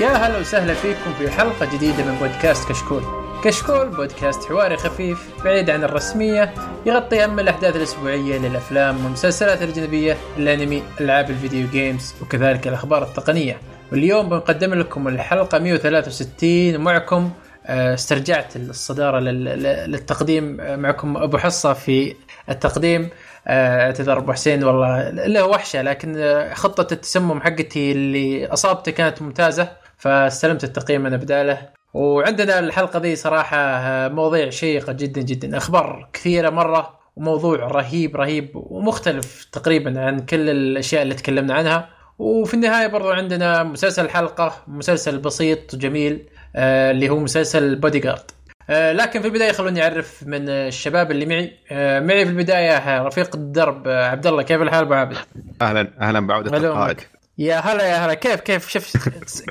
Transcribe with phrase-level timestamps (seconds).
[0.00, 3.02] يا هلا وسهلا فيكم في حلقة جديدة من بودكاست كشكول.
[3.44, 6.54] كشكول بودكاست حواري خفيف بعيد عن الرسمية
[6.86, 13.60] يغطي أهم الأحداث الأسبوعية للأفلام والمسلسلات الأجنبية، الأنمي، ألعاب الفيديو جيمز وكذلك الأخبار التقنية.
[13.92, 17.30] واليوم بنقدم لكم الحلقة 163 ومعكم
[17.66, 22.14] آه، استرجعت الصدارة لل- للتقديم آه، معكم أبو حصة في
[22.48, 23.08] التقديم
[23.46, 29.68] آه، أعتذر أبو حسين والله له وحشة لكن خطة التسمم حقتي اللي اصابته كانت ممتازة
[30.00, 36.50] فاستلمت التقييم أنا بداله وعندنا الحلقة دي صراحة آه، مواضيع شيقة جدا جدا أخبار كثيرة
[36.50, 41.88] مرة وموضوع رهيب رهيب ومختلف تقريبا عن كل الأشياء اللي تكلمنا عنها.
[42.18, 48.30] وفي النهاية برضو عندنا مسلسل الحلقة مسلسل بسيط وجميل آه، اللي هو مسلسل بودي جارد
[48.70, 51.52] آه، لكن في البداية خلوني أعرف من الشباب اللي معي.
[51.70, 55.16] آه، معي في البداية آه، رفيق الدرب آه، عبد الله كيف الحال أبو عابد؟
[55.62, 57.00] أهلا أهلا بعودة هلا القائد.
[57.40, 58.96] يا هلا يا هلا كيف كيف؟ شفت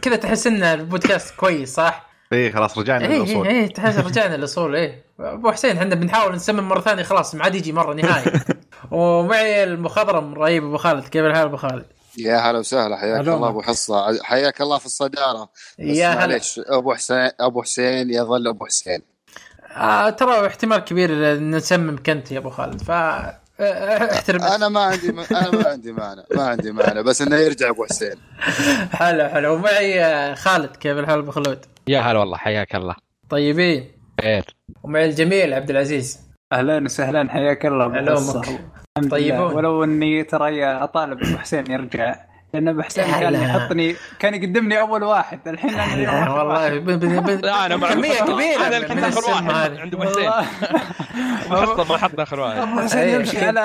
[0.02, 3.48] كذا تحس إن البودكاست كويس صح؟ اي إيه، خلاص رجعنا اي للأصول.
[3.48, 7.44] اي اي تحس رجعنا للأصول اي أبو حسين إحنا بنحاول نسمم مرة ثانية خلاص ما
[7.44, 8.40] عاد يجي مرة نهائي.
[8.92, 11.86] ومعي المخضرم رهيب أبو خالد كيف الحال أبو خالد؟
[12.18, 14.24] يا هلا وسهلا حياك الله أبو حصة.
[14.24, 15.50] حياك الله في الصدارة.
[15.80, 16.16] يا هلا.
[16.16, 19.02] معليش أبو حسين أبو حسين يظل أبو حسين.
[19.78, 22.92] آه ترى احتمال كبير نسمم كنت يا أبو خالد ف
[24.14, 24.44] احترم.
[24.44, 28.16] أنا ما عندي أنا ما عندي مانع ما عندي مانع بس إنه يرجع أبو حسين.
[28.92, 32.96] حلو حلو ومعي آه، خالد كيف الحال أبو خلود؟ يا هلا والله حياك الله.
[33.30, 36.20] طيبين؟ خير ومعي الجميل عبد العزيز.
[36.54, 37.96] أهلا وسهلا حياك الله.
[37.96, 38.46] علومك.
[39.12, 39.54] طيبون.
[39.54, 42.16] ولو إني ترى أطالب أبو حسين يرجع
[42.54, 43.34] لأن ابو حسين كان.
[43.34, 46.72] يحطني كان يقدمني أول واحد الحين أنا آخر والله واحد.
[46.72, 48.20] ب- ب- ب- لا أنا مع كمية.
[48.20, 50.30] كبيرة أنا الحين آخر واحد عند أبو حسين
[51.50, 53.14] محطه ما حطنا آخر واحد أبو حسين أي.
[53.14, 53.60] يمشي على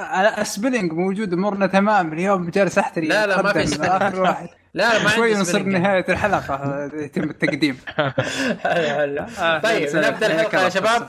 [0.00, 3.82] على أسبلينج موجود امورنا تمام اليوم جالس احتري لا، لا، ما في.
[3.82, 5.62] آخر واحد لا لا ما شوي نصير.
[5.62, 9.88] نهاية الحلقة يتم التقديم حلو حلو طيب.
[9.96, 11.06] نبدا الحلقة يا شباب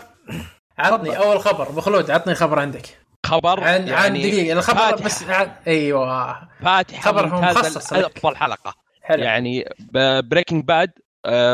[0.80, 3.01] عطني أول خبر ابو خلود عطني خبر عندك
[3.32, 5.06] خبر عن عن دقيقة الخبر فاتحة.
[5.06, 6.50] بس عن أيوه.
[6.62, 7.94] فاتحة خبر هو مخصص.
[7.94, 9.24] افضل حلقه حلو.
[9.24, 9.66] يعني
[10.24, 10.92] بريكنج باد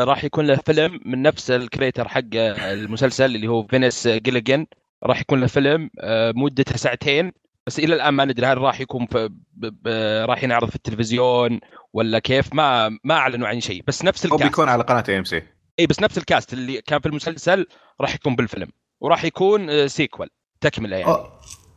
[0.04, 4.66] راح يكون له فيلم من نفس ال creator حق آه، المسلسل اللي هو Vince Gilligan
[5.04, 7.32] راح يكون له فيلم آه، مدته ساعتين.
[7.66, 9.66] بس إلى الآن ما ندري هل راح يكون في ب...
[9.82, 9.88] ب...
[10.28, 11.60] راح ينعرض في التلفزيون
[11.92, 12.54] ولا كيف.
[12.54, 13.82] ما ما أعلنوا عن شيء.
[13.86, 14.50] بس نفس هو ال cast.
[14.50, 15.42] بيكون على قناة اي ام سي
[15.78, 17.66] إي بس نفس ال cast اللي كان في المسلسل
[18.00, 18.68] راح يكون بالفيلم.
[19.00, 20.30] وراح يكون آه، sequel
[20.60, 21.16] تكملة يعني.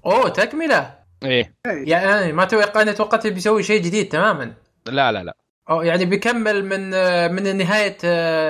[0.06, 0.96] أوه أوه، تكملة.
[1.24, 1.54] إيه.
[1.66, 4.54] يعني ما توقع أنا توقعت بيسوي شيء جديد تماما.
[4.88, 5.38] لا لا لا.
[5.70, 7.98] أو يعني بيكمل من آه، من نهاية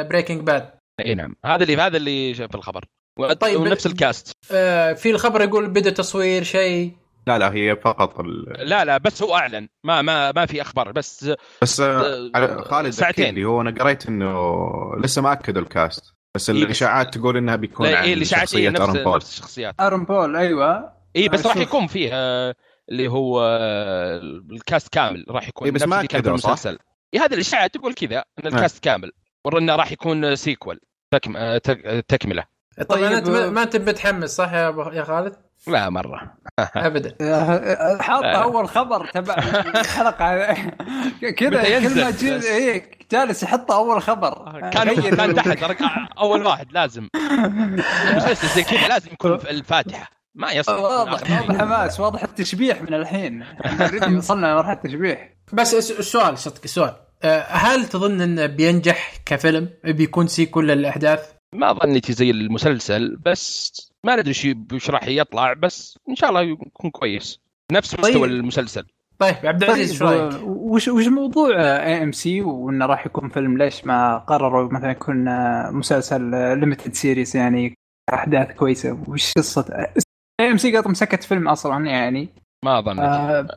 [0.03, 0.69] Breaking Bad
[1.05, 1.35] اي نعم.
[1.45, 2.85] هذا اللي هذا اللي في الخبر.
[3.39, 4.31] طيب، ونفس ال cast.
[4.97, 6.93] في الخبر يقول بدا تصوير شيء.
[7.27, 8.45] لا لا هي فقط ال...
[8.69, 9.67] لا لا بس هو أعلن.
[9.83, 12.91] ما ما ما في أخبار بس بس آه، آه، خالد ساعتين.
[12.91, 13.35] ساعتين.
[13.35, 14.71] لي هو أنا قريت إنه
[15.03, 16.13] لسه ما اكدوا ال cast.
[16.35, 16.57] بس إيه.
[16.57, 19.15] الإشاعات تقول إنها بيكون لا عن الإشاعات شخصية نفس Aaron Paul.
[19.15, 19.75] نفس الشخصيات.
[19.79, 21.00] Aaron Paul أيوه.
[21.15, 21.63] اي بس راح شوف.
[21.63, 22.55] يكون فيه آه،
[22.89, 24.17] اللي هو آه،
[24.51, 26.79] ال cast كامل راح يكون إيه بس ما اللي كان؟ المسلسل
[27.13, 28.47] إيه هذه الاشاعات تقول كذا إن آه.
[28.55, 29.11] ال cast كامل
[29.45, 30.79] ورنا راح يكون sequel
[31.11, 31.37] تكم...
[31.37, 32.43] آه، تك- آه، تكملة
[32.89, 35.35] طبعا طيب، أنت ما- ما أنت متحمس صح يا يا خالد؟
[35.67, 37.15] لا مرة ابدا
[38.01, 38.43] حاط آه.
[38.43, 39.33] أول خبر تبع
[39.75, 40.53] الحلقة
[41.37, 42.07] كذا كل ما.
[42.47, 45.81] إيه جالس يحط أول خبر كان كان تحت
[46.17, 47.07] أول واحد لازم
[48.11, 52.93] المسلسل زي كذا لازم يكون في الفاتحة ما يصلح واضح واضح حماس واضح التشبيح من
[52.93, 53.41] الحين.
[53.41, 55.33] إحنا already وصلنا لمرحلة التشبيح.
[55.53, 61.73] بس الس- السؤال صدق السؤال آه، هل تظن انه بينجح كفيلم؟ بيكون sequel للاحداث؟ ما
[61.73, 63.71] ظنيتي زي المسلسل بس
[64.03, 67.39] ما ندري شو وش راح يطلع بس إن شاء الله يكون كويس.
[67.71, 68.23] نفس مستوى طيب.
[68.23, 68.85] المسلسل.
[69.19, 74.17] طيب عبد العزيز شو رأيك؟ وش وش موضوع AMC وإنه راح يكون فيلم؟ ليش ما
[74.17, 76.21] قرروا مثلا يكون آه، مسلسل
[76.59, 77.73] limited series يعني
[78.13, 79.87] أحداث كويسة؟ وش قصة
[80.51, 82.29] AMC قط مسكت فيلم أصلا يعني
[82.65, 83.47] ما أظن آه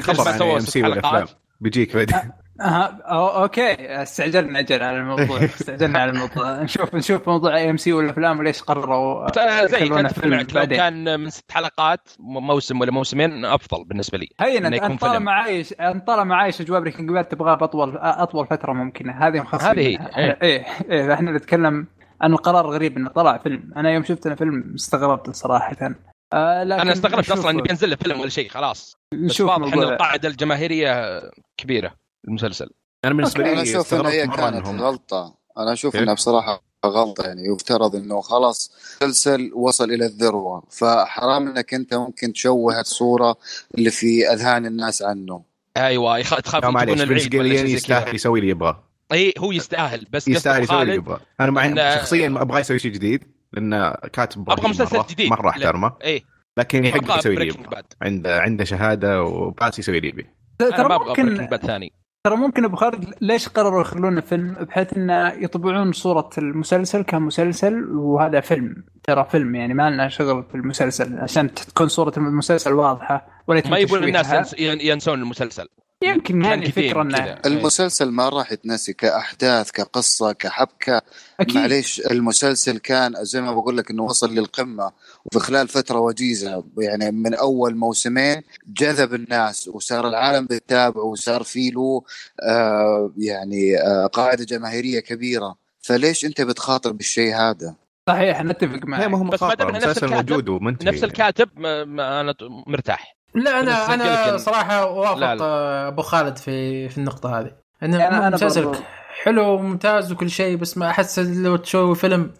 [0.00, 1.26] خبر عن سووا AMC والافلام؟
[1.60, 2.16] بيجيك بعدين
[2.60, 8.38] آه أو- okay استعجلنا أجل على الموضوع استعجلنا على الموضوع نشوف نشوف موضوع AMC والافلام
[8.38, 9.26] وليش قرروا
[9.66, 10.78] زي كنت فيلم لو بعدين.
[10.78, 15.32] كان من ست حلقات موسم ولا موسمين أفضل بالنسبة لي هين إنه يكون أنت طالما.
[15.32, 19.80] عايش أنت طالما عايش أجواء Breaking Bad تبغاه باطول أطول فترة ممكنة هذه مخصصه هذه
[19.80, 20.38] هي، إيه.
[20.42, 21.86] إيه إيه إحنا نتكلم
[22.20, 23.72] عن القرار غريب إنه طلع فيلم.
[23.76, 25.94] أنا يوم شفت أنا فيلم استغربت صراحة.
[26.32, 28.96] آه لكن أنا استغربت أصلا إنه بينزل له فيلم ولا شيء خلاص.
[29.12, 31.22] بس نشوف واضح ان القاعده الجماهيرية
[31.56, 31.94] كبيرة
[32.28, 32.70] المسلسل.
[33.04, 35.34] أنا بالنسبة أنا لي أشوف ان هي كانت غلطة.
[35.58, 38.72] أنا أشوف كيف؟ إنها بصراحة غلطة يعني يفترض إنه خلاص
[39.02, 40.62] مسلسل وصل إلى الذروة.
[40.70, 43.36] فحرام إنك أنت ممكن تشوه الصورة
[43.78, 45.42] اللي في أذهان الناس عنه.
[45.76, 47.42] أيوه يخ- تخاف فينس العيد كذا.
[47.64, 48.82] يستاهل يسوي اللي يبغاه.
[49.12, 51.18] اي هو يستاهل بس يستاهل يسوي اللي يبغى.
[51.40, 55.30] أنا مع إن- شخصيا ما أبغى يسوي شيء جديد لأن كاتب أبغى مسلسل مرة- جديد.
[55.30, 55.48] مرة.
[55.50, 55.92] أحترمه.
[56.04, 56.22] اي
[56.58, 57.82] لكن يحق أبغى يسوي اللي يبغى.
[58.02, 60.26] عنده عنده شهادة وباس يسوي اللي يبي.
[60.58, 61.92] ترى ممكن ثاني.
[62.26, 68.40] ترى ممكن أبو خالد ليش قرروا يخلونه فيلم بحيث انه يطبعون صورة المسلسل كمسلسل وهذا
[68.40, 68.84] فيلم.
[69.02, 73.78] ترى فيلم يعني ما لنا شغل في المسلسل عشان تكون صورة المسلسل واضحة ولا ما
[73.78, 75.68] يبون الناس ينسون المسلسل.
[76.04, 77.40] يمكن هذه الفكرة إنه كذا.
[77.46, 81.02] المسلسل ما راح يتنسي كأحداث كقصة كحبكة.
[81.40, 81.54] أكيد.
[81.56, 84.92] معليش المسلسل كان زي ما بقول لك إنه وصل للقمة
[85.24, 91.70] وفي خلال فترة وجيزة يعني من أول موسمين جذب الناس وصار العالم بيتابعه وصار في
[91.70, 92.02] له
[92.48, 95.56] آه يعني آه قاعدة جماهيرية كبيرة.
[95.80, 97.74] فليش أنت بتخاطر بالشيء هذا؟
[98.08, 102.34] صحيح نتفق معك ما هو بس ما دام نفس الكاتب- نفس الكاتب ما ما أنا
[102.66, 103.15] مرتاح.
[103.36, 105.44] لا أنا أنا صراحة وافق لا، لا.
[105.44, 107.50] آه، أبو خالد في في النقطة هذه.
[107.82, 108.78] انه يعني أنا مسلسل برضو-
[109.22, 112.30] حلو وممتاز وكل شيء بس ما أحس لو تسوي فيلم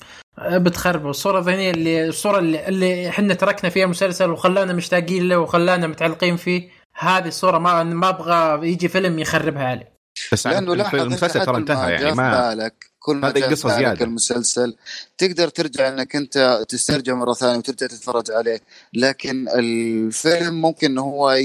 [0.48, 5.86] بتخربه الصورة الذهنية اللي الصورة اللي, اللي إحنا تركنا فيها المسلسل وخلانا مشتاقين له وخلانا
[5.86, 6.68] متعلقين فيه
[6.98, 9.86] هذه الصورة ما ما أبغى يجي فيلم يخربها علي.
[10.32, 14.04] بس لأنه إنت المسلسل ترى انتهى يعني في ما بالك كل ما بالك زيادة.
[14.04, 14.76] المسلسل.
[15.18, 18.60] تقدر ترجع إنك أنت تسترجع مرة ثانية وترجع تتفرج عليه.
[18.94, 21.36] لكن الفيلم ممكن انه هو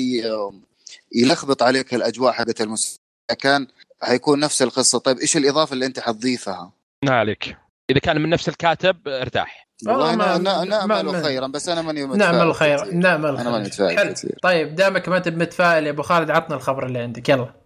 [1.15, 2.99] يلخبط عليك الأجواء حقت المسلسل.
[3.39, 3.67] كان
[4.01, 4.99] حيكون نفس القصة.
[4.99, 6.71] طيب إيش الإضافة اللي أنت حتضيفها؟
[7.05, 7.57] ما عليك.
[7.91, 9.67] إذا كان من نفس الكاتب ارتاح.
[9.87, 12.93] والله أنا ما- نأمل ما- خيرا بس أنا ماني متفائل نعم الخير كثير.
[12.93, 16.85] نعم أنا ماني الخير متفائل طيب دامك ما انت متفائل يا أبو خالد عطنا الخبر
[16.85, 17.29] اللي عندك.
[17.29, 17.60] يلا.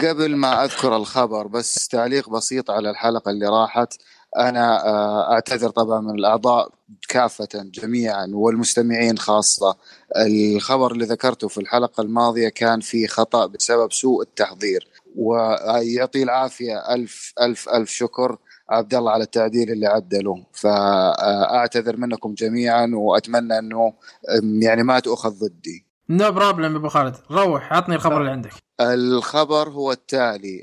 [0.00, 3.94] قبل ما أذكر الخبر بس تعليق بسيط على الحلقة اللي راحت.
[4.36, 6.68] أنا آه، أعتذر طبعا من الأعضاء
[7.08, 9.76] كافة جميعا والمستمعين خاصة.
[10.16, 14.88] الخبر اللي ذكرته في الحلقة الماضية كان في خطأ بسبب سوء التحضير.
[15.16, 18.38] ويعطي العافية ألف ألف ألف شكر
[18.70, 20.44] عبد الله على التعديل اللي عدله.
[20.52, 23.92] فاعتذر منكم جميعا وأتمنى إنه
[24.62, 25.86] يعني ما تؤخذ ضدي.
[26.08, 27.14] no problem أبو خالد.
[27.30, 28.65] روح عطني الخبر اللي عندك.
[28.80, 30.62] الخبر هو التالي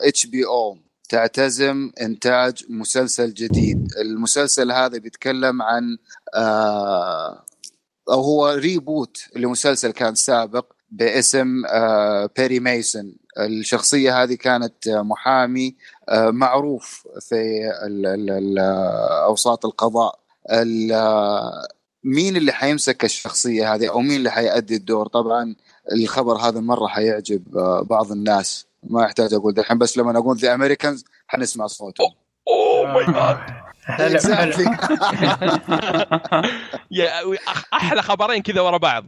[0.00, 0.78] HBO
[1.08, 3.88] تعتزم إنتاج مسلسل جديد.
[4.00, 5.96] المسلسل هذا بيتكلم عن
[6.34, 7.44] آه
[8.10, 15.76] أو هو reboot لمسلسل كان سابق باسم آه بيري ميسون الشخصية هذه كانت آه، محامي
[16.08, 17.34] آه معروف في
[17.86, 18.58] ال ال ال
[19.24, 20.18] أوساط القضاء.
[20.52, 21.68] ال- آه،
[22.04, 25.54] مين اللي حيمسك الشخصية هذه أو مين اللي حيأدي الدور؟ طبعا
[25.92, 28.66] الخبر هذا مرة حيعجب آه، بعض الناس.
[28.82, 32.10] ما يحتاج أقول الحين بس لما أقول The Americans حنسمع صوتهم.
[32.48, 33.36] oh my god
[33.86, 34.52] حلو حلو
[36.90, 37.10] يا
[37.74, 39.04] أحلى خبرين كذا ورا بعض.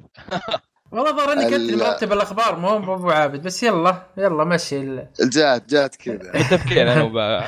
[0.92, 4.76] والله ظهر انك انت اللي ال- مرتب الأخبار مو أبو عابد بس يلا يلا مشي
[4.80, 6.32] ال- جات جات كذا.
[6.40, 7.46] متفقين أنا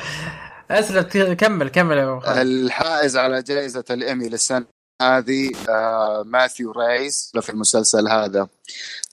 [0.71, 2.39] أسلم كمل كمل يا أبو خالد.
[2.39, 4.65] الحائز على جائزة الإيمي للسنة
[5.03, 8.49] هذه آه، ماثيو ريس في المسلسل هذا.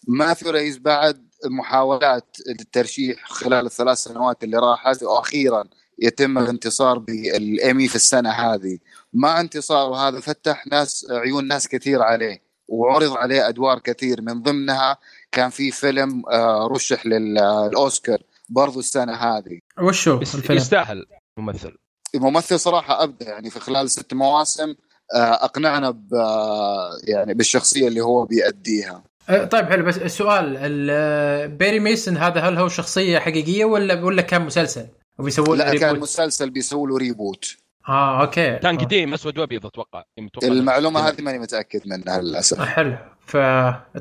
[0.08, 5.64] ماثيو ريس بعد محاولات الترشيح خلال الثلاث سنوات اللي راحت وأخيرا
[6.00, 8.78] يتم الانتصار بالإيمي في السنة هذه.
[9.14, 14.22] مع انتصاره هذا فتح ناس عيون ناس كثير عليه وعرض عليه أدوار كثير.
[14.22, 14.98] من ضمنها
[15.32, 19.60] كان في فيلم آه، رشح للأوسكار برضو السنة هذه.
[19.82, 21.06] وشو الفيلم؟ يستاهل
[21.38, 21.78] ممثل.
[22.16, 24.76] الممثل صراحة أبدع يعني في خلال ست مواسم
[25.16, 29.04] آه، أقنعنا ب آه، يعني بالشخصية اللي هو بيأديها.
[29.28, 34.42] طيب حلو بس السؤال ال- بيري ميسون هذا هل هو شخصية حقيقية ولا ولا كان
[34.46, 34.88] مسلسل؟
[35.20, 37.56] وبيسووا له لا كان reboot؟ مسلسل بيسووا له reboot
[37.90, 38.56] آه okay.
[38.58, 38.78] كان.
[38.78, 40.04] قديم أسود وأبيض أتوقع.
[40.20, 42.60] متوقع المعلومة هذه ماني متأكد منها للأسف.
[42.60, 42.98] آه، حلو.
[43.26, 43.38] ف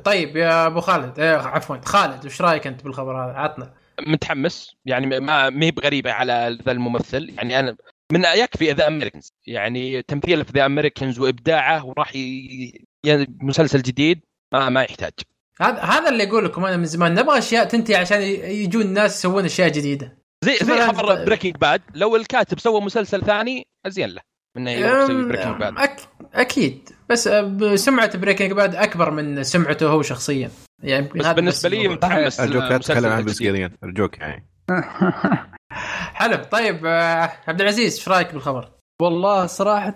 [0.04, 3.70] طيب يا أبو خالد آه، عفوا خالد وش رأيك أنت بالخبر هذا؟ عطنا.
[4.06, 4.76] متحمس.
[4.86, 7.30] يعني ما ما هي بغريبة على ذا الممثل.
[7.36, 7.76] يعني أنا
[8.12, 12.86] من يكفي The Americans يعني تمثيله في The Americans وإبداعه وراح ي...
[13.04, 14.20] يعني مسلسل جديد.
[14.54, 15.12] ما ما يحتاج.
[15.60, 19.44] هذا هذا اللي أقول لكم أنا من زمان نبغى أشياء تنتهي عشان يجون الناس يسوون
[19.44, 20.18] أشياء جديدة.
[20.44, 24.20] زي زي خبر Breaking Bad لو الكاتب سوى مسلسل ثاني ازين له
[24.56, 25.96] إنه يسوي Breaking Bad أك...
[26.34, 26.88] أكيد.
[27.08, 30.50] بس آه، سمعة Breaking Bad أكبر من سمعته هو شخصيا.
[30.82, 31.88] يعني بس بالنسبة لي.
[31.88, 33.24] متحمس أرجوك لا تتكلم عن.
[33.24, 34.46] بسكيليان أرجوك يعني.
[36.14, 36.36] حلو.
[36.36, 38.70] طيب آه، عبد العزيز إيش رأيك بالخبر؟
[39.02, 39.94] والله صراحة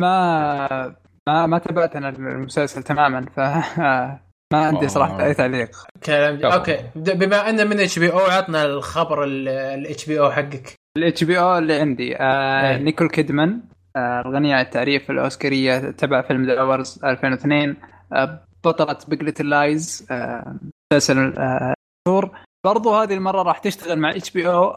[0.00, 0.96] ما
[1.28, 3.40] ما ما تابعت أنا المسلسل تماما ف
[4.52, 5.70] ما عندي صراحة أي تعليق.
[6.04, 6.44] كلام.
[6.46, 6.90] okay.
[6.96, 10.74] بما أن من HBO عطنا الخبر ال HBO حقك.
[10.98, 12.76] ال HBO اللي عندي آه إيه.
[12.76, 13.60] نيكول كيدمان
[13.96, 17.76] آه الغنية عن التعريف الأوسكارية تبع فيلم The Hours 2002
[18.12, 20.56] آه بطلة Big Little Lies آه
[20.92, 21.74] مسلسل آه
[22.08, 22.38] مشهور.
[22.64, 24.76] برضو هذه المرة راح تشتغل مع HBO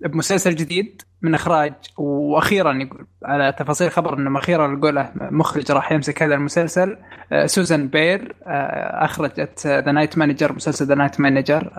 [0.00, 1.74] بمسلسل جديد من إخراج.
[1.98, 6.98] وأخيرا يقول على تفاصيل خبر إنه أخيرا يقول مخرج راح يمسك هذا المسلسل.
[7.32, 11.72] آه، سوزان بير آه، أخرجت The Night Manager مسلسل The Night Manager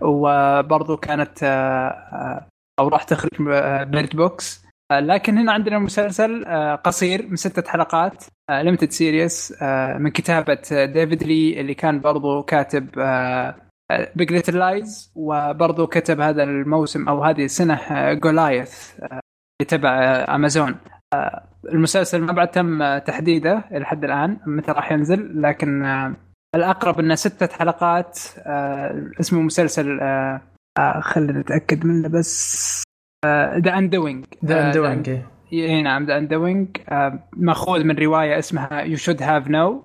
[0.00, 2.46] وبرضو كانت آه،
[2.80, 3.30] أو راح تخرج
[3.88, 9.54] Bird Box لكن هنا عندنا مسلسل آه، قصير من ستة حلقات limited series
[9.98, 12.88] من كتابة آه، ديفيد كيلي اللي كان برضو كاتب
[14.16, 17.80] Big Little Lies وبرضو كتب هذا الموسم أو هذه السنة
[18.12, 20.74] Goliath اللي تبع آه، امازون
[21.14, 26.14] آه، المسلسل ما بعد تم آه، تحديده إلى حد الآن متى راح ينزل لكن آه،
[26.54, 30.40] الأقرب إنه ستة حلقات آه، اسمه مسلسل آه،
[30.78, 32.82] آه، خلينا نتأكد منه بس.
[33.64, 35.10] The Undoing The Undoing
[35.52, 36.76] اي نعم The Undoing
[37.36, 39.82] مأخوذ من رواية اسمها You Should Have Known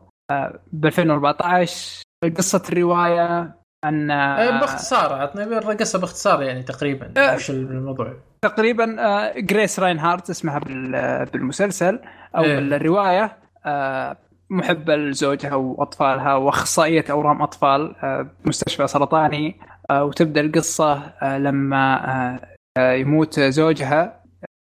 [0.73, 2.03] ب 2014
[2.37, 7.35] قصة الرواية عن آه، باختصار عطني القصة باختصار يعني تقريبا آه.
[7.35, 11.99] وش الموضوع تقريبا آه، جريس راينهارت اسمها بال- بالمسلسل
[12.37, 12.55] أو إيه.
[12.55, 14.17] بالرواية آه،
[14.49, 19.55] محبه لزوجها وأطفالها وأخصائية أورام أطفال آه، بمستشفى سرطاني
[19.89, 22.39] آه، وتبدأ القصة آه، لما آه، آه،
[22.77, 24.21] يموت زوجها.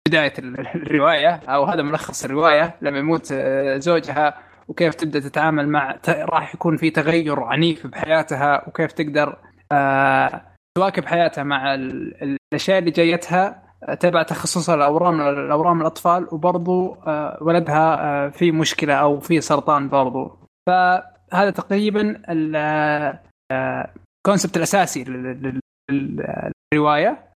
[0.08, 5.98] بداية ال- الرواية أو هذا ملخص الرواية لما يموت آه، زوجها وكيف تبدأ تتعامل مع
[6.08, 9.36] راح يكون في تغير عنيف بحياتها وكيف تقدر
[9.72, 10.42] آه،
[10.78, 16.94] تواكب حياتها مع ال- ال- الأشياء اللي جايتها آه، تبع تخصصها الاورام الاورام الأطفال وبرضو
[17.06, 20.38] آه، ولدها آه، في مشكلة أو في سرطان برضو.
[20.68, 27.08] فهذا تقريبا ال concept الأساسي لل- لل- لل- للرواية.
[27.08, 27.31] آه،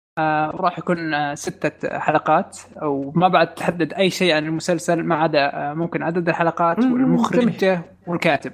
[0.50, 5.74] راح يكون آه، ستة حلقات وما بعد تحدد أي شيء عن المسلسل ما عدا آه،
[5.74, 8.52] ممكن عدد الحلقات مم، والمخرج والكاتب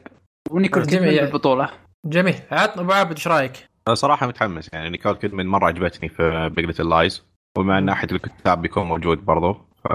[0.51, 0.85] ونيكول.
[0.87, 1.69] كيدمان بالبطولة.
[2.07, 2.35] جميل.
[2.53, 3.53] عطنا أبو عابد إيش رأيك؟
[3.89, 7.23] أنا صراحة متحمس يعني نيكول كيدمان مرة عجبتني في Big Little Lies
[7.59, 9.93] ومع ناحيه الكتاب بيكون موجود برضو ف-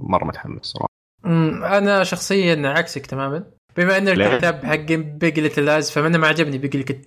[0.00, 0.88] مرة متحمس صراحة.
[1.26, 3.44] أمم، أنا شخصيا عكسك تماما.
[3.78, 6.58] بما إن؟ الكاتب حق Big Little Lies فانا ما عجبني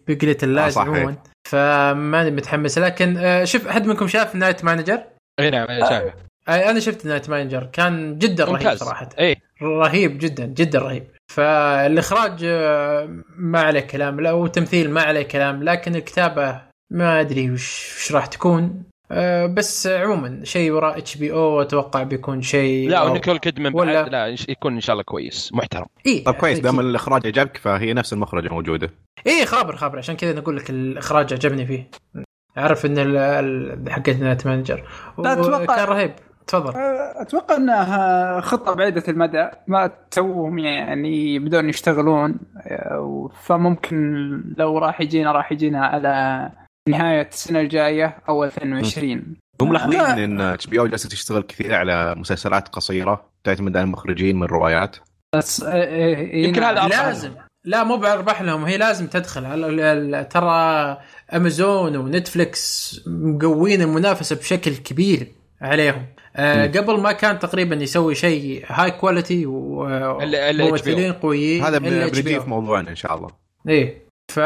[0.07, 0.77] Big Little Lies.
[0.77, 1.15] عموما.
[1.47, 2.77] فماني متحمس.
[2.77, 5.03] لكن آه، شوف احد منكم شاف Night Manager؟
[5.39, 6.13] إي نعم أنا شايفه.
[6.47, 8.77] آه، أنا شفت Night Manager كان جدا رهيب ممتاز.
[8.77, 9.09] صراحة.
[9.19, 9.35] إي.
[9.61, 11.03] رهيب جدا جدا رهيب.
[11.31, 16.61] فالإخراج آه، ما عليه كلام لا وتمثيل ما عليه كلام لكن الكتابة
[16.91, 18.83] ما أدري وش, وش راح تكون.
[19.13, 23.01] آه، بس عموما شيء وراء HBO أتوقع بيكون شيء لا.
[23.03, 25.85] ونيكول كيدمان ولا- بعد لا يكون إن شاء الله كويس محترم.
[26.05, 26.89] إيه طيب كويس دام أكيد.
[26.89, 28.89] الإخراج عجبك فهي نفس المخرجه موجوده
[29.27, 31.89] إيه خابر خابر عشان كذا نقول لك الإخراج عجبني فيه.
[32.57, 34.83] أعرف إن حقت Night Manager
[35.17, 36.11] لا، أتوقع- كان رهيب.
[36.47, 36.73] تفضل.
[37.15, 42.35] أتوقع إنها خطة بعيدة المدى ما توهم يعني بدون يشتغلون
[42.67, 44.23] آه، فممكن
[44.57, 46.49] لو راح يجينا راح يجينا على
[46.89, 50.23] نهاية السنة الجاية أو 2020 هم ملاحظين لا.
[50.23, 54.95] إن HBO جالسة تشتغل كثير على مسلسلات قصيرة تعتمد على المخرجين من روايات
[55.35, 56.71] بس آه، آه، يمكن نعم.
[56.77, 57.05] هذا أربعة.
[57.07, 57.31] لازم
[57.65, 59.79] لا مو بأرباح لهم هي لازم تدخل على ال-
[60.15, 60.97] ال- ترى
[61.35, 65.27] امازون ونتفلكس مقوين المنافسة بشكل كبير
[65.61, 66.67] عليهم آه.
[66.67, 72.39] قبل ما كان تقريبا يسوي شيء high quality وممثلين قويين هذا بنجي.
[72.39, 73.29] في موضوعنا إن شاء الله
[73.67, 74.39] إيه ف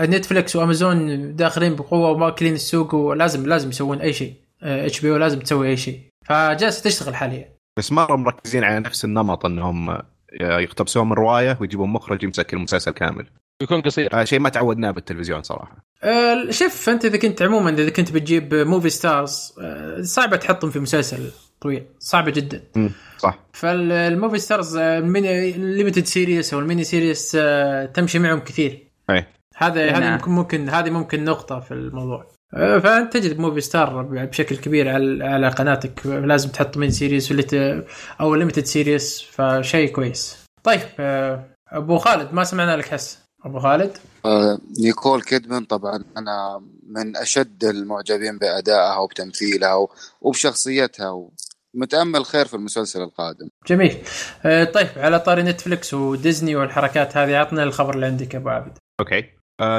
[0.00, 4.34] نتفلكس وأمازون داخلين بقوة وماكلين السوق ولازم لازم يسوون أي شيء.
[4.62, 6.00] HBO لازم تسوي أي شيء.
[6.24, 7.48] فجالسه تشتغل حاليا.
[7.78, 9.98] بس مره مركزين على نفس النمط إنهم
[10.40, 13.26] يقتبسون من رواية ويجيبون مخرج يمسك المسلسل كامل.
[13.62, 14.14] يكون قصير.
[14.14, 15.76] هذا شيء ما تعودناه بالتلفزيون صراحة.
[16.02, 20.80] آه، شوف أنت إذا كنت عموما إذا كنت بتجيب movie stars آه، صعبة تحطهم في
[20.80, 21.30] مسلسل
[21.60, 21.84] طويل.
[21.98, 22.62] صعبة جدا.
[22.76, 22.90] مم.
[23.18, 23.38] صح.
[23.52, 27.86] ف ال movie stars آه، ال mini ال limited series أو ال mini series آه،
[27.86, 28.88] تمشي معهم كثير.
[29.10, 29.26] اي
[29.62, 30.12] هذا هذا نعم.
[30.12, 32.26] ممكن ممكن هذه ممكن نقطة في الموضوع.
[32.54, 36.06] آه، فأنت تجد movie star بشكل كبير على على قناتك.
[36.06, 37.84] لازم تحط mini series ولا
[38.20, 40.38] أو limited series فشيء كويس.
[40.64, 46.62] طيب آه، أبو خالد ما سمعنا لك هسه أبو خالد؟ آه، نيكول كيدمان طبعا أنا
[46.86, 49.90] من أشد المعجبين بأدائها وبتمثيلها و-
[50.20, 51.28] وبشخصيتها
[51.74, 53.48] ومتامل خير في المسلسل القادم.
[53.66, 53.96] جميل.
[54.44, 58.78] آه، طيب على طاري نتفلكس وديزني والحركات هذه عطنا الخبر اللي عندك يا أبو عابد.
[59.00, 59.24] Okay.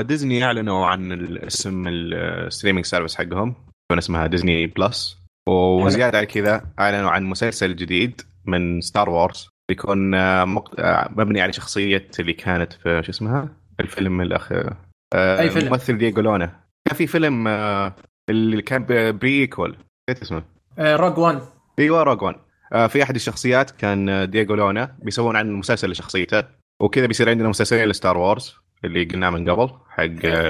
[0.01, 3.49] ديزني اعلنوا عن الاسم ال streaming service حقهم.
[3.49, 5.17] يكون اسمها Disney Plus.
[5.49, 11.53] وزيادة على كذا اعلنوا عن مسلسل جديد من Star Wars بيكون آه، آه، مبني على
[11.53, 16.45] شخصية اللي كانت في شو اسمها؟ الفيلم الاخ آه، أي فيلم؟ الممثل دييغو لونا.
[16.87, 17.95] كان في فيلم آه،
[18.29, 18.85] اللي كان
[19.17, 19.77] prequel
[20.09, 20.43] نسيت اسمه.
[20.79, 21.41] Rogue 1
[21.79, 22.35] أيوه Rogue One
[22.73, 24.95] آه، في أحد الشخصيات كان آه، دييغو لونا.
[25.01, 26.43] بيسوون عن مسلسل لشخصيته.
[26.81, 30.03] وكذا بيصير عندنا مسلسلين ل Star Wars اللي قلناه من قبل حق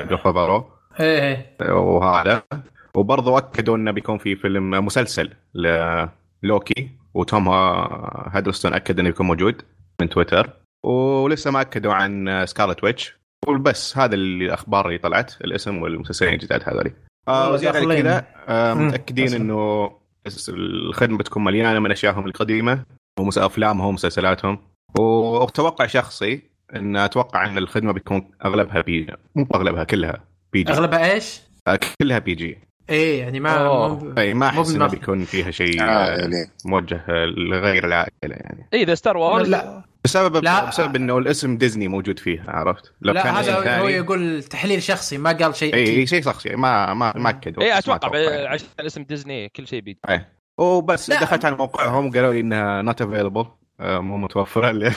[0.09, 0.65] جون فافرو
[0.99, 1.21] إيه
[1.61, 1.71] إيه.
[1.73, 2.43] وهذا.
[2.95, 5.33] وبرضه أكدوا إنه بيكون في فيلم مسلسل
[6.43, 9.61] لوكي وتوم هادلستون أكد إنه بيكون موجود
[10.01, 10.49] من تويتر.
[10.85, 13.21] ولسه ما أكدوا عن Scarlet Witch.
[13.47, 16.93] وبس هذا اللي الأخبار اللي طلعت الاسم والمسلسلين الجداد هذولي.
[17.27, 17.95] آه وزيادة.
[17.95, 18.73] كذا آه.
[18.73, 19.33] متأكدين.
[19.33, 19.91] إنه
[20.49, 22.83] الخدمة بتكون مليانة من اشيائهم القديمة
[23.19, 24.59] ومس- أفلامهم ومسلسلاتهم.
[24.99, 30.71] وأتوقع شخصي إن أتوقع إن الخدمة بتكون أغلبها P مو أغلبها كلها PG.
[30.73, 32.57] أغلبها إيش؟ آه، كلها PG.
[32.89, 33.63] إيه يعني ما.
[33.87, 38.67] مو- اي ما أحس إنه بيكون فيها شيء آه، عائلي موجه لغير العائلة يعني.
[38.73, 39.83] اي ذا Star Wars لا.
[40.05, 40.65] بسبب لا.
[40.65, 45.17] بسبب إنه الاسم ديزني موجود فيها عرفت؟ لو لا كان هذا هو يقول تحليل شخصي
[45.17, 48.47] ما قال شيء اي شيء شخصي ما ما ما اكدوا اي أتوقع يعني.
[48.47, 49.99] عشان اسم ديزني كل شيء PG
[50.57, 51.21] وبس لا.
[51.21, 53.45] دخلت على موقعهم قالوا لي إنها not available
[53.79, 54.71] مو متوفرة.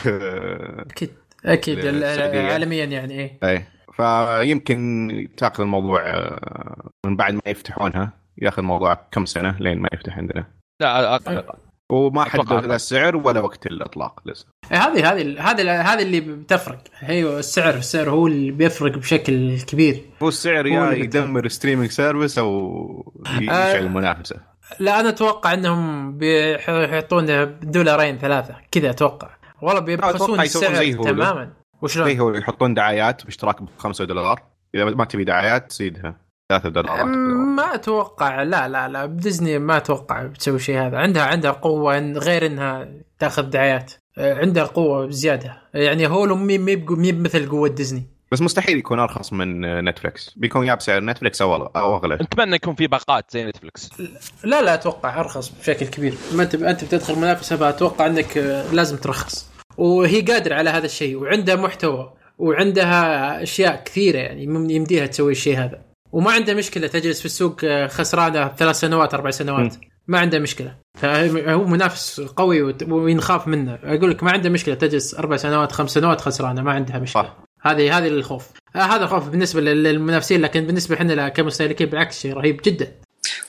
[0.91, 1.11] أكيد.
[1.47, 1.87] أكيد.
[2.35, 3.39] عالميا يعني إيه.
[3.45, 3.65] أي.
[3.97, 10.19] فيمكن تأخذ الموضوع آه، من بعد ما يفتحونها يأخذ موضوع كم سنة لين ما يفتح
[10.19, 10.45] عندنا؟
[10.81, 11.43] لا أقل.
[11.93, 12.69] وما حددوا أقل.
[12.69, 14.47] لا السعر ولا وقت الإطلاق لسه.
[14.73, 16.79] إيه، هذه هذه هذه هذه اللي بتفرق.
[16.99, 20.03] هي السعر السعر هو اللي بيفرق بشكل كبير.
[20.23, 24.37] هو السعر هو يا يدمر streaming service أو يشعل المنافسة.
[24.81, 27.27] لا أنا أتوقع إنهم بيحطون
[27.63, 29.31] دولارين ثلاثة كذا أتوقع.
[29.65, 30.93] والله بيبخسون السعر.
[30.93, 31.53] تماما.
[31.83, 34.43] وشلون؟ زي هو يحطون دعايات باشتراك ب 5 دولار.
[34.75, 36.17] إذا ما تبي دعايات زيدها.
[36.49, 37.05] 3 دولارات
[37.57, 38.43] ما أتوقع.
[38.43, 39.07] لا لا لا.
[39.07, 40.99] بديزني ما أتوقع بتسوي شيء هذا.
[40.99, 43.93] عندها عندها قوة إن غير إنها تاخذ دعايات.
[44.19, 46.77] أه، عندها قوة زياده يعني Hulu مي مي
[47.13, 48.03] بمثل قوة ديزني.
[48.33, 52.15] بس مستحيل يكون أرخص من نتفلكس بيكون يا بسعر نتفلكس أو أو أغلى.
[52.15, 53.91] نتمنى يكون في باقات زي نتفلكس
[54.45, 56.15] لا لا أتوقع أرخص بشكل كبير.
[56.33, 59.54] ما أنت أنت بتدخل منافسة فأتوقع إنك آه، لازم ترخص.
[59.79, 65.83] وهي قادره على هذا الشيء وعندها محتوى وعندها أشياء كثيرة يعني يمديها تسوي الشيء هذا.
[66.13, 69.75] وما عندها مشكلة تجلس في السوق آه، خسرانة ثلاث سنوات أربع سنوات.
[70.09, 70.77] ما عنده مشكلة.
[70.99, 73.79] فهو منافس قوي وينخاف منه.
[73.85, 77.23] أقول لك ما عنده مشكلة تجلس أربع سنوات خمس سنوات خسرانة ما عندها مشكلة.
[77.23, 77.37] صح.
[77.63, 78.49] هذه هذه الخوف.
[78.77, 82.93] آه هذا الخوف بالنسبة لل- للمنافسين لكن بالنسبة إحنا كمستهلكين بالعكس شيء رهيب جدا.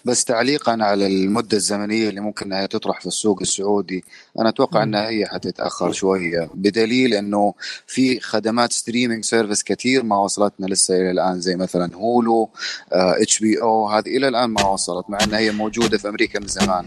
[0.05, 4.03] بس تعليقا على المدة الزمنية اللي ممكن أنها تطرح في السوق السعودي
[4.39, 7.53] أنا أتوقع أنها هي حتتأخر شوية بدليل إنه
[7.87, 12.49] في خدمات streaming service كثير ما وصلتنا لسه إلى الآن زي مثلا Hulu
[12.91, 16.85] HBO هذه إلى الآن ما وصلت مع إنها هي موجودة في أمريكا من زمان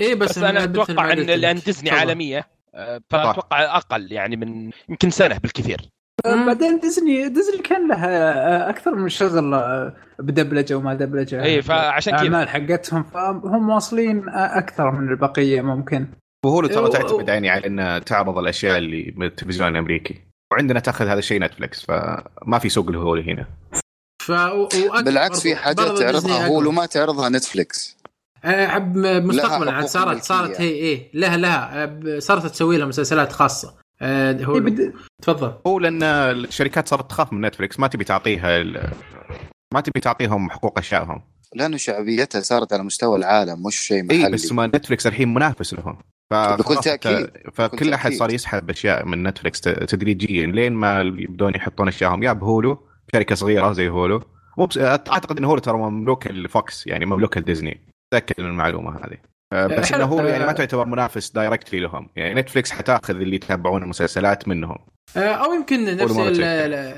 [0.00, 1.18] إيه بس, بس أنا أتوقع إن.
[1.18, 1.90] لأن ديزني.
[1.90, 5.93] عالمية آه، فأتوقع أقل يعني من يمكن سنة بالكثير.
[6.24, 12.22] بعدين ديزني ديزني كان لها أكثر من شغل آه، بدبلجة وما دبلجه اي فعشان كذا.
[12.22, 16.06] الاعمال حقتهم فهم واصلين أكثر من البقية ممكن.
[16.46, 20.20] وهولو ترى تعتمد يعني على انها تعرض الأشياء اللي من التلفزيون الأمريكي.
[20.52, 23.46] وعندنا تأخذ هذا الشيء نتفلكس فما في سوق لهولو هنا.
[24.22, 24.32] ف...
[25.04, 26.46] بالعكس في حاجات تعرضها.
[26.46, 27.96] هولو ما تعرضها نتفليكس
[28.44, 30.22] آه، عب- مستقبلا عاد صارت.
[30.22, 33.74] صارت هي إيه لها لها آه، صارت تسوي لها مسلسلات خاصة.
[34.02, 35.54] آه، هو إيه، بد- تفضل.
[35.66, 38.90] هو لأن الشركات صارت تخاف من نتفلكس ما تبي تعطيها ال-
[39.74, 41.22] ما تبي تعطيهم حقوق اشيائهم
[41.54, 44.26] لأنه شعبيتها صارت على مستوى العالم مش شيء محلي.
[44.26, 45.98] اي بس ما نتفلكس الحين منافس لهم.
[46.30, 46.74] ف- بكل.
[46.76, 48.12] أنت- فكل أحد.
[48.12, 50.46] صار يسحب أشياء من نتفلكس تدريجيا.
[50.46, 52.78] لين ما يبدون يحطون اشيائهم يا بهولو
[53.12, 54.22] شركة صغيرة زي هولو.
[54.58, 57.80] مو بس أعتقد إن هولو ترى مملوك الفوكس يعني مملوك الديزني.
[58.12, 59.16] تأكد من المعلومة هذه.
[59.52, 60.04] بس حلو.
[60.04, 60.52] إنه هو يعني ما آه.
[60.52, 62.08] تعتبر منافس directly لهم.
[62.16, 64.78] يعني نتفلكس حتاخذ اللي يتابعون المسلسلات منهم.
[65.16, 66.16] آه، أو يمكن نفس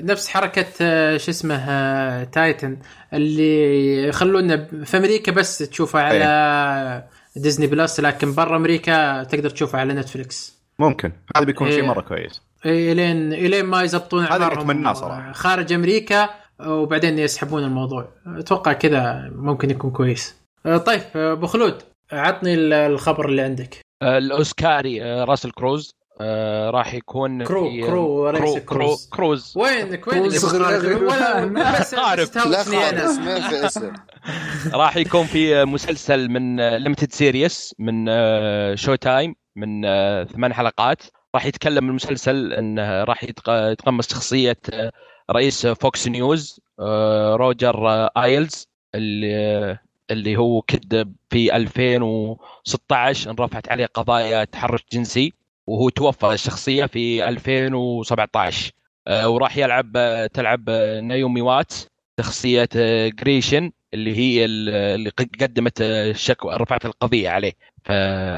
[0.03, 2.79] نفس حركة آه، شو اسمه آه، Titans
[3.13, 9.95] اللي يخلونا في أمريكا بس تشوفها على ديزني بلس لكن برا أمريكا تقدر تشوفها على
[9.95, 11.13] نتفلكس ممكن.
[11.37, 11.89] هذا بيكون شيء إيه.
[11.89, 12.43] مرة كويس.
[12.67, 15.33] إيه، الين إلين ما يزبطون هذا أتمناه صراحة.
[15.33, 16.29] خارج أمريكا
[16.67, 18.09] وبعدين يسحبون الموضوع.
[18.27, 20.35] أتوقع كذا ممكن يكون كويس.
[20.67, 21.83] آه، طيب آه، أبو خلود.
[22.13, 23.81] عطني ال- الخبر اللي عندك.
[24.03, 25.91] آه، الأوسكاري آه، راسل كروز
[26.21, 29.09] آه، راح يكون كرو- في- كرو كرو كروز.
[29.13, 29.53] كروز.
[29.57, 32.37] وينك وين اللي صغير- بتقارن؟ ولا بس عارف.
[32.47, 33.05] لا أنا.
[33.11, 33.93] اسمين في اسم
[34.83, 41.03] راح يكون في مسلسل من limited series من آه، Showtime من آه، ثمان حلقات.
[41.35, 44.93] راح يتكلم المسلسل انه راح يتق- يتقمص شخصية آه،
[45.31, 49.79] رئيس فوكس نيوز آه، روجر آه، ايلز اللي
[50.11, 55.33] اللي هو كذب في 2016 انرفعت عليه قضايا تحرش جنسي
[55.67, 58.73] وهو توفى الشخصية في 2017
[59.09, 61.89] آه، وراح يلعب آه، تلعب آه، نايومي واتس
[62.21, 62.69] شخصية
[63.09, 67.53] جريشن اللي هي ال- اللي قد- قدمت الشكوى رفعت القضية عليه
[67.85, 67.93] في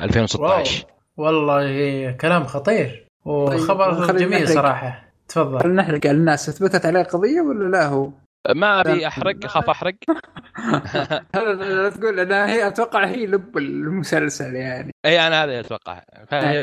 [0.04, 0.84] 2016
[1.16, 4.48] والله كلام خطير وخبر طيب، جميل.
[4.48, 5.04] صراحة.
[5.28, 5.66] تفضل.
[5.66, 6.48] هل نحرق على الناس.
[6.48, 8.10] أثبتت عليه قضيه ولا لا هو؟
[8.48, 9.94] ما أبي أحرق أخاف أحرق.
[11.34, 14.92] لا تقول أنا هي أتوقع هي لب المسلسل يعني.
[15.04, 16.02] اي أنا هذا أتوقع.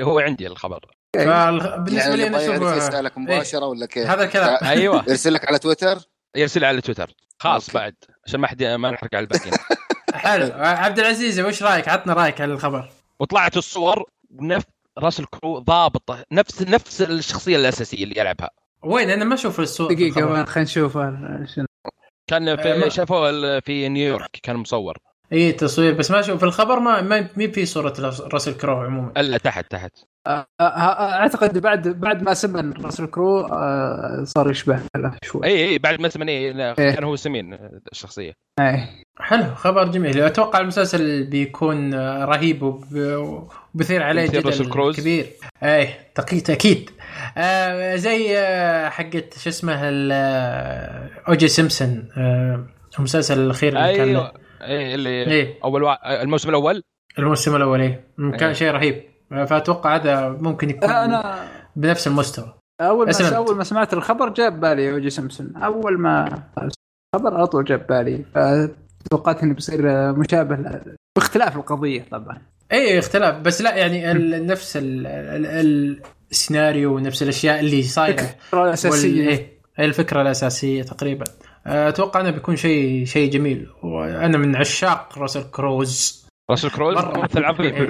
[0.01, 0.85] هو عندي الخبر.
[1.15, 4.57] فبالنسبه يعني لي اللي أنا يعرف يسألك مباشرة ولا كيف؟ هذا الكلام.
[4.63, 5.03] أيوه.
[5.09, 5.97] يرسل لك على تويتر؟
[6.35, 7.11] يرسل على تويتر.
[7.39, 7.77] خاص أوكي.
[7.77, 7.95] بعد
[8.25, 9.53] عشان ما حد ما نحرق على الباقيين.
[10.13, 10.51] حلو.
[10.55, 12.89] عبد العزيز وش رأيك؟ عطنا رأيك على الخبر.
[13.19, 14.65] وطلعت الصور نفس
[14.97, 18.49] راس الكرو ضابطه نفس نفس الشخصية الأساسية اللي يلعبها.
[18.83, 20.93] وين؟ أنا ما أشوف الصورة دقيقة خلينا نشوف.
[21.55, 21.65] شنو
[22.27, 24.97] كان آه، في ما- شافوه ال- في نيويورك كان مصور.
[25.33, 27.93] اي تصوير بس ما أشوف في الخبر ما ما مي في صورة
[28.33, 29.11] راسل كرو عموما.
[29.17, 29.91] الا تحت تحت.
[30.27, 30.63] آه، آه،
[31.13, 35.45] أعتقد بعد بعد ما سمن راسل كرو آه، صار يشبه له شوي.
[35.45, 36.07] إي إي بعد ما
[36.51, 36.91] لا، إيه.
[36.91, 37.53] كان هو سمين
[37.91, 38.33] الشخصية.
[38.59, 38.89] إيه.
[39.19, 40.21] حلو خبر جميل.
[40.21, 42.85] أتوقع المسلسل بيكون آه، رهيب وب-
[43.75, 44.39] وبثير عليه جدل.
[44.95, 45.25] كبير.
[45.63, 46.89] إيه تقيت أكيد.
[47.37, 52.65] آه زي آه حقت شو اسمه ال- آه، أو جي سيمبسون آه
[52.99, 54.31] المسلسل الأخير اللي كان
[54.61, 54.87] أيوه له.
[54.87, 55.59] اي اللي إيه.
[55.63, 56.21] أول وا...
[56.23, 56.81] الموسم الأول؟
[57.19, 58.07] الموسم الأول إيه.
[58.17, 58.53] كان إيه.
[58.53, 59.03] شيء رهيب.
[59.31, 62.53] فأتوقع هذا ممكن يكون أنا بنفس المستوى.
[62.81, 63.33] أول ما أسلمت.
[63.33, 65.55] أول ما سمعت الخبر جاب بالي اوجي سمسون.
[65.55, 66.25] أول ما
[66.57, 68.25] الخبر على طول جاب بالي
[69.05, 70.81] فتوقعت إنه بيصير مشابه
[71.17, 72.41] باختلاف القضية طبعا.
[72.71, 73.35] اي اختلاف.
[73.39, 78.21] بس لا يعني ال- نفس ال- ال- السيناريو ونفس الأشياء اللي صايرة.
[78.21, 79.21] الفكرة الأساسية.
[79.21, 81.25] وال- إيه، الفكرة الأساسية تقريبا.
[81.67, 83.67] أتوقع إنه بيكون شيء شيء جميل.
[83.83, 86.25] وأنا من عشاق راسل كروز.
[86.49, 87.17] راسل كروز؟ مرة.
[87.17, 87.73] ممثل عظيم.
[87.73, 87.87] إيه.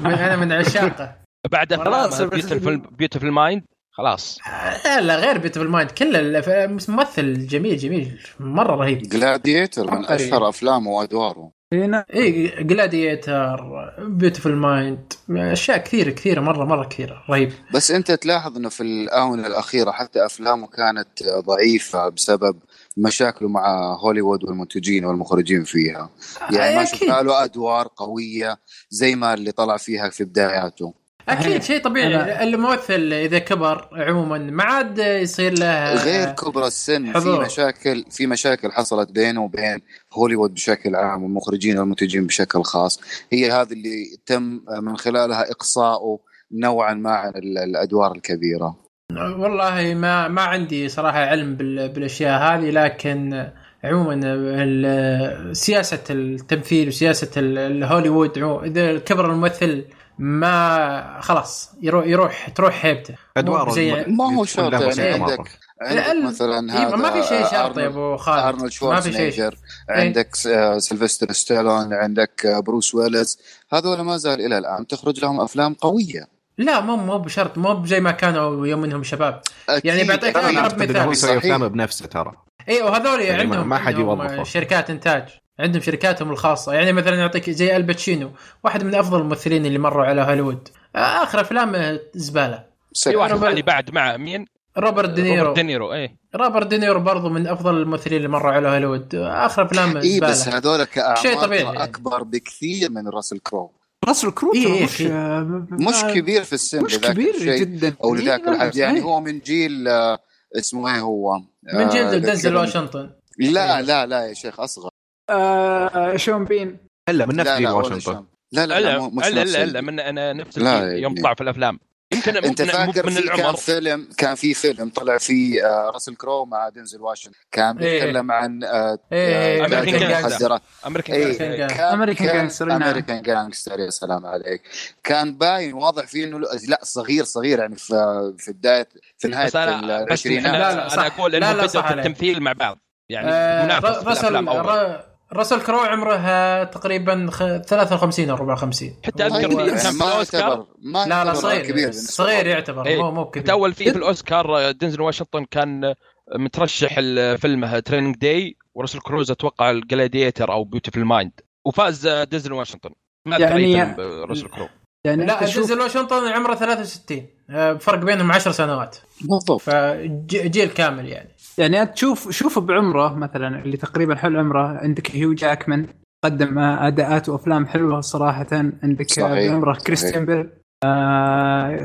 [0.00, 1.16] من- أنا من عشاقه.
[1.50, 4.38] بعد خلاص، Beautiful Beautiful Mind خلاص.
[4.84, 8.18] لا لا غير Beautiful Mind كل الأف- ممثل جميل جميل.
[8.40, 9.02] مرة رهيب.
[9.02, 10.04] Gladiator من.
[10.04, 11.50] أشهر أفلامه وأدواره.
[11.72, 13.56] هنا إي Gladiator
[13.98, 17.22] Beautiful Mind أشياء كثيرة كثيرة مرة مرة كثيرة.
[17.30, 17.52] رهيب.
[17.74, 21.08] بس أنت تلاحظ إنه في الآونة الأخيرة حتى أفلامه كانت
[21.46, 22.56] ضعيفة بسبب
[22.96, 26.10] مشاكله مع هوليوود والمنتجين والمخرجين فيها.
[26.52, 26.84] يعني ما.
[26.84, 28.58] شفنا له أدوار قوية
[28.90, 30.94] زي ما اللي طلع فيها في بداياته.
[31.28, 32.12] أكيد شيء طبيعي.
[32.38, 37.44] أنا- الممثل إذا كبر عموما ما عاد يصير له غير كبر السن في حضور.
[37.44, 39.78] مشاكل في مشاكل حصلت بينه وبين
[40.12, 43.00] هوليوود بشكل عام والمخرجين والمنتجين بشكل خاص.
[43.32, 46.18] هي هذه اللي تم من خلالها إقصائه
[46.52, 48.85] نوعا ما عن ال- الأدوار الكبيرة.
[49.12, 53.48] والله ما ما عندي صراحة علم بال- بالأشياء هذه لكن
[53.84, 59.84] عموما سياسة التمثيل وسياسة ال- الهوليوود إذا كبر الممثل
[60.18, 63.14] ما خلاص يروح يروح تروح هيبته.
[63.36, 65.22] ادواره زي ما هو شرط يعني.
[65.22, 65.48] عندك
[65.80, 68.38] عندك مثلا هذا ما في شيء شرط يا أبو خالد.
[68.44, 73.38] أرنولد ما في شوارزنيجر شيء عندك آه، سيلفستر ستالون عندك آه، بروس ويلز
[73.72, 76.35] هذول ما زال إلى الآن تخرج لهم أفلام قوية.
[76.58, 79.40] لا مو مو بشرط مو زي ما كانوا يوم إنهم شباب
[79.84, 80.36] يعني بعطيك.
[80.36, 81.12] أقرب أعتقد إنه هو مثال.
[81.12, 81.36] يسوي صحيح.
[81.36, 82.32] افلامه بنفسه ترى
[82.68, 84.42] اي وهذول يعني عندهم ما حد يوظفه.
[84.42, 85.28] شركات إنتاج
[85.60, 88.30] عندهم شركاتهم الخاصة يعني مثلا يعطيك زي آل باتشينو
[88.64, 92.64] واحد من أفضل الممثلين اللي مروا على هوليوود آخر افلامه زبالة.
[92.94, 94.46] في واحد ثاني بعد مع مين؟
[94.78, 99.14] روبرت دينيرو روبرت دينيرو إيه روبرت دينيرو برضو من أفضل الممثلين اللي مروا على هوليوود
[99.14, 101.84] آخر افلامه اي بس هذول كأعمار شيء طبيعي ترى يعني.
[101.84, 103.72] أكبر بكثير من راسل كرو
[104.08, 105.02] راسل كرو إيه، ترى إيه، مش.
[105.02, 107.94] آه، مش آه، كبير في السن مش كبير الشيء جدا.
[108.04, 108.76] أو إيه، لذاك لا، الحد.
[108.76, 109.02] يعني.
[109.02, 110.18] هو من جيل آه،
[110.58, 111.38] اسمه إيه هو؟
[111.74, 113.10] من آه، جلد دنزل واشنطن.
[113.38, 114.90] لا لا لا يا شيخ أصغر.
[115.30, 116.76] آه، شون بين.
[117.08, 118.24] الا من نفس لا جيل لا واشنطن.
[118.52, 120.98] لا لا لا الا مو- مش الا الا ال- الا من أنا نفس لا يا
[120.98, 121.14] يوم.
[121.14, 121.78] طلع في الأفلام.
[122.12, 126.16] يمكن أنت فاكر من في كان العمر فيلم كان في فيلم طلع فيه آه، راسل
[126.16, 128.00] كرو مع دينزل واشنطن كان إيه.
[128.04, 130.58] بيتكلم عن آه، إيه، آه، أمريكان تاجر جانجستر.
[130.86, 132.64] American Gangster.
[132.64, 132.82] نعم.
[132.82, 134.62] American Gangster يا سلام عليك
[135.04, 138.88] كان باين واضح فيه إنه لا صغير صغير يعني في في بداية
[139.18, 141.94] في نهاية العشرينات لا، لا، أنا أقول بدأوا صح في.
[141.94, 149.48] التمثيل مع بعض يعني آه، راسل كرو عمره تقريبا خ- 53 أو 54 حتى أذكر
[149.48, 150.66] كان في ما الأوسكار.
[150.82, 152.46] ما لا لا صغير كبير صغير.
[152.46, 153.02] يعتبر إيه.
[153.02, 153.52] مو مو حتى كبير.
[153.52, 155.94] اول في في الاوسكار دينزل واشنطن كان
[156.34, 156.94] مترشح
[157.36, 161.32] فيلمه Training Day وراسل كرو أتوقع ال Gladiator أو Beautiful Mind
[161.64, 162.90] وفاز دينزل واشنطن.
[163.26, 163.94] ما يعني-
[164.28, 164.68] راسل كرو.
[165.04, 168.96] يعني لا دينزل واشنطن عمره 63 آه، فرق بينهم 10 سنوات.
[169.20, 169.60] بالضبط.
[169.60, 171.35] فجيل كامل يعني.
[171.58, 174.78] يعني انت تشوف شوف بعمره مثلا اللي تقريبا حول عمره.
[174.78, 175.86] عندك هيو جاكمان
[176.24, 178.46] قدم أداءات وأفلام حلوة صراحة.
[178.82, 179.52] عندك صحيح.
[179.52, 179.74] بعمره.
[179.86, 180.48] كريستيان بيل.
[180.84, 181.78] آه،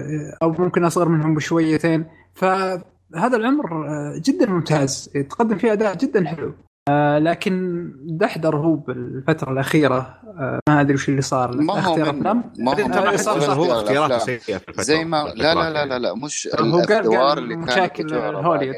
[0.44, 2.06] أو ممكن أصغر منهم بشويتين.
[2.34, 5.10] فهذا العمر آه، جدا ممتاز.
[5.30, 6.54] تقدم فيه أداء جدا حلو.
[6.90, 10.18] آه لكن دحدر هو بالفترة الأخيرة.
[10.40, 11.58] آه ما أدري وش اللي صار.
[11.58, 14.18] ما هو ما هو آه، صار- هو صار- هو اختياراته.
[14.18, 17.68] سيئة زي ما لا لا لا لا, لا مش هو قال- قال الادوار اللي كانت
[17.72, 18.76] مشاكل هوليوود.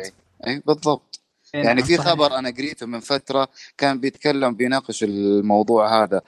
[0.48, 1.20] إي بالضبط.
[1.54, 6.22] يعني في خبر أنا قريته من فترة كان بيتكلم بيناقش الموضوع هذا.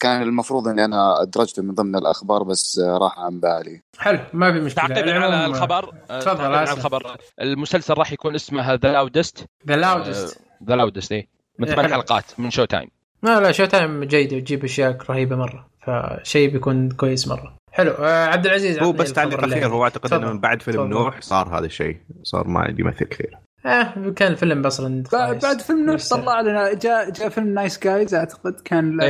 [0.00, 3.80] كان المفروض إني أنا أدرجته من ضمن الأخبار بس راح عن بالي.
[3.98, 4.86] حلو ما في مشكلة.
[4.86, 6.72] تعقيبا على الخبر آه، تفضل، على.
[6.72, 7.16] الخبر.
[7.40, 11.92] المسلسل راح يكون اسمه The Loudest The Loudest The Loudest إيه من إيه، ثمان.
[11.92, 12.88] حلقات من Showtime
[13.22, 15.68] لا لا Showtime جيدة وتجيب أشياء رهيبة مرة.
[15.86, 17.56] فشيء بيكون كويس مرة.
[17.72, 20.12] حلو آه عبد العزيز هو بس تعليق أخير هو أعتقد.
[20.12, 20.86] إنه من بعد فيلم.
[20.86, 21.96] نوح صار هذا الشيء.
[22.22, 25.38] صار ما يمثل كثير آه كان الفيلم أصلا بعد.
[25.42, 29.00] بعد فيلم نوح طلع لنا جاء جاء فيلم Nice Guys أعتقد كان.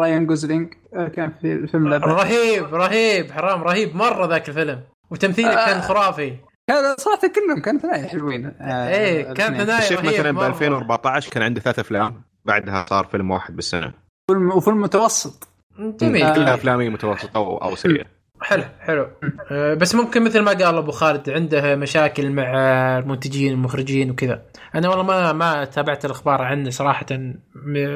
[0.00, 1.92] رايان جوزلينج آه، كان في الفيلم.
[1.94, 4.80] رهيب رهيب حرام رهيب مرة ذاك الفيلم
[5.10, 5.66] وتمثيله آه.
[5.66, 6.36] كان خرافي
[6.68, 9.56] كان صراحة كلهم كانوا ثنائي حلوين آه، إيه كان.
[9.64, 10.46] ثنائي شوف رهيب مثلا ب مرة.
[10.46, 13.92] 2014 كان عنده ثلاث أفلام بعدها صار فيلم واحد بالسنة
[14.30, 16.34] فيلم وفيلم متوسط جميل آه.
[16.34, 18.04] كلها افلامي متوسطة أو أو سيئة
[18.42, 19.08] حلو حلو.
[19.50, 22.52] آه، بس ممكن مثل ما قال أبو خالد عنده مشاكل مع
[22.98, 24.42] المنتجين المخرجين وكذا.
[24.74, 27.06] أنا والله ما ما تابعت الأخبار عنه صراحة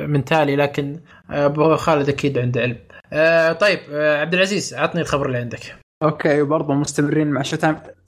[0.07, 1.00] من تالي لكن
[1.31, 2.76] أبو خالد أكيد عنده علم.
[3.12, 5.76] آه، طيب آه، عبد العزيز عطني الخبر اللي عندك.
[6.02, 7.42] أوكي وبرضه مستمرين مع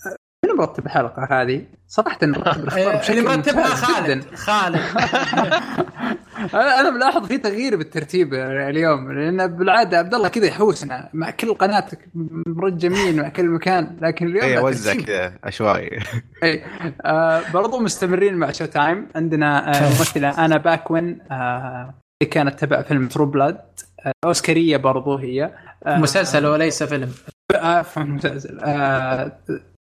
[0.06, 0.16] آه،
[0.46, 4.36] من مرتب الحلقة هذه؟ صراحة مرتب الأخبار بشكل اللي مرتبها خالد جداً.
[4.36, 4.80] خالد.
[6.54, 11.54] أنا أنا ملاحظ في تغيير بالترتيب اليوم لأن بالعادة عبد الله كذا يحوسنا مع كل
[11.54, 11.86] قناه
[12.46, 14.94] مرجمين مع كل مكان لكن اليوم اي وزع.
[14.94, 15.98] كذا عشوائي
[16.42, 16.64] اي
[17.04, 19.08] آه برضو مستمرين مع Showtime.
[19.16, 23.58] عندنا آه ممثلة أنا باكوين آه اللي كانت تبع فيلم True Blood
[24.06, 25.50] آه أوسكارية برضو هي.
[25.86, 27.10] آه مسلسل وليس فيلم.
[27.54, 28.60] آه مسلسل.
[28.60, 29.32] آه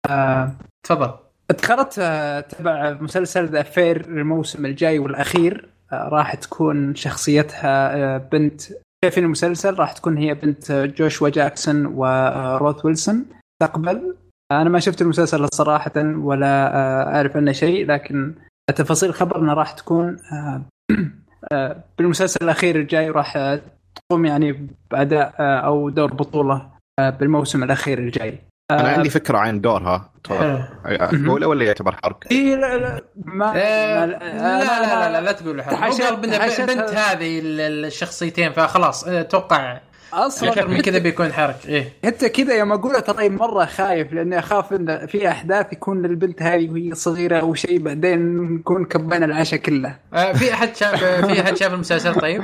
[0.09, 0.51] آه
[0.83, 1.13] تفضل.
[1.61, 5.69] دخلت آه، تبع مسلسل The Affair الموسم الجاي والأخير.
[5.93, 8.61] راح تكون شخصيتها آه، بنت.
[9.09, 13.25] في المسلسل راح تكون هي بنت آه، جوشوا جاكسون وروث ويلسون
[13.61, 14.15] تقبل.
[14.51, 18.33] أنا ما شفت المسلسل صراحة ولا آه، أعرف عنه شيء لكن
[18.75, 20.61] تفاصيل خبرنا راح تكون آه،
[21.53, 23.61] آه، بالمسلسل الأخير الجاي راح آه،
[23.95, 26.69] تقوم يعني بأداء آه، أو دور بطولة
[26.99, 28.39] آه، بالموسم الأخير الجاي.
[28.71, 30.59] أنا آه، عندي فكرة عن دورها حلو.
[30.85, 35.31] أقول ولا يعتبر حرق؟ اي لا لا ما آه، ما- لا لا لا لا, لا
[35.31, 35.75] تقول قال
[36.67, 36.89] بنت.
[36.89, 39.79] هذه ال- ال- الشخصيتين فخلاص آه، أتوقع
[40.13, 44.39] أصلا أكثر من كذا بيكون حرق إيه حتى كذا يوم أقول ترى مرة خايف لأني
[44.39, 49.59] أخاف إن في أحداث يكون للبنت هذه وهي صغيرة أو شيء بعدين نكون كبينا العشاء
[49.59, 52.43] كله آه، في أحد شاف في أحد شاف المسلسل طيب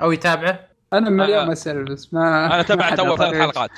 [0.00, 0.60] أو يتابعه
[0.92, 1.52] أنا من اليوم آه.
[1.52, 3.34] اسال بس ما أنا تابعت أول ثلاث.
[3.40, 3.70] حلقات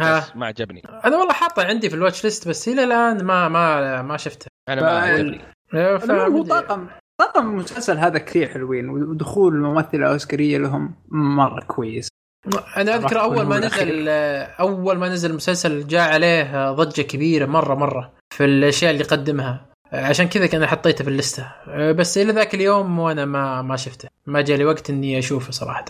[0.00, 0.82] بس ما عجبني.
[1.04, 4.46] أنا والله حاطه عندي في الواتش ليست بس إلى الآن ما ما ما شفته.
[4.68, 5.40] أنا ما عجبني.
[5.74, 6.86] هو طاقم
[7.20, 12.08] طاقم المسلسل هذا كثير حلوين ودخول ممثله اوسكاريه لهم مرة كويس.
[12.76, 14.08] أنا أذكر أول ما نزل
[14.60, 20.28] أول ما نزل المسلسل جاء عليه ضجة كبيرة مرة مرة في الأشياء اللي قدمها عشان
[20.28, 21.46] كذا كان حطيته في الليسته
[21.92, 24.08] بس إلى ذاك اليوم وأنا ما ما شفته.
[24.26, 25.84] ما جالي وقت إني أشوفه صراحة.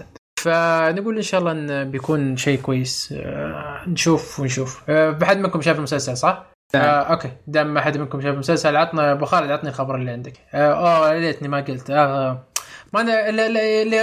[0.45, 3.15] فنقول إن شاء الله انه بيكون شيء كويس.
[3.17, 4.83] آه، نشوف ونشوف.
[4.89, 7.33] آه، بحد منكم شاف المسلسل صح؟ آه، أوكي.
[7.47, 10.33] دام ما حد منكم شاف المسلسل عطنا أبو خالد عطني الخبر اللي عندك.
[10.55, 11.91] آه، أوه يا ليتني ما قلت.
[11.91, 12.45] آه،
[12.93, 13.29] ما أنا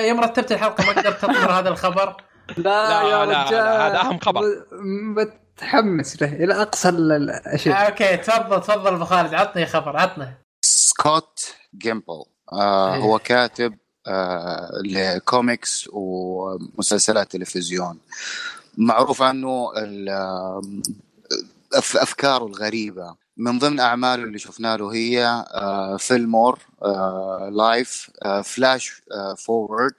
[0.07, 2.15] يوم رتبت الحلقة ما قدرت أطمر هذا الخبر.
[2.57, 4.41] لا, لا، يا لا، رجال هذا أهم خبر.
[5.17, 7.75] بتحمس له إلى أقصى ال- الأشياء.
[7.75, 12.23] آه، أوكي تفضل تفضل أبو خالد عطني خبر عطنا سكوت جيمبل.
[12.53, 12.99] آه إيه.
[13.01, 13.73] هو كاتب
[14.85, 17.99] لكوميكس ومسلسلات تلفزيون.
[18.77, 19.71] معروف عنه
[21.73, 23.15] أفكاره الغريبة.
[23.37, 26.59] من ضمن أعماله اللي شفنا له هي آه Fillmore
[27.51, 28.09] Life
[28.43, 29.93] FlashForward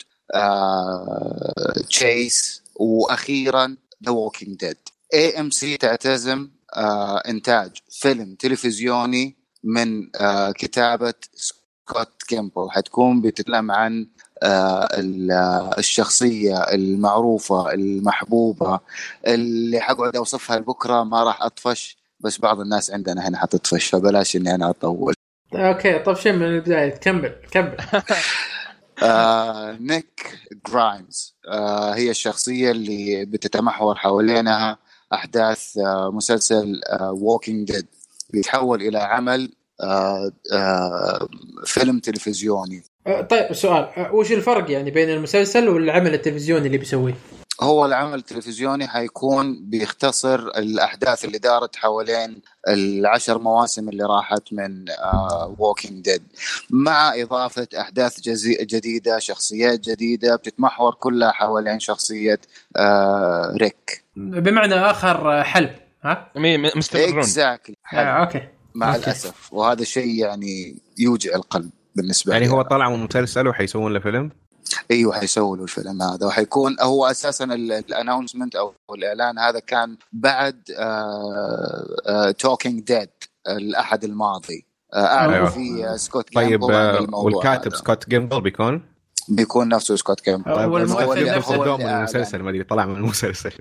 [1.88, 4.76] Chase وأخيرا The Walking Dead
[5.14, 11.14] AMC تعتزم آه إنتاج فيلم تلفزيوني من آه كتابة
[11.92, 14.06] سكوت جيمبل حتكون بتتكلم عن
[14.42, 15.32] آه ال-
[15.78, 18.80] الشخصية المعروفة المحبوبة
[19.26, 24.54] اللي حقعد أوصفها لبكرة ما راح أطفش بس بعض الناس عندنا هنا حتطفش فبلاش إني
[24.54, 25.14] أنا أطول.
[25.54, 26.90] أوكي طيب شيء من البداية.
[26.90, 27.76] كمل كمل.
[29.02, 31.34] آه ريك جرايمز.
[31.48, 34.78] آه هي الشخصية اللي بتتمحور حوالينها
[35.12, 37.86] أحداث آه مسلسل Walking Dead
[38.30, 39.52] بيتحول إلى عمل
[41.66, 42.82] فيلم تلفزيوني.
[43.06, 47.14] آه، طيب سؤال آه، وش الفرق يعني بين المسلسل والعمل التلفزيوني اللي بيسويه؟
[47.60, 54.84] هو العمل التلفزيوني حيكون بيختصر الأحداث اللي دارت حوالين العشر مواسم اللي راحت من
[55.58, 56.22] Walking Dead
[56.70, 62.40] مع إضافة أحداث جزي- جديدة شخصيات جديدة بتتمحور كلها حوالين شخصية
[62.76, 65.70] آه ريك بمعنى آخر حلب
[66.04, 66.30] ها؟
[66.76, 67.18] مستمرون.
[67.18, 68.48] exactly آه okay.
[68.74, 69.04] مع أوكي.
[69.04, 72.62] الأسف وهذا شيء يعني يوجع القلب بالنسبة يعني لي هو.
[72.62, 74.30] طلع من مسلسل وحيسوون له فيلم
[74.90, 80.62] إيوه حيسووا له الفيلم هذا وحيكون هو أساسا ال announcement أو الإعلان هذا كان بعد
[82.38, 83.10] توكينج ديد
[83.48, 85.92] الأحد الماضي آه، اعلنوا أيوة.
[85.92, 87.76] آه، سكوت طيب آه، والكاتب هذا.
[87.76, 88.82] سكوت جيمبل بيكون
[89.28, 91.98] بيكون نفسه سكوت طيب، والممثل هو نفسه هو دوم اللي من.
[91.98, 93.52] المسلسل ما أدري طلع من المسلسل؟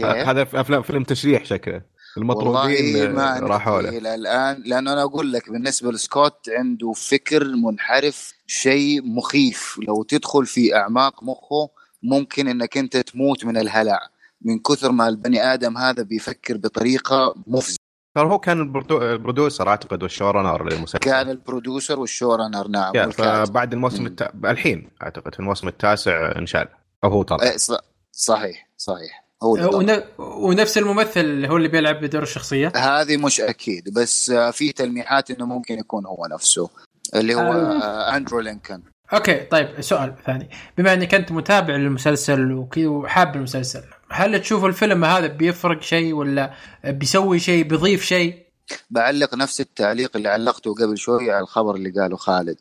[0.00, 1.82] هذا في أفلام فيلم تشريح شكله
[2.16, 8.32] المطرودين ما راحوا له إلى الآن لأنه أنا أقول لك بالنسبة لسكوت عنده فكر منحرف
[8.46, 9.78] شيء مخيف.
[9.88, 11.70] لو تدخل في أعماق مخه
[12.02, 14.00] ممكن إنك أنت تموت من الهلع.
[14.42, 17.76] من كثر ما البني آدم هذا بيفكر بطريقة مفزعة.
[18.14, 20.98] ترى هو كان ال produ- ال producer أعتقد وال showrunner للمسلسل.
[20.98, 23.44] كان ال producer وال showrunner نعم والكاتب.
[23.44, 24.06] فبعد الموسم.
[24.06, 24.32] التا...
[24.44, 26.68] الحين أعتقد في الموسم التاسع انشال
[27.04, 27.42] أو هو طلع.
[27.42, 27.56] إيه،
[28.12, 29.23] صحيح صحيح.
[29.44, 30.02] هو اللي ون...
[30.18, 35.46] ونفس الممثل هو اللي بيلعب بدور الشخصية هذه مش أكيد بس آه، في تلميحات إنه
[35.46, 36.70] ممكن يكون هو نفسه
[37.14, 37.82] اللي هو آه.
[37.82, 43.82] آه، أندرو لينكولن okay طيب سؤال ثاني بما إنك أنت متابع للمسلسل وكذا وحاب المسلسل
[44.10, 46.54] هل تشوف الفيلم هذا بيفرق شيء ولا
[46.84, 48.44] بيسوي شيء بيضيف شيء؟
[48.90, 52.56] بعلق نفس التعليق اللي علقته قبل شوي على الخبر اللي قاله خالد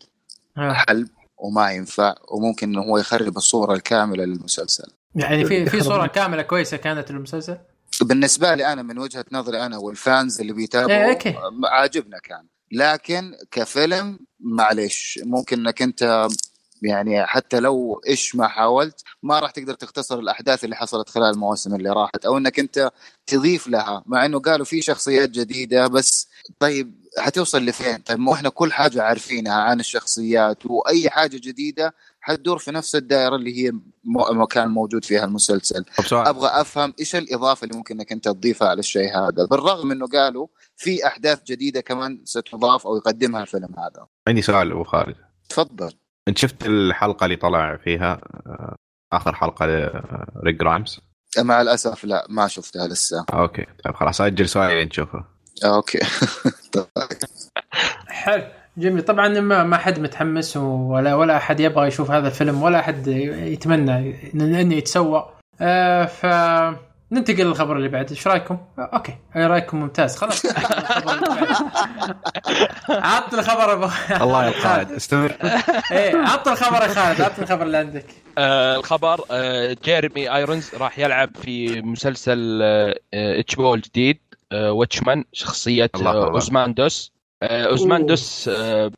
[0.58, 0.74] ها.
[0.74, 1.08] حلب
[1.44, 6.78] وما ينفع وممكن إنه هو يخرب الصورة الكاملة للمسلسل يعني في في صورة كاملة كويسة
[6.78, 7.58] كانت للمسلسل؟
[8.02, 11.28] بالنسبة لي أنا من وجهة نظري أنا والفانز اللي إيه، بيتابعوا.
[11.28, 16.28] آه، عاجبنا كان لكن كفيلم معلش ممكن إنك أنت
[16.82, 21.76] يعني حتى لو إيش ما حاولت ما راح تقدر تختصر الأحداث اللي حصلت خلال المواسم
[21.76, 22.92] اللي راحت أو إنك أنت
[23.28, 26.30] تضيف لها مع إنه قالوا في شخصيات جديدة بس
[26.60, 32.58] طيب حتوصل لفين؟ طيب مو إحنا كل حاجة عارفينها عن الشخصيات وأي حاجة جديدة حتدور
[32.58, 33.72] في نفس الدائرة اللي هي
[34.32, 35.86] مكان موجود فيها المسلسل.
[36.12, 40.48] أبغى أفهم إيش الإضافة اللي ممكن إنك أنت تضيفها على الشيء هذا؟ بالرغم إنه قالوا
[40.76, 44.08] في أحداث جديدة كمان ستضاف أو يقدمها الفيلم هذا.
[44.28, 45.16] عندي سؤال أبو خالد.
[45.50, 45.94] تفضل.
[46.28, 48.76] أنت شفت الحلقة اللي طلع فيها آه،
[49.14, 51.00] آخر حلقة لريك جرايمز
[51.38, 53.26] مع الأسف لا ما شفتها لسه.
[53.34, 55.26] okay طيب خلاص أجل سؤالين تشوفه
[55.66, 56.00] okay.
[58.08, 58.44] حلو.
[58.78, 59.02] جميل.
[59.04, 64.14] طبعا ما ما حد متحمس ولا ولا أحد يبغى يشوف هذا الفيلم ولا أحد يتمنى
[64.14, 65.30] إن- إنه يتسوى.
[65.62, 66.26] آه ف
[67.12, 68.10] ننتقل للخبر اللي بعد.
[68.10, 69.16] إيش رأيكم؟ آه، okay.
[69.36, 70.16] آه، رأيكم؟ ممتاز.
[70.18, 70.46] خلاص.
[70.46, 71.56] الخبر اللي بعد.
[72.90, 73.88] عط الخبر ابو
[74.24, 75.32] الله يا خالد استمر.
[75.92, 77.22] إيه عط الخبر يا خالد.
[77.22, 78.06] عط الخبر اللي عندك.
[78.38, 82.62] آه الخبر آه جيرمي آيرونز راح يلعب في مسلسل
[83.14, 84.18] HBO الجديد.
[84.18, 84.23] آه
[84.54, 86.30] Watchmen شخصية آه.
[86.30, 87.12] أوزيماندياس
[87.44, 88.92] آه أوزيماندياس آه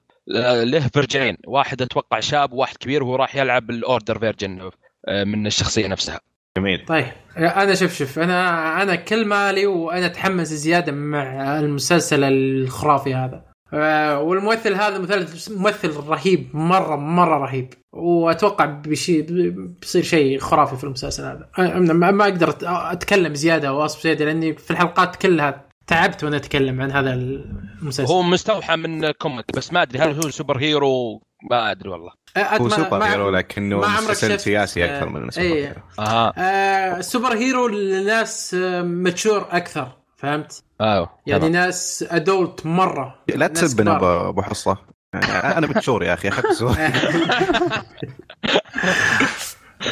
[0.64, 4.72] له version ين واحد أتوقع شاب وواحد كبير وهو راح يلعب ال older version
[5.08, 6.20] آه من الشخصية نفسها.
[6.58, 6.86] جميل.
[6.86, 7.06] طيب
[7.38, 13.36] أنا شوف شوف أنا أنا كل ما لي وأنا أتحمس زيادة مع المسلسل الخرافي هذا.
[13.36, 17.74] آه، والممثل هذا مثل ممثل رهيب مره مرة رهيب.
[17.94, 21.50] وأتوقع بشي بيصير شيء خرافي في المسلسل هذا.
[21.60, 26.82] أنا ما ما أقدر أتكلم زيادة واصف زيادة لأني في الحلقات كلها تعبت وأنا أتكلم
[26.82, 28.14] عن هذا المسلسل.
[28.14, 32.12] هو مستوحى من comic بس ما أدري هل هو superhero؟ ما أدري والله.
[32.38, 35.68] هو superhero لكنه مسلسل سياسي أكثر آه، من سوبر إيه.
[35.68, 35.82] hero.
[36.00, 39.92] أها آه ال superhero لناس آه، mature أكثر.
[40.18, 41.50] فهمت؟ أيوه يعني.
[41.50, 44.28] ناس adult مرة لا تسبنا.
[44.30, 44.78] ابو حصة
[45.14, 46.62] يعني أنا mature يا أخي أخذت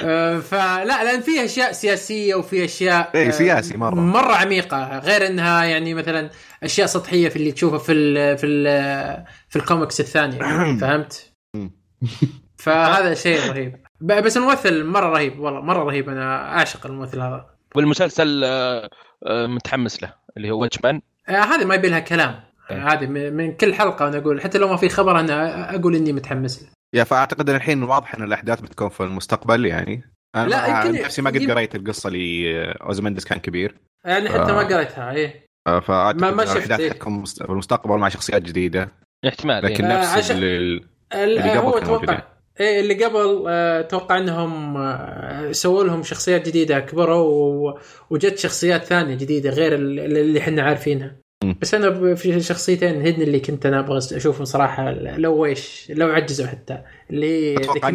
[0.04, 3.96] آه، فلا لأن في أشياء سياسية وفي أشياء إيه، آه، سياسي مرة.
[3.96, 6.30] مرة عميقة غير إنها يعني مثلا
[6.64, 10.40] أشياء سطحية في اللي تشوفها في ال في ال في الكوميكس الثانية
[10.82, 11.34] فهمت؟
[12.64, 17.46] فهذا شيء رهيب بس الممثل مرة رهيب والله مرة رهيب أنا أعشق الممثل هذا
[17.76, 18.90] والمسلسل آه،
[19.28, 22.40] متحمس له اللي هو واتشمان آه، هذه ما يبي لها كلام.
[22.72, 25.96] آه، هذه من من كل حلقة أنا أقول حتى لو ما في خبر أنا أقول
[25.96, 30.04] إني متحمس له يا فأعتقد إن الحين واضح إن الأحداث بتكون في المستقبل يعني
[30.36, 34.56] أنا لا، نفسي ما قد قريت القصة اللي أوزمندس كان كبير يعني حتى آه.
[34.56, 36.92] ما قريتها إيه آه، فأعتقد ما- ما شفت، الأحداث إيه.
[37.00, 38.92] في المستقبل مع شخصيات جديدة
[39.28, 39.98] احتمال لكن إيه.
[39.98, 42.20] آه، نفس عشان- اللي ال- اللي قبل هو موجودين.
[42.60, 47.74] إيه اللي قبل آه، أتوقع إنهم آه، سووا لهم شخصيات جديدة كبروا
[48.10, 51.16] وجت شخصيات ثانية جديدة غير ال- اللي إحنا عارفينها.
[51.62, 56.48] بس أنا في شخصيتين هن اللي كنت أنا أبغى أشوفهم صراحة لو إيش لو عجزوا
[56.48, 56.78] حتى.
[57.10, 57.90] اللي هي ذا أتوقع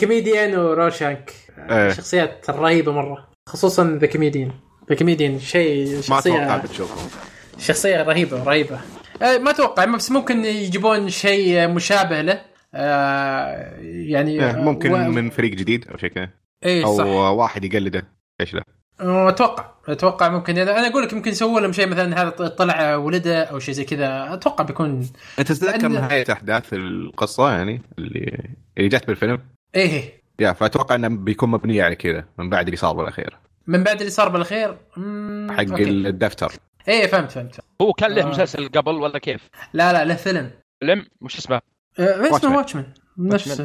[0.00, 1.32] كوميديان و رورشاك
[1.70, 1.92] إيه.
[1.92, 4.50] شخصيات رهيبة مرة خصوصا ذا كوميديان
[4.90, 7.08] ذا كوميديان شيء ما شخصيه توقعت تشوفهم
[7.58, 8.80] شخصية رهيبة رهيبة.
[9.22, 12.51] آه، ما أتوقع بس ممكن يجيبون شيء مشابه له.
[12.74, 16.28] آه، يعني إيه، ممكن و- من فريق جديد أو شيء كذا.
[16.64, 17.04] إيه أو صح.
[17.06, 18.06] واحد يقلده.
[18.40, 18.62] إيش لا
[19.00, 23.58] أتوقع أتوقع ممكن أنا أقول لك يمكن يسووا لهم شيء مثلا هذا طلع ولده أو
[23.58, 24.34] شيء زي كذا.
[24.34, 25.08] أتوقع بيكون
[25.38, 28.48] أنت تتذكر لأن- نهاية أحداث القصة يعني اللي
[28.78, 29.40] اللي جت بالفيلم؟
[29.74, 33.36] إيه يا فأتوقع إنه بيكون مبنيه على كذا من بعد اللي صار بالأخير.
[33.66, 35.84] من بعد اللي صار بالأخير؟ مم، حق أوكي.
[35.84, 36.52] الدفتر.
[36.88, 37.60] إيه فهمت فهمت.
[37.82, 38.26] هو كان له آه.
[38.26, 40.50] مسلسل قبل ولا كيف؟ لا لا له فيلم.
[40.80, 41.60] فيلم؟ وش اسمه؟
[41.98, 42.56] آه، اسمه Watchmen.
[42.56, 43.60] Watchmen نفس.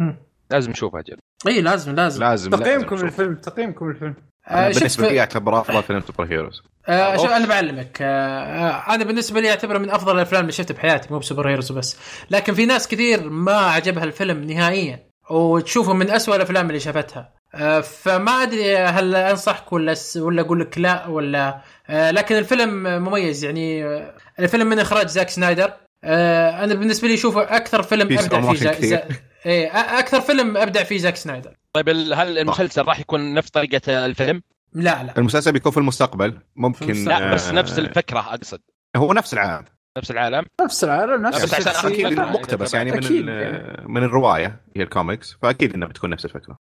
[0.00, 0.16] مم.
[0.50, 2.20] لازم نشوفه أجل اي لازم لازم.
[2.20, 4.14] لازم تقييمكم لازم للفيلم تقييمكم للفيلم.
[4.48, 6.62] آه، بالنسبة لي اعتبر أفضل فيلم superheroes.
[6.88, 7.30] آه شوف.
[7.30, 7.98] أنا بعلمك.
[8.02, 11.72] آه آه، أنا بالنسبة لي اعتبره من أفضل الأفلام اللي شفتها بحياتي مو ب superheroes
[11.72, 11.96] وبس
[12.30, 17.32] لكن في ناس كثير ما عجبها الفيلم نهائيا وتشوفه من أسوأ الأفلام اللي شافتها.
[17.54, 22.82] آه فما أدري هل أنصحك ولا س- ولا أقول لك لا ولا آه لكن الفيلم
[23.02, 23.44] مميز.
[23.44, 25.72] يعني آه الفيلم من إخراج زاك سنايدر.
[26.04, 28.72] آه أنا بالنسبة لي اشوفه أكثر فيلم في أبدع فيه زا...
[28.80, 29.02] زا...
[29.46, 31.54] إيه أ- أكثر فيلم أبدع فيه زاك سنايدر.
[31.72, 34.42] طيب هل المسلسل راح يكون نفس طريقة الفيلم؟
[34.72, 35.18] لا لا.
[35.18, 36.38] المسلسل بيكون في المستقبل.
[36.56, 37.04] ممكن.
[37.04, 38.60] لا بس آه، نفس الفكرة أقصد.
[38.96, 39.64] هو نفس العالم.
[39.98, 41.88] نفس العالم؟ نفس العالم نفس الشخصية.
[41.88, 42.20] أكيد.
[42.20, 42.98] مقتبس يعني من.
[43.04, 46.56] ال- من الرواية هي الكوميكس فأكيد إنها بتكون نفس الفكرة.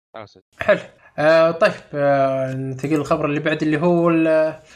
[0.60, 0.80] حلو.
[1.20, 4.10] آه طيب آه ننتقل للخبر اللي بعد اللي هو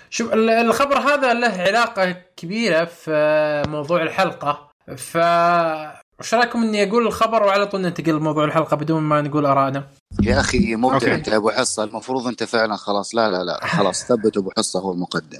[0.09, 4.69] شوف ال- الخبر هذا له علاقة كبيرة في موضوع الحلقة.
[4.97, 5.17] ف
[6.19, 9.83] وش رأيكم إني أقول الخبر وعلى طول ننتقل لموضوع الحلقة بدون ما نقول آرائنا؟
[10.23, 11.13] يا أخي مبدع.
[11.13, 11.83] أنت يا أبو حصة.
[11.83, 13.15] المفروض أنت فعلا خلاص.
[13.15, 13.65] لا لا لا.
[13.65, 15.39] خلاص ثبت أبو حصة هو المقدم.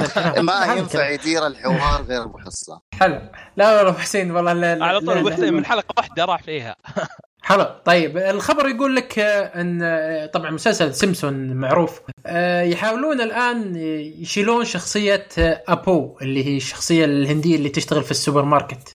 [0.48, 1.08] ما ينفع.
[1.08, 2.80] يدير الحوار غير أبو حصة.
[3.00, 3.18] حلو.
[3.56, 6.76] لا والله حسين والله لا على طول من حلقة واحدة راح فيها.
[7.42, 7.66] حلو.
[7.84, 13.76] طيب الخبر يقول لك آه، إن آه، طبعا مسلسل سيمبسون معروف آه، يحاولون الآن
[14.20, 15.26] يشيلون شخصية
[15.68, 18.92] آبو اللي هي الشخصية الهندية اللي تشتغل في السوبر ماركت.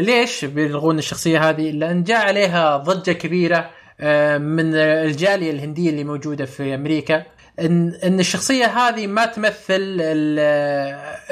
[0.00, 3.70] ليش بيلغون الشخصية هذه؟ لأن جاء عليها ضجة كبيرة
[4.38, 7.22] من الجالية الهندية اللي موجودة في أمريكا
[7.60, 9.54] إن إن الشخصية هذه ما تمثل
[10.00, 10.38] ال-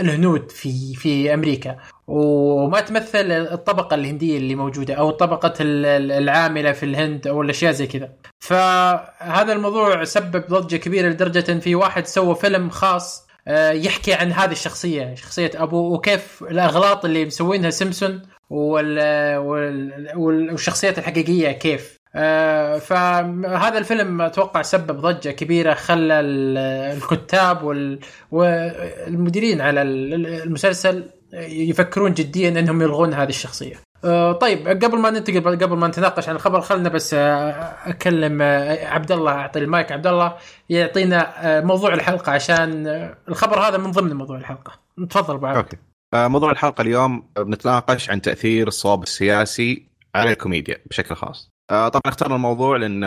[0.01, 1.77] الهنود في في أمريكا.
[2.15, 7.73] وما تمثل الطبقة الهندية اللي موجودة أو طبقة ال- ال- العاملة في الهند أو الأشياء
[7.73, 8.09] زي كذا.
[8.41, 14.33] فهذا الموضوع سبب ضجة كبيرة لدرجة إن في واحد سوى فيلم خاص آه، يحكي عن
[14.33, 18.99] هذه الشخصية شخصية ابوه وكيف الأغلاط اللي مسوينها سيمسون وال
[19.37, 21.99] وال وال- والشخصيات الحقيقية كيف.
[22.15, 26.59] آه، فهذا الفيلم أتوقع سبب ضجة كبيرة خلى ال-
[26.97, 27.99] الكتاب وال-
[28.31, 33.77] والمديرين على ال- المسلسل يفكرون جديا أنهم يلغون هذه الشخصية.
[34.05, 37.51] آه، طيب قبل ما ننتقل قبل ما نتناقش عن الخبر خلنا بس آه،
[37.87, 40.37] أكلم آه، عبد الله أعطي المايك عبد الله
[40.69, 42.87] يعطينا موضوع الحلقة عشان
[43.29, 44.73] الخبر هذا من ضمن موضوع الحلقة.
[45.11, 45.47] تفضل أبو.
[45.47, 45.77] أوكي
[46.15, 51.51] موضوع الحلقة اليوم بنتناقش عن تأثير الصواب السياسي على الكوميديا بشكل خاص.
[51.71, 53.05] طبعا اخترنا الموضوع لأن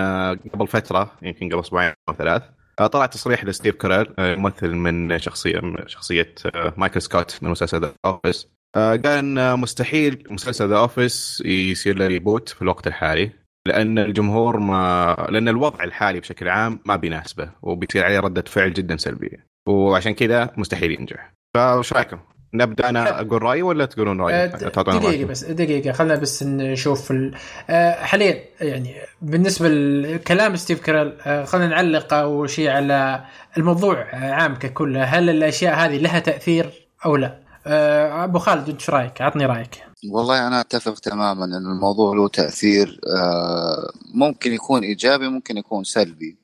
[0.53, 2.43] قبل فترة يمكن قبل أسبوعين أو ثلاث
[2.77, 7.81] طلع تصريح لستيف كاريل آه، ممثل من شخصيه من شخصية آه، مايكل سكوت من مسلسل
[7.81, 13.31] The Office قال إن آه، مستحيل مسلسل The Office يصير له reboot في الوقت الحالي
[13.67, 18.97] لأن الجمهور ما لأن الوضع الحالي بشكل عام ما بيناسبه وبيصير عليه ردة فعل جدا
[18.97, 22.19] سلبية وعشان كذا مستحيل ينجح فايش رأيكم؟
[22.57, 25.27] نبدأ أنا أقول رأيي ولا تقولون رأيي؟ د- تعطونا دقيقة رأيكم.
[25.27, 27.33] بس دقيقة خلنا بس نشوف ال...
[27.69, 33.23] آه، حاليا يعني بالنسبة لكلام ستيف كارل آه، خلينا نعلق أول شيء على
[33.57, 36.69] الموضوع عام ككل هل الأشياء هذه لها تأثير
[37.05, 39.83] أو لا؟ آه، أبو خالد أنت إيش رأيك؟ عطني رأيك.
[40.09, 46.37] والله أنا أتفق تماما إن الموضوع له تأثير آه، ممكن يكون إيجابي ممكن يكون سلبي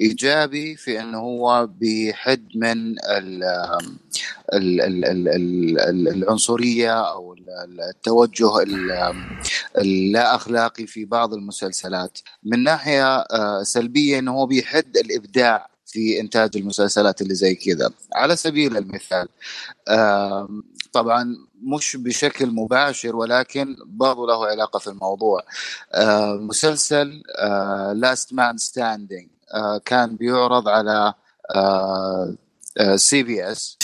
[0.00, 3.44] إيجابي في إنه هو بيحد من ال
[6.08, 9.14] العنصرية أو ال- ال- التوجه ال-
[9.78, 16.56] اللا أخلاقي في بعض المسلسلات من ناحية آه، سلبية إنه هو بيحد الإبداع في إنتاج
[16.56, 17.90] المسلسلات اللي زي كذا.
[18.14, 19.28] على سبيل المثال
[20.92, 25.40] طبعا مش بشكل مباشر ولكن برضو له علاقة في الموضوع.
[25.92, 27.22] آه، مسلسل
[27.94, 29.28] Last Man Standing
[29.84, 31.14] كان بيعرض على
[32.96, 33.78] CBS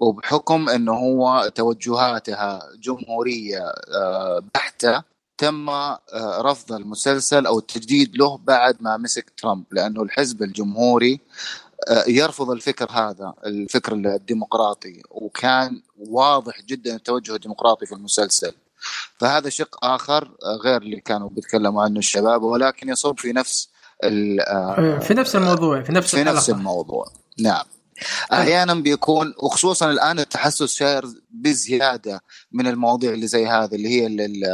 [0.00, 5.02] وبحكم إنه هو توجهاتها جمهورية آه، بحتة
[5.38, 6.00] تم آه،
[6.40, 11.20] رفض المسلسل أو التجديد له بعد ما مسك ترامب لأنه الحزب الجمهوري
[11.88, 18.52] آه، يرفض الفكر هذا الفكر الديمقراطي وكان واضح جدا التوجه الديمقراطي في المسلسل.
[19.18, 23.68] فهذا شق آخر آه، غير اللي كانوا بيتكلموا عنه الشباب ولكن يصب في نفس
[25.00, 27.12] في نفس الموضوع في نفس في نفس الموضوع.
[27.38, 27.64] نعم.
[28.32, 32.20] أحيانا بيكون وخصوصا الآن التحسس صاير بزيادة
[32.52, 34.52] من المواضيع اللي زي هذه اللي هي ال- ال-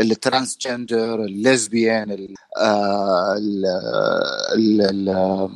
[0.00, 3.66] ال transgender ال lesbian ال- آه، ال-
[4.54, 5.50] ال- ال-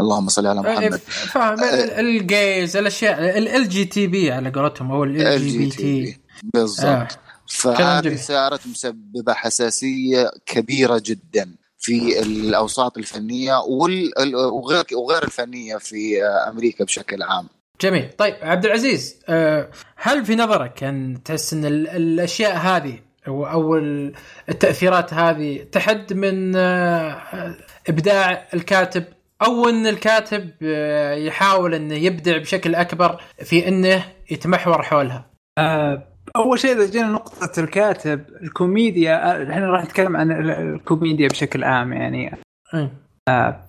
[0.00, 5.04] اللهم صل على إيه، محمد فاهم ال- ال gays الأشياء ال GTB على قولتهم أو
[5.04, 6.18] ال GBT.
[6.54, 7.08] بالضبط آه.
[7.48, 8.16] فهذه.
[8.16, 11.54] صارت مسببة حساسية كبيرة جدا
[11.84, 17.46] في الأوساط الفنية وغير وغير الفنية في أمريكا بشكل عام.
[17.80, 23.46] جميل طيب عبد العزيز آه، هل في نظرك ان تحس إن ال- الأشياء هذه أو
[23.46, 24.12] أو ال-
[24.48, 27.56] التأثيرات هذه تحد من آه،
[27.88, 29.04] إبداع الكاتب
[29.42, 36.58] أو إن الكاتب آه، يحاول إنه يبدع بشكل أكبر في إنه يتمحور حولها آه، أول
[36.58, 41.92] شيء إذا جينا نقطه الكاتب الكوميديا آه، إحنا راح نتكلم عن ال- الكوميديا بشكل عام
[41.92, 42.32] يعني
[42.74, 42.90] إيه.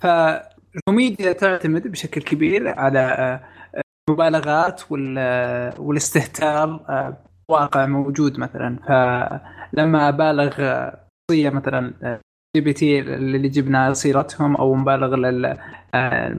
[0.02, 3.40] فالكوميديا تعتمد بشكل كبير على آه،
[4.10, 7.18] المبالغات وال- آه، والاستهتار آه،
[7.50, 11.00] واقع موجود مثلا فلما بالغ آه،
[11.32, 12.20] شخصية مثلا آه،
[12.56, 15.58] GBT اللي جبنا سيرتهم أو مبالغ لل
[15.96, 16.36] آه،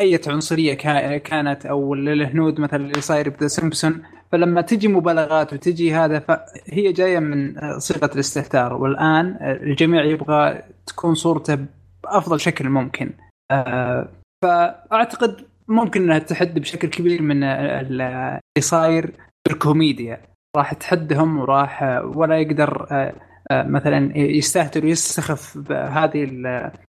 [0.00, 4.02] اي عنصرية كا- كانت أو للهنود مثلا اللي صاير ب The Simpsons
[4.32, 8.74] فلما تجي مبالغات وتجي هذا فهي جاية من صيغة الاستهتار.
[8.74, 11.58] والآن الجميع يبغى تكون صورته
[12.04, 13.10] بأفضل شكل ممكن.
[13.50, 14.08] آه،
[14.44, 15.36] فأعتقد
[15.68, 19.10] ممكن إنها تحد بشكل كبير من ال- اللي صاير
[19.48, 20.20] بالكوميديا
[20.56, 23.14] راح تحدهم وراح ولا يقدر آه،
[23.50, 26.24] آه، مثلا يستهتر ويستخف بهذه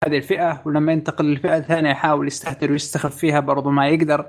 [0.05, 4.27] هذه الفئة ولما ينتقل للفئة الثانية يحاول يستهتر ويستخف فيها برضو ما يقدر.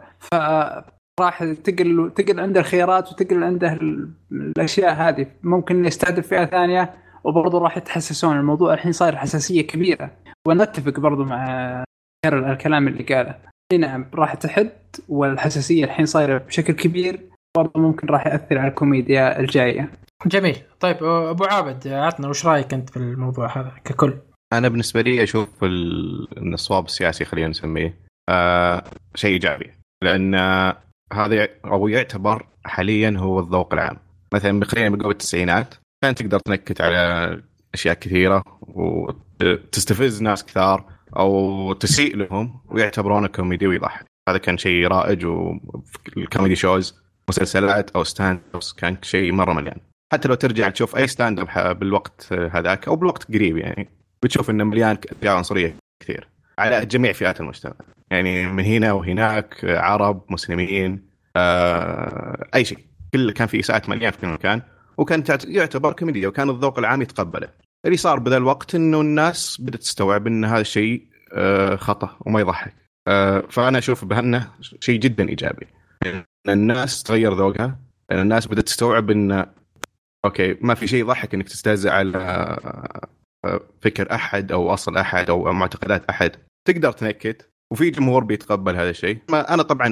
[1.20, 5.28] فراح تقل تقل عنده الخيارات وتقل عنده ال- الأشياء هذه.
[5.44, 6.94] ممكن يستهدف فئة ثانية
[7.24, 8.38] وبرضه راح يتحسسون.
[8.38, 10.12] الموضوع الحين صاير حساسية كبيرة.
[10.48, 11.84] ونتفق برضو مع
[12.26, 13.36] الكلام اللي قاله.
[13.72, 14.72] إي نعم راح تحد
[15.10, 17.20] والحساسية الحين صايرة بشكل كبير.
[17.58, 19.92] برضه ممكن راح يأثر على الكوميديا الجاية.
[20.26, 20.58] جميل.
[20.80, 24.14] طيب أبو عابد عطنا وش رأيك أنت في الموضوع هذا ككل؟
[24.54, 27.94] أنا بالنسبة لي أشوف ال- إن الصواب السياسي خلينا نسميه
[28.30, 28.84] آه
[29.16, 29.72] شيء إيجابي.
[30.04, 30.78] لأن آه،
[31.14, 33.98] هذا أو يعتبر حاليا هو الذوق العام.
[34.34, 37.42] مثلا خلينا بقول التسعينات كان تقدر تنكت على
[37.74, 40.86] أشياء كثيرة وتستفز ناس كثار
[41.18, 44.06] أو تسيء لهم ويعتبرونه كوميدي ويضحك.
[44.30, 46.96] هذا كان شيء رائج وال comedy shows
[47.30, 48.40] مسلسلات أو stand
[48.78, 49.80] كان شيء مرة مليان.
[50.14, 53.90] حتى لو ترجع تشوف أي stand-up بالوقت هذاك أو بالوقت قريب يعني
[54.24, 56.28] بتشوف إنه مليان أشياء عنصرية كثير.
[56.60, 57.74] على جميع فئات المجتمع.
[58.12, 62.80] يعني من هنا وهناك عرب مسلمين آه أي شيء.
[63.14, 64.62] كل كان في اساءات مليان في كل مكان
[64.98, 67.48] وكان يعتبر كوميديا وكان الذوق العام يتقبله.
[67.86, 72.74] اللي صار بذا الوقت إنه الناس بدأت تستوعب إن هذا الشيء آه خطأ وما يضحك.
[73.08, 75.68] آه فأنا أشوف بانه شيء جدا إيجابي.
[76.50, 77.80] الناس تغير ذوقها
[78.12, 79.46] الناس بدأت تستوعب إن
[80.26, 82.58] أوكي ما في شيء يضحك إنك تستهزئ على
[83.82, 86.32] فكر أحد أو أصل أحد أو معتقدات أحد.
[86.68, 89.18] تقدر تنكت وفي جمهور بيتقبل هذا الشيء.
[89.30, 89.88] ما أنا طبعا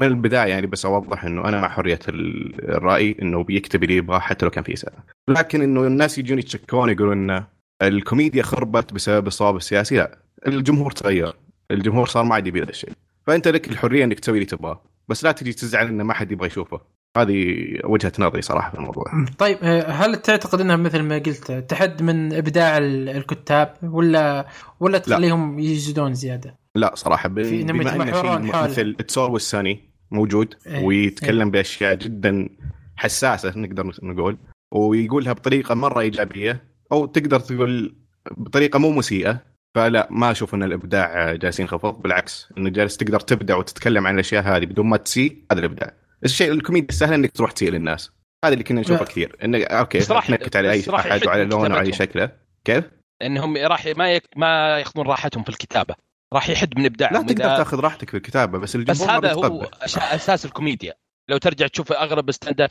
[0.00, 4.18] من البداية يعني بس أوضح إنه أنا مع حرية ال- الرأي إنه بيكتب اللي يبغاه
[4.18, 5.04] حتى لو كان في إساءة.
[5.28, 7.44] لكن إنه الناس يجون يتشكون يقولون إن
[7.82, 10.18] الكوميديا خربت بسبب الصواب السياسي لا.
[10.46, 11.32] الجمهور تغير.
[11.70, 12.90] الجمهور صار ما عاد يبي هذا الشيء.
[13.26, 14.82] فأنت لك الحرية إنك تسوي اللي تبغاه.
[15.08, 16.80] بس لا تجي تزعل انه ما حد يبغى يشوفه.
[17.16, 19.04] هذه وجهة نظري صراحة في الموضوع.
[19.38, 24.46] طيب آه، هل تعتقد إنها مثل ما قلت تحد من إبداع ال- الكتاب ولا
[24.80, 28.62] ولا تخليهم يجدون زيادة؟ لا صراحة ب- في بما يتمحورون شيء.
[28.62, 29.80] مثل It's Always Sunny
[30.10, 32.48] موجود إيه، ويتكلم بأشياء جدا
[32.96, 34.36] حساسة نقدر نقول
[34.72, 36.62] ويقولها بطريقة مرة إيجابية
[36.92, 37.94] أو تقدر تقول
[38.36, 39.38] بطريقة مو مسيئة
[39.74, 44.42] فلا ما أشوف إن الإبداع جالس ينخفض بالعكس انه جالس تقدر تبدع وتتكلم عن الأشياء
[44.42, 45.92] هذه بدون ما تسيء هذا الإبداع.
[46.24, 48.10] الشيء الكوميديا السهل إنك تروح تسيء للناس
[48.44, 49.08] هذا اللي كنا نشوفه لا.
[49.10, 51.92] كثير انه okay بس راح- تنكت على أي بس احد وعلى لونه وعلى.
[51.92, 52.30] شكله
[52.64, 52.84] كيف؟
[53.22, 54.22] إنهم راح ما يك...
[54.36, 55.94] ما يأخذون راحتهم في الكتابة
[56.34, 59.18] راح يحد من إبداعهم لا تقدر إذا- تأخذ راحتك في الكتابة بس بس الجمهور ما
[59.18, 60.94] هذا هو أش- أساس الكوميديا
[61.28, 62.68] لو ترجع تشوف أغلب stand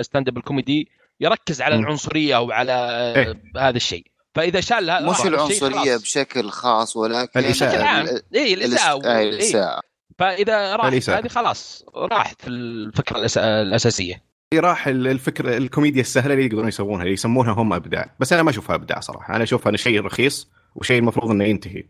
[0.00, 0.88] stand up ال comedy
[1.20, 1.74] يركز على.
[1.74, 2.72] العنصرية وعلى
[3.16, 3.42] إيه.
[3.68, 6.02] هذا الشيء فإذا شال هذا مش العنصرية خلاص.
[6.02, 7.70] بشكل خاص ولكن الإساءة.
[7.70, 9.80] بشكل عام ال- اي الاساءه
[10.18, 11.18] فإذا راحت الإساءة.
[11.18, 13.38] هذه خلاص راحت الفكرة الأس...
[13.38, 14.22] الأساسية
[14.54, 18.50] راح ال- الفكرة الكوميديا السهلة اللي يقدرون يسوونها اللي يسمونها هم أبداع بس أنا ما
[18.50, 21.84] أشوفها أبداع صراحة أنا أشوفها شيء رخيص وشيء المفروض إنه ينتهي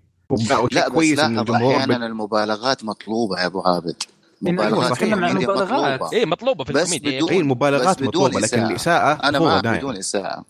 [0.50, 3.96] لا بس كويس الجمهور أحيانا بت- المبالغات مطلوبة يا أبو عابد
[4.42, 4.92] مبالغات صحيح.
[5.08, 6.00] نتكلم عن كوميديا مبالغات.
[6.00, 6.12] مطلوبة.
[6.16, 8.70] إيه مطلوبة في بس الكوميديا بدون- هي المبالغات بس بدون مطلوبه لكن إساءة.
[8.70, 10.44] الإساءة أنا معك دايم بدون إساءة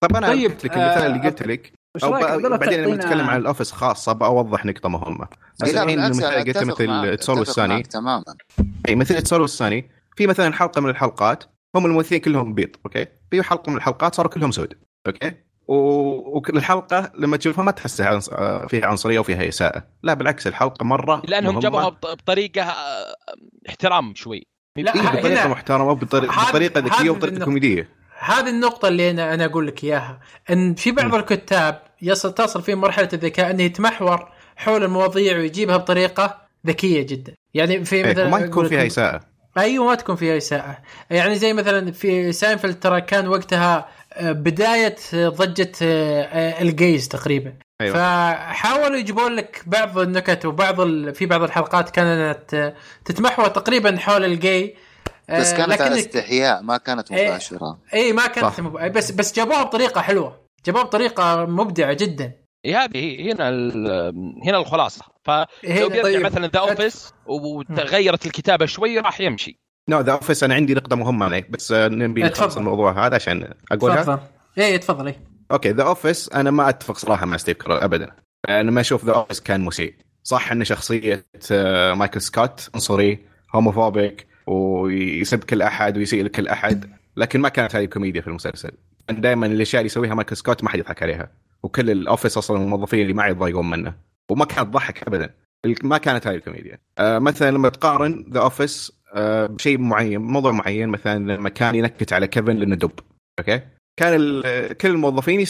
[0.00, 3.40] طيب أنا طيب، قلت لك المثال اللي آه، قلت لك الله بعدين لما نتكلم عن
[3.40, 5.26] ال Office خاصه بوضح نقطة مهمة.
[5.60, 7.74] بس إيه الحين المثال قلت مثل It's Always أتفق Sunny.
[7.74, 8.24] معك تماما.
[8.88, 11.44] أي مثل It's Always Sunny في مثلا حلقة من الحلقات
[11.76, 13.06] هم الممثلين كلهم بيض okay?
[13.30, 14.74] في حلقة من الحلقات صاروا كلهم سود
[15.06, 15.32] okay?
[15.68, 18.30] و- والحلقة لما تشوفها ما تحسها عنص...
[18.68, 19.82] فيها عنصرية وفيها إساءة.
[20.02, 21.58] لا بالعكس الحلقة مرة لأنهم.
[21.58, 23.14] جابوها بط- بطريقة آه،
[23.68, 24.46] احترام شوي.
[24.76, 27.44] لا إيه بطريقة هنا محترمة بطريقة ذكيه وبطريقه.
[27.44, 27.88] كوميديه
[28.22, 30.20] هذه النقطة اللي أنا أنا أقول لك إياها
[30.50, 36.38] إن في بعض الكتاب يصل تصل فيه مرحلة الذكاء إنه يتمحور حول المواضيع ويجيبها بطريقة
[36.66, 37.34] ذكية جدا.
[37.54, 39.20] يعني في إيه، مثلا وما تكون فيها إساءة.
[39.58, 40.78] أيوه ما تكون فيها إساءة.
[41.10, 47.08] يعني زي مثلا في ساينفيلد ترى كان وقتها آه، بداية ضجة آه، آه، ال gays
[47.08, 47.52] تقريبا.
[47.80, 47.94] أيوة.
[47.94, 51.14] فحاولوا يجيبون لك بعض النكت وبعض ال...
[51.14, 54.76] في بعض الحلقات كانت تتمحور تقريبا حول الجي
[55.30, 57.28] بس كانت على لكن استحياء ما كانت إيه.
[57.30, 57.78] مباشرة.
[57.94, 58.60] اي ما كانت.
[58.60, 58.92] مب...
[58.92, 60.40] بس بس جابوها بطريقة حلوة.
[60.66, 62.32] جابوها بطريقة مبدعة جدا.
[62.64, 64.14] إيه هذه هي- هنا ال-
[64.44, 65.04] هنا الخلاصة.
[65.24, 66.20] فلو هي- بيرجع طيب.
[66.26, 69.58] مثلا The Office وتغيرت الكتابة شوي راح يمشي.
[69.88, 72.42] No The Office أنا عندي نقطة مهمة عليك بس آه، نبي اتفضل.
[72.44, 74.02] نخلص الموضوع هذا عشان أقولها.
[74.02, 74.18] تفضل.
[74.58, 75.16] اي تفضل اي
[75.52, 78.10] okay The Office أنا ما أتفق صراحة مع ستيف كارل ابدا.
[78.48, 79.94] أنا ما أشوف The Office كان مسيء.
[80.22, 83.18] صح إن شخصية آه، مايكل سكوت عنصري
[83.54, 88.70] homophobic ويسب كل أحد ويسيء لكل أحد لكن ما كانت هذه كوميديا في المسلسل.
[89.10, 91.30] دائما الأشياء اللي يسويها مايكل سكوت ما حد يضحك عليها
[91.62, 93.94] وكل ال office أصلا الموظفين اللي معي يتضايقون منه
[94.30, 95.34] وما كانت تضحك ابدا.
[95.82, 96.78] ما كانت هذه الكوميديا.
[96.98, 102.12] آه مثلا لما تقارن The Office آه بشيء معين موضوع معين مثلا لما كان ينكت
[102.12, 102.90] على كيفن لأنه دب.
[103.38, 103.60] okay?
[103.96, 104.40] كان
[104.72, 105.40] كل الموظفين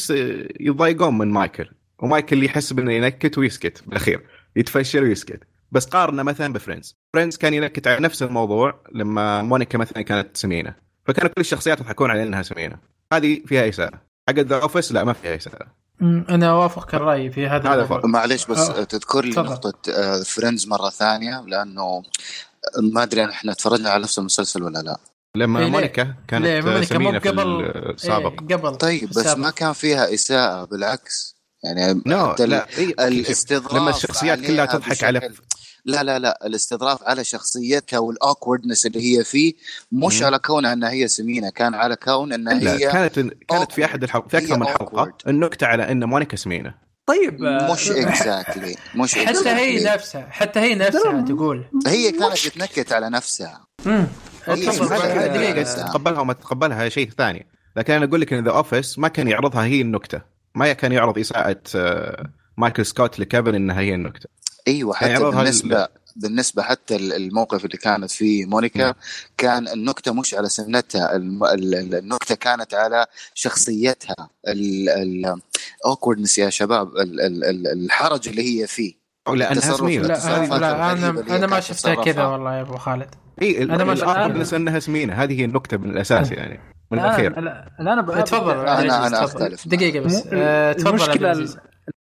[0.61, 1.69] يتضايقون من مايكل
[1.99, 4.21] ومايكل يحس انه ينكت ويسكت بالأخير
[4.57, 5.43] يتفشل ويسكت.
[5.73, 10.37] بس قارنه مثلا ب Friends Friends كان ينكت على نفس الموضوع لما مونيكا مثلا كانت
[10.37, 10.75] سمينة
[11.07, 12.77] فكانوا كل الشخصيات يضحكون على إنها سمينة
[13.13, 15.67] هذه فيها اساءه حق ذا اوفيس لا ما فيها اساءه
[16.03, 17.85] أمم، أنا اوافقك الرأي في هذا هذا.
[17.85, 18.05] فرق.
[18.07, 18.85] معليش بس آه.
[18.85, 19.31] تذكر لي.
[19.31, 19.73] نقطة
[20.23, 22.03] Friends مرة ثانية لأنه
[22.93, 24.97] ما أدري إحنا تفرجنا على نفس المسلسل ولا لا
[25.37, 29.19] لما إيه،؟ مونيكا كانت ليه؟ مونيكا مو سمينه في قبل- السابق إيه قبل طيب بس
[29.19, 29.39] السابق.
[29.39, 35.31] ما كان فيها إساءة بالعكس يعني ال- لا إيه، الاستظراف لما الشخصيات كلها تضحك على
[35.85, 39.53] لا لا لا الاستظراف على شخصيتها وال awkwardness اللي هي فيه
[39.93, 40.27] مش مم.
[40.27, 43.15] على كونها أنها هي سمينة كان على كون أنها لا هي كانت
[43.49, 45.05] كانت في أحد الحلقات في هي أكثر من حلقة.
[45.05, 45.29] awkward.
[45.29, 46.75] النكتة على إن مونيكا سمينة.
[47.07, 49.87] طيب آه، مش exactly مش حتى هي exactly.
[49.93, 51.65] نفسها حتى هي نفسها تقول.
[51.87, 53.67] هي كانت تتنكت على نفسها.
[53.87, 54.07] امم
[54.47, 54.67] هي.
[54.67, 55.63] دقيقة.
[55.63, 57.47] تتقبلها وما تتقبلها شيء ثاني.
[57.77, 60.32] لكن أنا أقول لك إن The Office ما كان يعرضها هي النكتة.
[60.55, 64.29] ما كان يعرض إساءة آه، مايكل سكوت لكيفن إنها هي النكتة
[64.69, 68.95] أيوه حتى بالنسبة بالنسبة حتى ال- الموقف اللي كانت فيه مونيكا نعم.
[69.39, 74.29] كان النكتة مش على سمنتها الم- ال- ال- النكتة كانت على شخصيتها
[75.85, 78.95] ال awkwardness يا شباب ال- ال- ال- الحرج اللي هي فيه
[79.29, 81.95] لأنها تصرف- سمينه لا التصرفات لا أنا أنا ما شفتها.
[82.05, 83.09] كذا والله يا أبو خالد
[83.43, 83.93] اي أنا ما.
[83.93, 86.61] ال awkwardness إنها سمينة هذه هي النكتة من الاساس يعني
[86.93, 89.15] من الأخير الآن أبغى- تفضل تفضل.
[89.15, 89.75] أختلف معك.
[89.77, 91.33] دقيقة بس آه، تفضل المشكلة.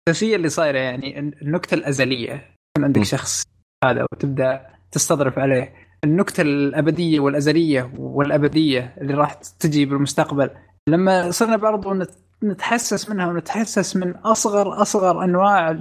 [0.07, 3.03] الأساسية اللي صايرة يعني النكتة الأزلية يكون عندك م.
[3.03, 3.43] شخص
[3.85, 4.61] هذا وتبدأ
[4.91, 5.73] تستظرف عليه
[6.03, 10.49] النكتة الأبدية والأزلية والأبدية اللي راح تجي بالمستقبل
[10.89, 15.77] لما صرنا برضو نت- نتحسس منها ونتحسس من اصغر أصغر أنواع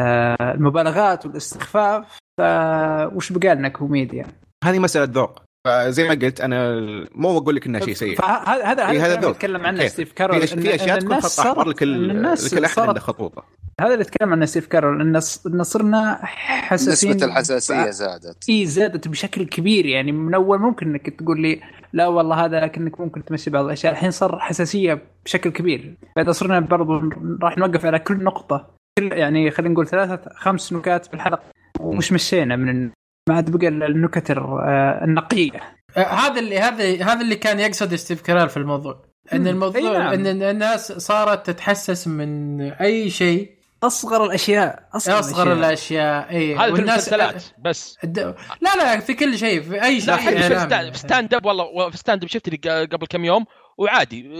[0.00, 4.26] آه، المبالغات والاستخفاف فوش بقى لنا كوميديا
[4.64, 6.74] هذه مسألة ذوق فزي ما قلت أنا
[7.14, 8.16] مو بقول لك إنها شيء سيء.
[8.16, 9.28] فهذا هذا إيه، هذا.
[9.28, 12.64] يتكلم عنه؟ ستيف كارول في إن- في أشياء تكون الناس خط احمر صارت- لكل لكل
[12.64, 13.44] احد عنده خطوطه
[13.80, 15.00] هذا اللي يتكلم عنه ستيف كاريل
[15.46, 18.48] إن صرنا حساسين نسبة الحساسية زادت.
[18.48, 19.86] اي زادت بشكل كبير.
[19.86, 21.60] يعني من أول ممكن إنك تقول لي
[21.92, 23.92] لا والله هذا كأنك ممكن تمشي بعض الأشياء.
[23.92, 25.94] الحين صار حساسية بشكل كبير.
[26.16, 27.00] فاذا صرنا برضو
[27.42, 28.66] راح نوقف على كل نقطة.
[28.98, 31.42] كل يعني خلينا نقول ثلاثة خمس نكات في الحلقة
[31.80, 32.90] وش مشينا من
[33.28, 35.60] ما عاد بقى النكت الر- آه، النقية.
[35.96, 39.04] آه، هذا اللي هذا هذا اللي كان يقصد ستيف كاريل في الموضوع.
[39.32, 39.46] إن.
[39.46, 40.12] الموضوع نعم.
[40.12, 43.54] إن الناس صارت تتحسس من أي شيء.
[43.82, 46.30] أصغر الأشياء أصغر, أصغر الأشياء.
[46.30, 46.56] إي.
[46.56, 47.98] هذا في المسلسلات بس.
[48.04, 48.18] الد...
[48.60, 50.10] لا لا في كل شيء في أي شيء.
[50.10, 50.60] لا حتى في.
[50.60, 53.44] ستاند- ستاند اب والله في ستاند اب شفت قبل كم يوم؟
[53.78, 54.30] وعادي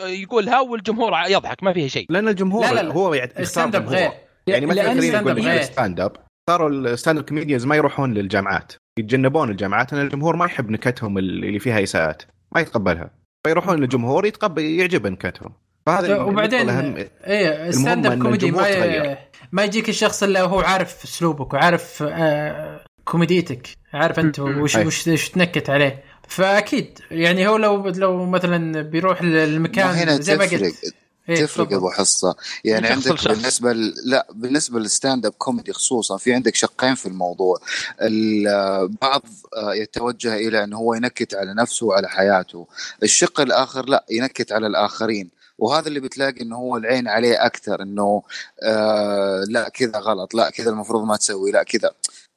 [0.00, 2.06] يقولها والجمهور يضحك ما فيها شيء.
[2.10, 2.94] لأن الجمهور لا، لا، لا.
[2.94, 3.88] هو يختار ال stand up.
[3.88, 4.10] غير.
[4.46, 7.66] يعني مثلا لأن خلينا ال stand نقول up ال stand صاروا ال stand up comedians
[7.66, 8.72] ما يروحون للجامعات.
[8.98, 9.92] يتجنبون الجامعات.
[9.92, 12.22] لأن الجمهور ما يحب نكتهم اللي فيها إساءات.
[12.52, 13.10] ما يتقبلها.
[13.46, 15.52] فيروحون للجمهور يتقبل يعجب نكتهم.
[15.86, 16.94] فهذا وبعدين الأهم.
[17.26, 19.18] إيه stand up comedy ما ي...
[19.52, 23.68] ما يجيك الشخص الا وهو عارف أسلوبك وعارف آه كوميديتك.
[23.92, 24.40] عارف أنت.
[24.40, 24.76] وش.
[24.76, 26.02] وش, وش تنكت عليه.
[26.28, 30.94] فأكيد يعني هو لو لو مثلا بيروح للمكان زي ما قلت.
[31.28, 31.72] إيه، تفرق.
[31.72, 33.28] ابو حصه يعني شخص عندك لشخص.
[33.28, 33.94] بالنسبة ل...
[34.04, 37.58] لا بالنسبة لل stand up comedy خصوصا في عندك شقين في الموضوع
[38.00, 39.22] البعض
[39.56, 42.66] آه، يتوجه إلى إنه هو ينكت على نفسه وعلى حياته
[43.02, 48.22] الشق الآخر لا ينكت على الآخرين وهذا اللي بتلاقي إنه هو العين عليه أكثر إنه
[48.62, 51.90] آه لا كذا غلط لا كذا المفروض ما تسوي لا كذا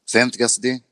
[0.05, 0.83] فهمت قصدي؟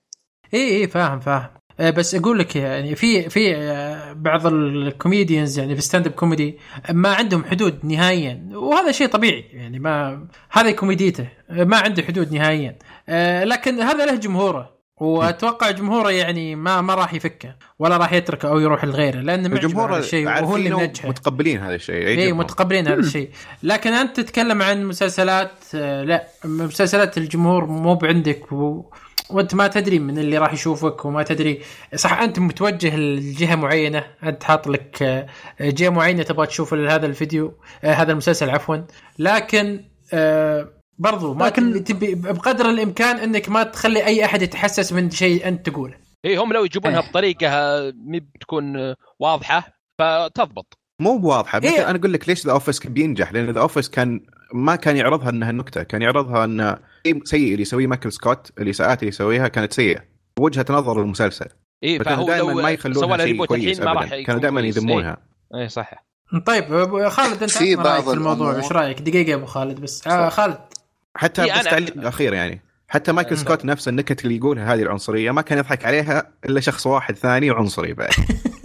[0.53, 5.75] اي اي فاهم فاهم بس أقول لك يعني في في آه، بعض ال comedians يعني
[5.75, 6.57] في stand up comedy
[6.89, 12.33] ما عندهم حدود نهائيا وهذا شيء طبيعي يعني ما هذه كوميديته آه، ما عنده حدود
[12.33, 12.75] نهائيا.
[13.09, 18.49] آه، لكن هذا له جمهوره وأتوقع جمهوره يعني ما ما راح يفكه ولا راح يتركه
[18.49, 21.09] أو يروح لغيره معجب الجمهور الشيء وهو اللي منجحه.
[21.09, 22.37] متقبلين هذا الشيء أي يعجبهم.
[22.37, 23.29] متقبلين هذا الشيء.
[23.63, 28.85] لكن أنت تتكلم عن مسلسلات آه، لا مسلسلات الجمهور مو بعندك و...
[29.29, 31.61] وانت ما تدري من اللي راح يشوفك وما تدري
[31.95, 35.27] صح أنت متوجه لجهة معينة أنت حاط لك آه،
[35.61, 37.53] جهة معينة تبغى تشوف هذا الفيديو
[37.83, 38.77] آه، هذا المسلسل عفوا
[39.19, 41.83] لكن آه، برضو ما لكن-.
[41.83, 45.95] تبي بقدر الإمكان إنك ما تخلي أي أحد يتحسس من شيء أنت تقوله
[46.25, 47.09] إي هم لو يجيبونها إيه.
[47.09, 49.67] بطريقة مي بتكون واضحة
[49.99, 51.89] فتضبط مو بواضحه مثل إيه.
[51.89, 54.21] أنا أقول لك ليش The Office بينجح لأن The Office كان
[54.53, 58.99] ما كان يعرضها إنها نكتة كان يعرضها إنها شيء سيء اللي يسويه مايكل سكوت الاساءات
[58.99, 60.03] اللي يسويها كانت سيئة.
[60.39, 61.45] وجهة نظر المسلسل.
[61.83, 64.61] اي فهو دائما ما يخلونها شيء ريبوت كويس الحين ما راح ابدا كانوا دائما.
[64.61, 65.17] يذمونها.
[65.55, 66.05] اي إيه، صح
[66.45, 69.79] طيب أبو- خالد أنت في رأيك بعض في الموضوع؟ إيش رأيك؟ دقيقة يا أبو خالد
[69.79, 70.07] بس.
[70.07, 70.57] آه خالد.
[71.15, 72.61] حتى إيه، بس تعليق اخير يعني.
[72.87, 73.41] حتى مايكل مم.
[73.41, 77.51] سكوت نفسه النكت اللي يقولها هذه العنصرية ما كان يضحك عليها إلا شخص واحد ثاني
[77.51, 78.09] وعنصري بعد.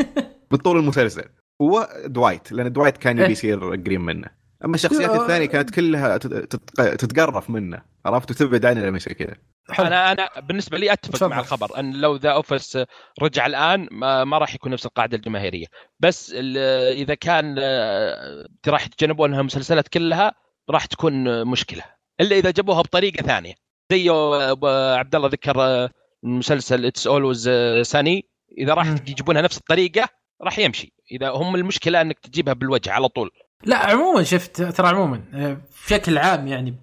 [0.50, 1.24] بطول المسلسل.
[1.62, 3.24] هو دوايت لأن دوايت كان إيه.
[3.24, 4.28] يبي يصير قريب منه.
[4.64, 5.10] أما الشخصيات.
[5.10, 9.34] الثانية كانت كلها تت- تت- تتقرف منه عرفت وتبعد عنه لما يصير كذا.
[9.78, 11.26] أنا أنا بالنسبة لي أتفق.
[11.26, 12.78] مع الخبر أن لو The Office
[13.22, 15.66] رجع الآن ما, ما راح يكون نفس القاعدة الجماهيرية
[16.00, 16.58] بس ال-
[16.96, 20.32] إذا كان آه، راح يتجنبونها المسلسلات كلها
[20.70, 21.82] راح تكون مشكلة
[22.20, 23.54] إلا إذا جابوها بطريقة ثانية
[23.92, 25.88] زي آه، أبو عبد الله ذكر
[26.22, 27.50] مسلسل It's Always
[27.82, 28.28] Sunny
[28.58, 28.86] إذا راح.
[28.86, 30.08] يجيبونها نفس الطريقة
[30.42, 33.30] راح يمشي إذا هم المشكلة أنك تجيبها بالوجه على طول
[33.64, 35.56] لا عموما شفت ترى عموما آه،
[35.86, 36.74] بشكل عام يعني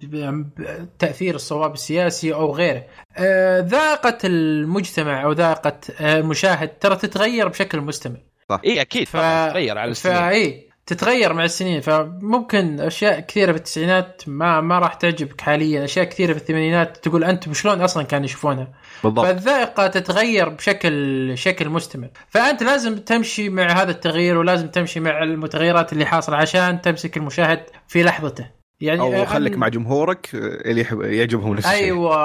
[0.98, 2.84] تأثير الصواب السياسي أو غيره.
[3.16, 8.20] آه، ذاقه المجتمع أو ذاقه آه، المشاهد ترى تتغير بشكل مستمر.
[8.64, 9.16] اي أكيد ف...
[9.16, 10.16] طبعاً تغير على السنين.
[10.16, 15.84] فاي تتغير مع السنين فممكن أشياء كثيرة في التسعينات ما ما راح تعجبك حاليا.
[15.84, 18.68] أشياء كثيرة في الثمانينات تقول انت شلون أصلا كانوا يشوفونها
[19.04, 19.26] بالضبط.
[19.26, 22.08] فالذائقة تتغير بشكل شكل مستمر.
[22.28, 27.60] فأنت لازم تمشي مع هذا التغيير ولازم تمشي مع المتغيرات اللي حاصلة عشان تمسك المشاهد
[27.88, 28.55] في لحظته.
[28.80, 31.84] يعني أو آه، خليك أن- مع جمهورك اللي يحب يعجبهم نفس الشيء.
[31.84, 32.16] أيوه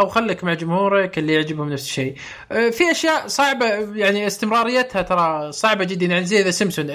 [0.00, 2.14] أو خليك مع جمهورك اللي يعجبهم نفس الشيء.
[2.52, 6.06] آه، في أشياء صعبة يعني استمراريتها ترى صعبة جدا.
[6.06, 6.86] يعني زي ذا سيمسون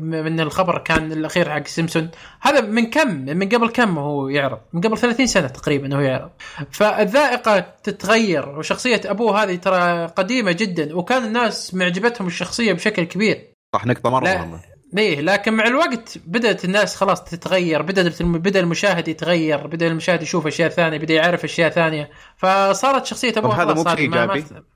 [0.00, 2.10] من الخبر كان الأخير حق سيمسون.
[2.40, 6.30] هذا من كم؟ من قبل كم هو يعرض؟ من قبل 30 سنة تقريبا هو يعرض.
[6.70, 13.50] فالذائقة تتغير وشخصية أبوه هذه ترى قديمة جدا وكان الناس معجبتهم الشخصية بشكل كبير.
[13.74, 14.24] صح نقطة مرة.
[14.24, 14.73] مهمة.
[14.94, 20.46] ليه لكن مع الوقت بدأت الناس خلاص تتغير بدأت بدأ المشاهد يتغير بدأ المشاهد يشوف
[20.46, 24.06] أشياء ثانية بدأ يعرف أشياء ثانية فصارت شخصية ابوه هذا خلاص مو؟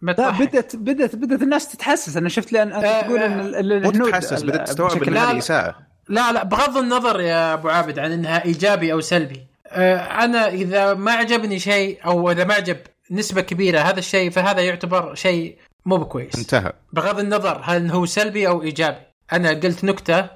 [0.00, 0.30] ما لا.
[0.30, 4.42] بدت بدت بدت الناس تتحسس أنا شفت لأن أنت آه، تقول إن آه، مو تتحسس
[4.42, 5.38] ال- بدأت تستوعب ان لا، هذه لا.
[5.38, 5.76] اساءه
[6.08, 10.94] لا لا بغض النظر يا أبو عابد عن إنها إيجابي أو سلبي آه، أنا إذا
[10.94, 12.76] ما عجبني شيء أو إذا ما عجب
[13.10, 15.56] نسبة كبيرة هذا الشيء فهذا يعتبر شيء
[15.86, 20.28] مو بكويس انتهى بغض النظر هل هو سلبي أو إيجابي أنا قلت نكتة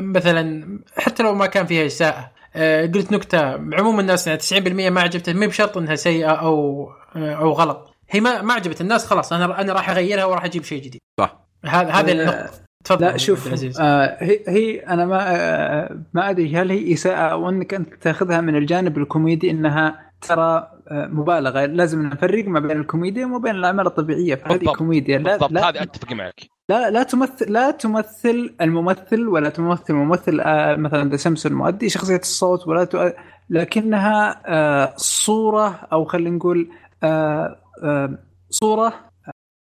[0.00, 5.00] مثلا حتى لو ما كان فيها اساءه أه، قلت نكتة عموم الناس يعني 90% ما
[5.00, 7.94] عجبته ما بشرط إنها سيئة أو أه، أو غلط.
[8.10, 11.00] هي ما ما عجبت الناس خلاص أنا أنا راح أغيرها وراح أجيب شيء جديد.
[11.20, 11.40] صح.
[11.64, 12.50] هذا هذه آه، النقطة.
[12.84, 17.48] تفضل لا شوف آه هي, هي أنا ما آه ما أدري هل هي اساءه أو
[17.48, 21.66] إنك أنت تاخذها من الجانب الكوميدي إنها ترى آه مبالغة.
[21.66, 24.34] لازم نفرق ما بين الكوميديا وما بين الأعمال الطبيعية.
[24.34, 24.76] فهذه بالضبط.
[24.76, 25.18] كوميديا.
[25.18, 25.52] لا بالضبط.
[25.52, 25.68] لا.
[25.68, 26.57] هذه أتفق معك.
[26.70, 32.16] لا لا تمثل لا تمثل الممثل ولا تمثل ممثل آه مثلا ذا سمسون مؤدي شخصية
[32.16, 33.10] الصوت ولا تؤ...
[33.50, 36.70] لكنها آه صورة أو خلينا نقول
[37.02, 38.18] آه
[38.50, 39.10] صورة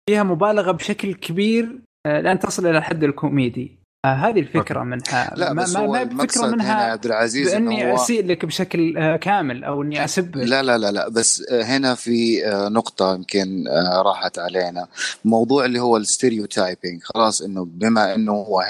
[0.09, 3.84] فيها مبالغة بشكل كبير لأن تصل إلى الحد الكوميدي.
[4.13, 5.33] هذه الفكرة منها.
[5.35, 7.95] لا ما بس ما, هو ما المقصد فكره هنا يا منها عبد العزيز بأني هو
[7.95, 12.47] أسيء لك بشكل آه كامل أو إني اسبك لا لا لا لا بس هنا في
[12.47, 14.87] آه، نقطة يمكن آه، راحت علينا.
[15.25, 18.61] موضوع اللي هو ال stereotyping خلاص إنه بما إنه هو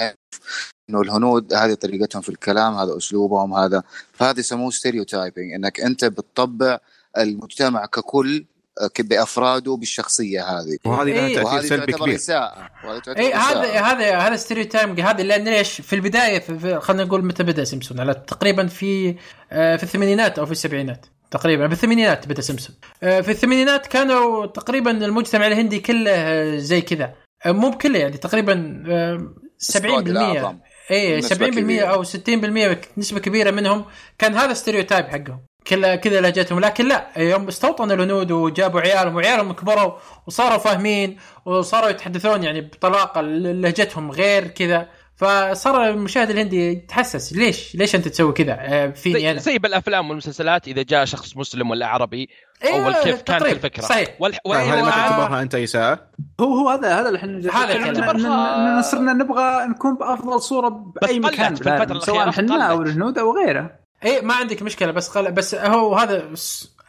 [0.89, 3.83] إنه الهنود هذه طريقتهم في الكلام هذا أسلوبهم هذا
[4.13, 6.79] فهذا يسموه stereotyping إنك أنت بتطبع
[7.17, 8.54] المجتمع ككل آه،
[8.99, 10.77] بأفراده بالشخصية هذه.
[10.85, 12.15] وهذه لها إيه، تاثير وهذه سلبي تعتبر كبير.
[12.15, 13.79] اساءه وهذه تعتبر اي هذا.
[13.79, 17.99] هذا هذا stereotype هذا لأن ليش في البداية في في خلينا نقول متى بدأ سيمسون؟
[17.99, 19.15] على تقريبا في
[19.51, 21.05] آه، في الثمانينات أو في السبعينات.
[21.31, 22.75] تقريبا في الثمانينات بدأ سيمسون.
[23.03, 27.13] آه، في الثمانينات كانوا تقريبا المجتمع الهندي كله زي كذا.
[27.45, 30.57] آه، مو بكله يعني تقريبا آه، 70% السواد الأعظم.
[30.91, 31.85] اي نسبة 70% كبيرة.
[31.85, 33.85] أو 60% نسبة كبيرة منهم
[34.17, 35.39] كان هذا stereotype حقهم.
[35.65, 36.59] كذا كذا لهجتهم.
[36.59, 39.91] لكن لا يوم استوطنوا الهنود وجابوا عيالهم وعيالهم كبروا
[40.27, 44.89] وصاروا فاهمين وصاروا يتحدثون يعني بطلاقة لهجتهم غير كذا.
[45.17, 47.33] فصار المشاهد الهندي يتحسس.
[47.33, 51.37] ليش؟ ليش انت تسوي كذا؟ آه، فيني زي, أنا؟ زي بالأفلام والمسلسلات إذا جاء شخص
[51.37, 52.29] مسلم ولا عربي
[52.63, 53.45] أيوة، اول كيف كانت.
[53.45, 54.07] الفكرة صحيح.
[54.19, 54.37] والح...
[54.45, 54.89] طيب هذه ما.
[54.89, 55.99] تعتبرها أنت اساءه؟
[56.41, 60.69] هو هو هذا هذا اللي إحنا هذا صرنا نبغى نكون بأفضل صورة
[61.01, 62.81] بأي مكان في بالعالم، سواء إحنا أو.
[62.81, 63.84] الهنود أو غيره.
[64.05, 65.31] اي ما عندك مشكلة بس قل...
[65.31, 66.29] بس هو هذا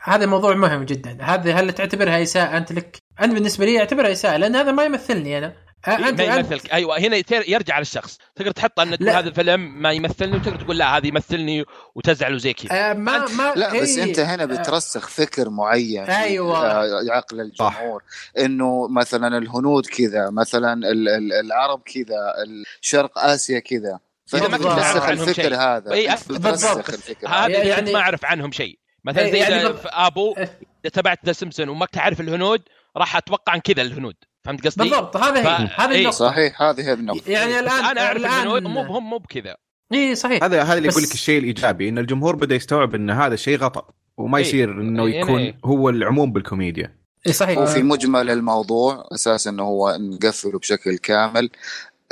[0.03, 1.19] هذا موضوع مهم جدا.
[1.21, 5.39] هذا هل تعتبرها إساءة أنت لك؟ أنا بالنسبة لي أعتبرها إساءة لأن هذا ما يمثلني
[5.39, 5.67] أنا.
[5.87, 6.73] أ- أنت ما أنت- يمثلك.
[6.73, 9.19] أيوه هنا يرجع للشخص تقدر تحط أن تقول لا.
[9.19, 11.65] هذا الفيلم ما يمثلني وتقدر تقول لا هذا يمثلني
[11.95, 12.91] وتزعل وزي كذا.
[12.91, 16.05] آه، ما ما لا بس إيه، أنت هنا آه، بترسخ فكر معين.
[16.05, 16.67] في أيوة.
[16.67, 18.03] آه، عقل الجمهور.
[18.39, 22.35] إنه مثلا الهنود كذا مثلا ال- ال- العرب كذا
[22.83, 23.99] الشرق آسيا كذا.
[24.27, 25.55] فانت إذا ما كنت عنهم الفكر شيء.
[25.55, 26.47] هذا إيه، بالضبط.
[26.49, 30.35] بترسخ الفكر هذا يعني- يعني ما أعرف عنهم شيء مثلا زي يعني في أبو.
[30.39, 30.49] إذا
[30.93, 32.63] تابعت The Simpsons وما تعرف الهنود
[32.97, 34.15] راح أتوقع عن كذا الهنود
[34.45, 35.99] فهمت قصدي؟ بالضبط هذا هي ف- هذه إيه.
[36.01, 39.57] النقطة صحيح هذه هي النقطة يعني الان أنا أعرف الهنود الان مو هم مو بكذا
[39.93, 43.11] إي صحيح هذا هذا اللي بس- يقول لك الشيء الإيجابي إن الجمهور بدأ يستوعب إن
[43.11, 44.45] هذا الشيء غلط وما إيه.
[44.45, 45.59] يصير إنه إيه، يكون إيه.
[45.65, 46.97] هو العموم بالكوميديا
[47.27, 51.51] إي صحيح وفي مجمل الموضوع أساس إنه هو نقفله بشكل كامل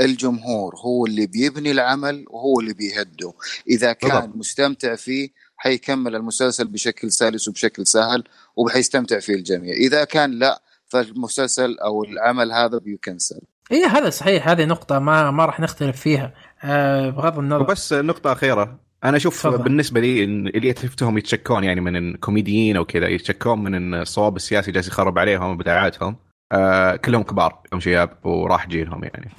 [0.00, 3.32] الجمهور هو اللي بيبني العمل وهو اللي بيهده.
[3.70, 4.36] إذا كان بالضبط.
[4.36, 8.24] مستمتع فيه حيكمل المسلسل بشكل سلس وبشكل سهل
[8.56, 9.72] وحيستمتع فيه الجميع.
[9.74, 13.40] إذا كان لا فالمسلسل أو العمل هذا بيكنسل.
[13.72, 14.48] إي هذا صحيح.
[14.48, 16.34] هذه نقطة ما ما راح نختلف فيها.
[16.64, 17.62] آه بغض النظر.
[17.62, 18.78] وبس نقطة أخيرة.
[19.04, 19.46] أنا أشوف.
[19.46, 24.88] بالنسبة لي اللي شفتهم يتشكون يعني من الكوميديين أو كذا يتشكون من الصواب السياسي جالس
[24.88, 26.16] يخرب عليهم وبداعاتهم
[26.52, 27.62] آه كلهم كبار.
[27.70, 29.30] كلهم شياب وراح جيلهم يعني.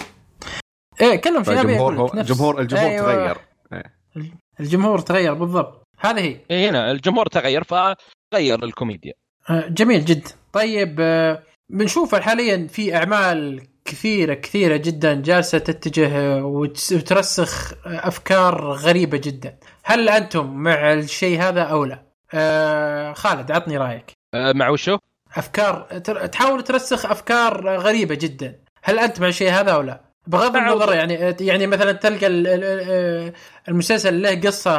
[1.01, 1.43] إيه كلهم
[1.77, 3.03] هو لك نفس- الجمهور الجمهور أيوة.
[3.13, 3.37] تغير.
[4.59, 5.87] الجمهور تغير بالضبط.
[5.99, 6.37] هذه هي.
[6.51, 9.13] إيه هنا الجمهور تغير فغير الكوميديا.
[9.49, 10.31] آه، جميل جدا.
[10.53, 19.57] طيب آه، بنشوف حاليا في أعمال كثيرة كثيرة جدا جالسة تتجه وترسخ أفكار غريبة جدا.
[19.83, 24.11] هل أنتم مع الشيء هذا أو لا؟ آه خالد عطني رأيك.
[24.33, 24.97] أه مع وشو؟
[25.35, 28.59] أفكار تر- تحاول ترسخ أفكار غريبة جدا.
[28.83, 30.93] هل أنت مع الشيء هذا أو لا؟ بغض النظر.
[30.93, 33.33] يعني يعني مثلا تلقى ال- ال- ال-
[33.69, 34.71] المسلسل له قصة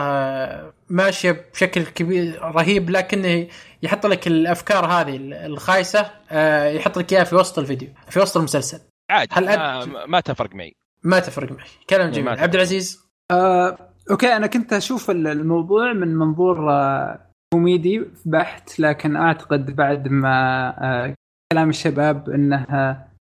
[0.91, 3.47] ماشية بشكل كبير رهيب لكنه
[3.83, 5.17] يحط لك الأفكار هذه
[5.47, 8.81] الخايسة آه، يحط لك إياها في وسط الفيديو في وسط المسلسل.
[9.11, 10.73] عادي هل ما, أنت- ما تفرق معي.
[11.03, 11.67] ما تفرق معي.
[11.91, 12.29] كلام جميل.
[12.29, 13.79] عبد العزيز؟ آه،
[14.11, 17.19] okay أنا كنت أشوف ال- الموضوع من منظور آه،
[17.55, 21.15] كوميدي بحت لكن أعتقد بعد ما آه،
[21.53, 22.67] كلام الشباب إنه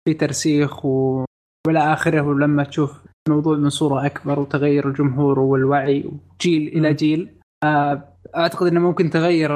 [0.09, 1.25] في ترسيخ و...
[1.67, 7.31] وإلى آخره ولما تشوف الموضوع من صورة أكبر وتغير الجمهور والوعي وجيل إلى جيل.
[7.65, 8.03] آه،
[8.37, 9.51] أعتقد إنه ممكن تغير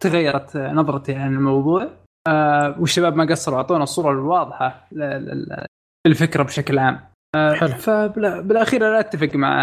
[0.00, 1.90] تغيرت نظرتي عن الموضوع.
[2.28, 4.88] آه، والشباب ما قصروا أعطونا الصورة الواضحة
[6.06, 7.00] للفكرة بشكل عام.
[7.34, 7.68] آه، حلو.
[7.68, 9.54] فبالاخير أنا أتفق مع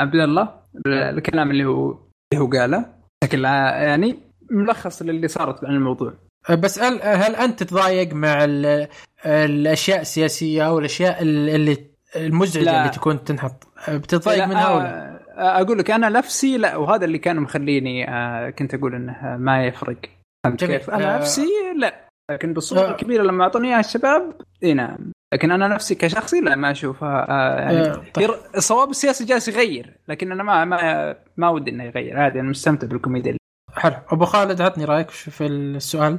[0.00, 0.48] عبد الله
[0.86, 1.98] الكلام اللي هو
[2.32, 2.84] اللي هو قاله.
[3.24, 4.18] بشكل يعني
[4.50, 6.12] ملخص للي صارت عن الموضوع.
[6.50, 8.88] آه، بس هل أنت تتضايق مع ال-
[9.26, 11.76] الأشياء السياسية أو الأشياء ال- اللي
[12.16, 12.80] المزعجة لا.
[12.80, 17.18] اللي تكون تنحط بتتضايق منها أو لا؟ آه، أقول لك أنا نفسي لا وهذا اللي
[17.18, 19.96] كان مخليني آه، كنت أقول إنه ما يفرق
[20.44, 20.64] فهمت.
[20.64, 21.46] كيف؟ أنا آه، نفسي
[21.78, 22.90] لا لكن بالصورة آه.
[22.90, 24.32] الكبيره لما أعطوني إياها الشباب
[24.64, 24.98] إي نعم
[25.34, 28.30] لكن أنا نفسي كشخصي لا ما أشوفها آه، يعني آه، طيب.
[28.56, 32.86] الصواب السياسي جالس يغير لكن أنا ما ما ما ودي إنه يغير عادي أنا مستمتع
[32.86, 33.36] بالكوميديا
[33.76, 36.18] حلو أبو خالد عطني رأيك في السؤال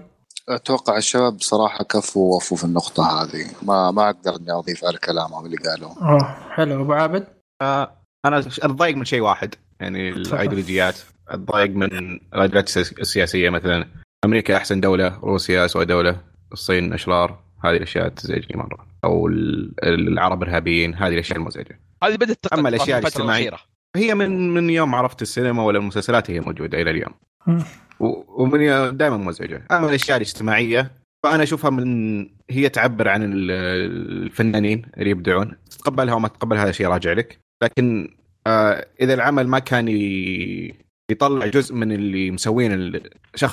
[0.50, 3.46] أتوقع الشباب بصراحة كفوا ووفوا في النقطة هذه.
[3.62, 6.10] ما ما أقدر إني أضيف على كلامهم اللي قالوه.
[6.12, 6.82] أوه حلو.
[6.82, 7.28] أبو عابد؟
[7.62, 7.92] آه
[8.26, 9.56] أنا أتضايق من شيء واحد.
[9.80, 10.34] يعني تفضل.
[10.34, 10.96] الأيديولوجيات.
[11.28, 13.86] أتضايق من الأيديولوجيات السياس- السياسية مثلا.
[14.26, 16.22] أمريكا أحسن دولة روسيا أسوأ دولة
[16.54, 17.40] الصين أشرار.
[17.64, 18.86] هذه الأشياء تزعجني مرة.
[19.04, 20.96] أو ال- العرب إرهابيين.
[20.96, 23.48] هذه الأشياء المزعجة هذه بدأت الفترة الاجتماعية.
[23.50, 23.60] الأخيرة.
[23.96, 27.14] هي من من يوم عرفت السينما ولا المسلسلات هي موجودة إلى اليوم.
[28.00, 28.60] ومن
[28.98, 30.92] دائما مزعجه اما الأشياء الاجتماعية
[31.24, 33.52] فأنا أشوفها من هي تعبر عن ال-
[34.26, 38.16] الفنانين اللي يبدعون تتقبلها وما تتقبلها هذا شيء راجع لك لكن
[38.48, 39.88] آه إذا العمل ما كان.
[41.12, 43.02] يطلع جزء من اللي مسوين.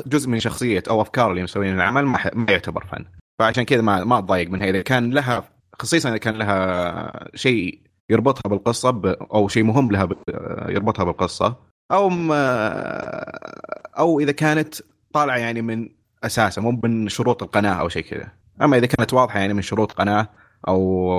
[0.06, 2.30] جزء من شخصية أو أفكار اللي مسوين العمل ما.
[2.34, 3.04] ما يعتبر فن
[3.38, 7.78] فعشان كذا ما ما أتضايق منها إذا كان لها خصيصا إذا كان لها شيء
[8.10, 9.06] يربطها بالقصة ب...
[9.06, 10.12] أو شيء مهم لها ب...
[10.68, 11.56] يربطها بالقصة
[11.92, 12.10] أو.
[13.98, 14.74] أو إذا كانت
[15.12, 15.88] طالعة يعني من
[16.24, 18.32] أساسها مو من شروط القناة أو شيء كذا.
[18.62, 20.28] أما إذا كانت واضحة يعني من شروط قناة
[20.68, 21.12] أو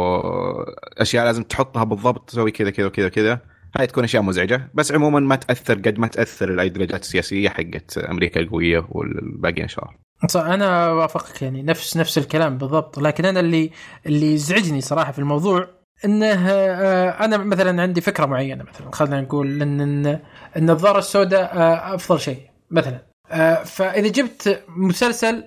[0.98, 3.40] أشياء لازم تحطها بالضبط تسوي كذا كذا كذا كذا
[3.78, 4.72] هاي تكون أشياء مزعجة.
[4.74, 9.98] بس عموما ما تأثر قد ما تأثر الايديولوجيات السياسيه حقت أمريكا القوية والباقيين اشرار
[10.30, 13.00] صح أنا أوافقك يعني نفس نفس الكلام بالضبط.
[13.00, 13.72] لكن أنا اللي
[14.06, 15.68] اللي يزعجني صراحة في الموضوع
[16.06, 20.20] إنه آه، أنا مثلا عندي فكرة معينة مثلا خلينا نقول إن إن
[20.58, 22.42] النظاره السوداء آه، أفضل شيء
[22.72, 23.08] مثلا.
[23.32, 25.44] آه، فإذا جبت مسلسل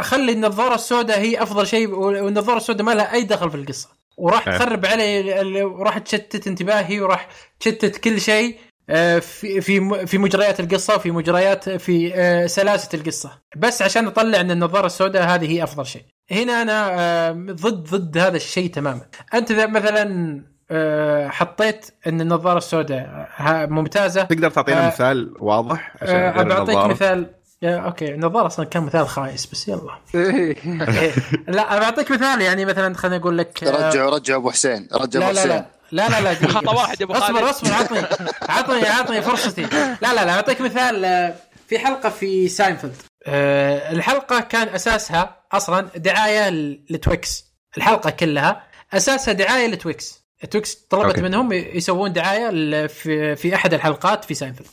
[0.00, 3.88] خلي النظاره السوداء هي أفضل شيء والنظاره السوداء ما لها أي دخل في القصة.
[4.16, 4.56] وراح إيه.
[4.56, 7.28] تخرب علي وراح تشتت انتباهي وراح
[7.60, 8.58] تشتت كل شيء
[9.20, 9.60] في
[10.06, 13.42] في مجريات القصة وفي مجريات في سلاسة القصة.
[13.56, 16.04] بس عشان أطلع إن النظاره السوداء هذه هي أفضل شيء.
[16.32, 19.00] هنا أنا آه، ضد ضد هذا الشيء تماما.
[19.34, 24.22] أنت إذا مثلا آه، حطيت إن النظارة السوداء ها- ممتازة.
[24.22, 27.30] تقدر تعطينا آه، مثال واضح عشان آه، بعطيك النظارة؟ مثال.
[27.62, 28.14] يا أوكي.
[28.14, 29.98] النظارة أصلا كان مثال خايس بس يلا.
[30.14, 30.56] إيه.
[31.48, 32.40] لا أنا بعطيك مثال.
[32.40, 34.88] يعني مثلا خليني أقول لك آه، رجعوا رجعوا أبو حسين.
[34.92, 35.54] رجعوا لا ابو لا.
[35.54, 35.64] حسين.
[35.92, 36.32] لا لا لا.
[36.62, 36.68] بس.
[36.74, 37.48] واحد يا أبو اصبر خالد.
[37.48, 37.72] اصبر.
[37.74, 38.06] عطني
[38.48, 39.62] عطني عطني فرصتي.
[40.02, 40.30] لا لا لا.
[40.30, 41.34] أعطيك مثال آه،
[41.68, 42.96] في حلقة في ساينفيلد.
[43.26, 46.50] آه، الحلقة كان أساسها أصلا دعاية
[46.90, 47.44] لتويكس.
[47.76, 48.62] الحلقة كلها
[48.92, 50.22] أساسها دعاية لتويكس.
[50.50, 51.22] تويكس طلبت okay.
[51.22, 54.68] منهم يسوون دعاية في في أحد الحلقات في ساينفيلد.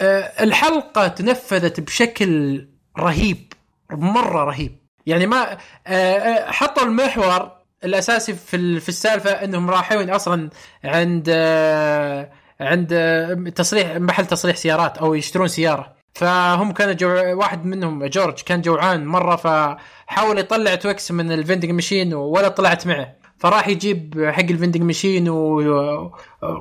[0.00, 2.68] آه، الحلقة تنفذت بشكل
[2.98, 3.52] رهيب
[3.90, 4.78] مرة رهيب.
[5.06, 7.52] يعني ما آه، آه، حطوا المحور
[7.84, 10.50] الأساسي في في السالفة إنهم رايحين أصلا
[10.84, 12.30] عند آه،
[12.60, 15.95] عند آه، تصليح محل تصليح سيارات أو يشترون سيارة.
[16.16, 17.08] فهم كانوا جو...
[17.38, 22.86] واحد منهم جورج كان جوعان مرة فحاول يطلع تويكس من ال vending machine ولا طلعت
[22.86, 23.16] معه.
[23.38, 26.12] فراح يجيب حق ال vending machine و...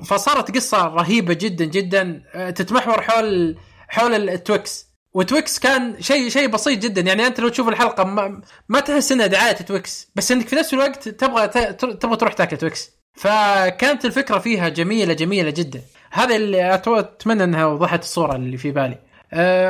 [0.06, 2.24] فصارت قصة رهيبة جدا جدا
[2.56, 4.86] تتمحور حول حول التويكس.
[5.14, 7.02] وتويكس كان شيء شيء بسيط جدا.
[7.02, 10.74] يعني أنت لو تشوف الحلقة ما, ما تحس إنها دعاية تويكس بس إنك في نفس
[10.74, 12.92] الوقت تبغى تبغى تروح تاكل تويكس.
[13.14, 15.82] فكانت الفكرة فيها جميلة جميلة جدا.
[16.12, 19.05] هذا اللي أتمنى إنها وضحت الصورة اللي في بالي.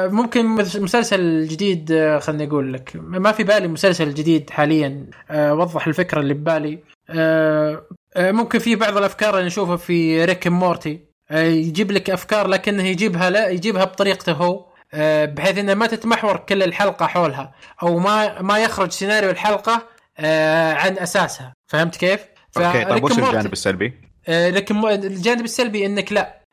[0.08, 2.92] ممكن مس- مسلسل جديد آه، خلني أقول لك.
[2.96, 5.06] ما في بالي مسلسل جديد حاليا.
[5.32, 6.80] آه، وضح الفكرة اللي ببالي.
[7.10, 7.82] آه،
[8.16, 11.00] آه، ممكن في بعض الأفكار اللي نشوفها في ريك مورتي.
[11.32, 14.66] آه، يجيب لك أفكار لكنه يجيبها لا يجيبها بطريقته هو.
[14.94, 17.52] آه، بحيث إنه ما تتمحور كل الحلقة حولها
[17.84, 19.82] أو ما ما يخرج سيناريو الحلقة
[20.20, 21.54] آه، عن أساسها.
[21.68, 22.26] فهمت كيف؟
[22.58, 23.94] okay طيب وش الجانب السلبي؟
[24.28, 26.22] آه، لكن الجانب السلبي إنك لا.
[26.22, 26.45] آه،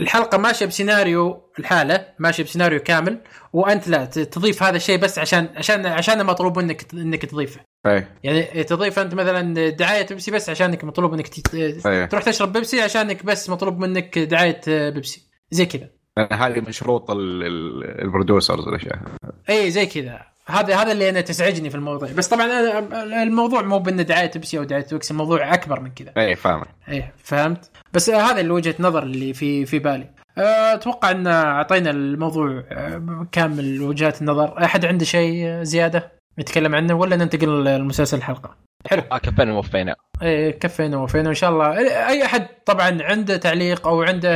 [0.00, 3.18] الحلقة ماشية بسيناريو الحالة ماشية بسيناريو كامل
[3.52, 7.60] وأنت لا تضيف هذا الشيء بس عشان عشان عشان مطلوب منك إنك تضيفه.
[7.86, 11.54] إيه يعني تضيف أنت مثلا دعاية بيبسي بس عشانك مطلوب منك ت-
[11.86, 12.04] إيه.
[12.06, 14.60] تروح تشرب بيبسي عشانك بس مطلوب منك دعاية
[14.90, 15.22] بيبسي.
[15.50, 15.88] زي كذا.
[16.32, 18.98] هذه من شروط ال- ال- producers والأشياء.
[19.50, 20.20] أي زي كذا.
[20.48, 22.08] هذا هذا اللي أنا تزعجني في الموضوع.
[22.12, 26.12] بس طبعا أنا الموضوع مو بانه دعاية بيبسي أو دعاية تويكس الموضوع أكبر من كذا.
[26.16, 30.10] إيه فاهم إيه فهمت؟ بس هذا اللي وجهة نظر اللي في في بالي.
[30.38, 34.64] آه، أتوقع أن أعطينا الموضوع آه، كامل وجهات النظر.
[34.64, 39.02] أحد عنده شيء زيادة نتكلم عنه ولا ننتقل للمسلسل الحلقة؟ حلو.
[39.12, 39.96] آه كفينا ووفينا.
[40.22, 41.78] إيه كفينا وفينا وإن شاء الله.
[42.08, 44.30] أي أحد طبعا عنده تعليق أو عنده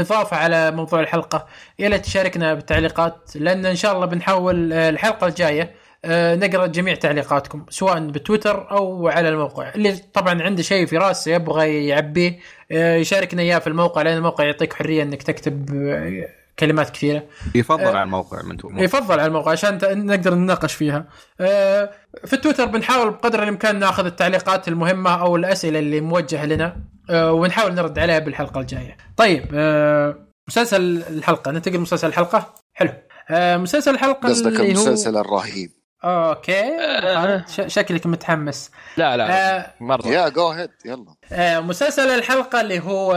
[0.00, 1.46] إضافة على موضوع الحلقة
[1.78, 5.74] يا ليت تشاركنا بالتعليقات لأن إن شاء الله بنحاول الحلقة الجاية
[6.04, 9.72] آه، نقرأ جميع تعليقاتكم سواء بتويتر أو على الموقع.
[9.74, 12.38] اللي طبعا عنده شيء في راسه يبغى يعبيه
[12.72, 16.28] آه، يشاركنا إياه في الموقع لأن الموقع يعطيك حرية إنك تكتب آه،
[16.58, 17.22] كلمات كثيرة
[17.54, 17.88] يفضل آه.
[17.88, 21.04] على الموقع من تو- يفضل على الموقع عشان نقدر نناقش فيها.
[21.40, 21.90] آه،
[22.24, 26.76] في التويتر بنحاول بقدر الإمكان ناخذ التعليقات المهمة أو الأسئلة اللي موجهة لنا
[27.10, 28.96] آه، ونحاول نرد عليها بالحلقة الجاية.
[29.16, 30.16] طيب آه،
[30.48, 32.92] مسلسل الحلقة ننتقل مسلسل الحلقة حلو.
[33.30, 35.70] آه، مسلسل الحلقة قصدك اللي هو المسلسل الرهيب
[36.04, 37.44] okay آه.
[37.48, 38.70] ش- شكلك متحمس.
[38.96, 43.14] لا لا آه، مرة يا go ahead يلا آه، مسلسل الحلقة اللي هو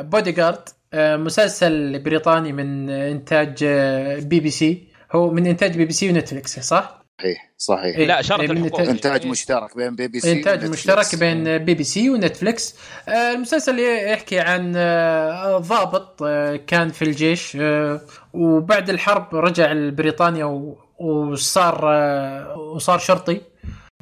[0.00, 5.92] بودي جارد مسلسل بريطاني من إنتاج آه، بي بي سي هو من إنتاج بي بي
[5.92, 8.06] سي ونتفلكس صح؟ صحيح صحيح إيه.
[8.06, 10.78] لا شرط إيه، الحقوق إنتاج- إنتاج مشترك بين بي بي سي إنتاج ونتفليكس.
[10.78, 12.74] مشترك بين بي بي سي ونتفلكس
[13.08, 13.78] آه، المسلسل
[14.12, 18.00] يحكي عن آه، ضابط آه، كان في الجيش آه،
[18.32, 20.44] وبعد الحرب رجع لبريطانيا
[20.98, 23.40] وصار آه، وصار شرطي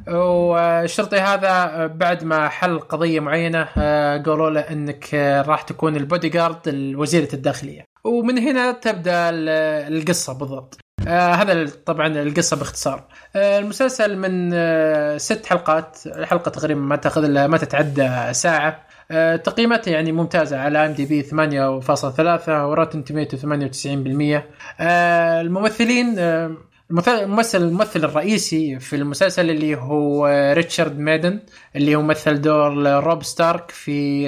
[0.07, 6.29] والشرطي هذا بعد ما حل قضية معينة آه، قالوا له إنك آه، راح تكون البودي
[6.29, 7.85] جارد لوزيره الداخلية.
[8.03, 9.49] ومن هنا تبدأ ال-
[9.97, 10.77] القصة بالضبط.
[11.07, 13.03] آه هذا طبعا القصة باختصار.
[13.35, 18.85] آه المسلسل من آه ست حلقات الحلقة تقريبا ما تأخذ ما تتعدى ساعة.
[19.11, 24.43] آه تقييماتها يعني ممتازة على IMDb 8.3 و Rotten Tomatoes 98%
[24.79, 26.51] آه الممثلين آه
[26.91, 31.39] الممثل الممثل الرئيسي في المسلسل اللي هو آه، ريتشارد ميدن
[31.75, 32.73] اللي هو مثل دور
[33.03, 34.27] روب ستارك في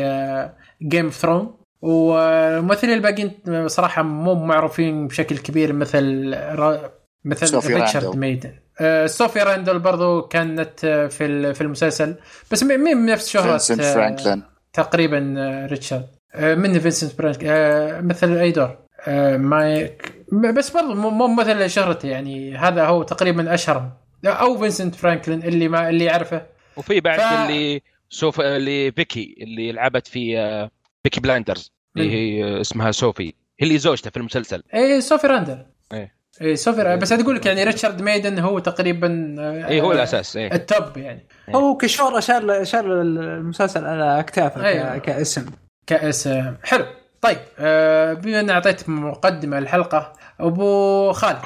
[0.82, 3.32] Game of Thrones والممثلين الباقيين
[3.68, 6.92] صراحة مو معروفين بشكل كبير مثل را-
[7.26, 8.16] مثل ريتشارد.
[8.18, 8.52] ميدن.
[8.80, 12.16] آه، صوفي راندل برضو كانت آه، في في المسلسل.
[12.52, 14.44] بس مين بنفس شهرة آه، فرانكلين.
[14.74, 16.06] تقريبا آه، ريتشارد.
[16.36, 18.78] آه، من فينسنت فرانك آه، مثل أي دور؟
[19.08, 23.92] آه، مايك بس برضو مو مو مثل شهرته يعني هذا هو تقريبا اشهرهم
[24.26, 26.46] أو فينسنت فرانكلين اللي ما اللي يعرفه.
[26.78, 30.72] وفي بعد ف- اللي سوف اللي بيكي اللي لعبت في آه،
[31.04, 34.64] Peaky Blinders اللي هي آه، اسمها صوفي هي اللي زوجته في المسلسل.
[34.74, 35.66] اي صوفي راندل.
[35.94, 36.14] إيه.
[36.42, 37.02] اي صوفي راندل.
[37.02, 40.98] بس أقول لك يعني ريتشارد ميدن هو تقريبا آه، اي هو الأساس اي ال top
[40.98, 41.28] يعني.
[41.56, 44.98] هو كشهرة شال شال المسلسل على اكتافه.
[44.98, 45.46] ك- كاسم.
[45.88, 46.86] كاس آه، حلو.
[47.22, 51.40] طيب آه، بما أن أعطيت مقدمة الحلقة أبو خالد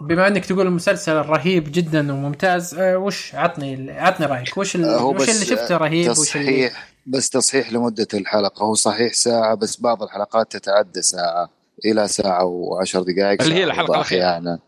[0.00, 5.28] بما أنك تقول المسلسل رهيب جدا وممتاز آه، وش عطني عطني رأيك؟ وش هو وش
[5.30, 6.70] اللي شفته رهيب؟ وش اللي
[7.06, 8.64] بس تصحيح لمدة الحلقة.
[8.64, 11.50] هو صحيح ساعة بس بعض الحلقات تتعدى ساعة.
[11.84, 14.00] إلى ساعة وعشر دقائق اللي هي وربع الأخيرة.
[14.30, 14.58] أحيانا.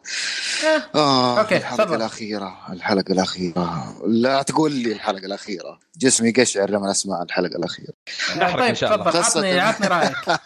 [0.95, 1.97] آه، آه أوكي، الحلقة تفضل.
[1.97, 3.95] الأخيرة الحلقة الأخيرة.
[4.07, 5.79] لا تقول لي الحلقة الأخيرة.
[5.99, 7.93] جسمي قشعر لما أسمع الحلقة الأخيرة.
[8.37, 9.05] نحرق طيب إن شاء الله.
[9.11, 9.19] تفضل.
[9.23, 10.41] قصة عطني عطني رأيك.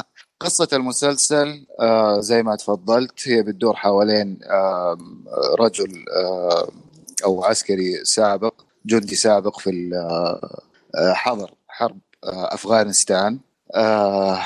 [0.40, 4.98] قصة المسلسل آه زي ما تفضلت هي بتدور حوالين آه
[5.60, 6.68] رجل آه
[7.24, 8.54] أو عسكري سابق
[8.86, 13.38] جندي سابق في ال- آه، حضر حرب آه أفغانستان.
[13.74, 14.42] آه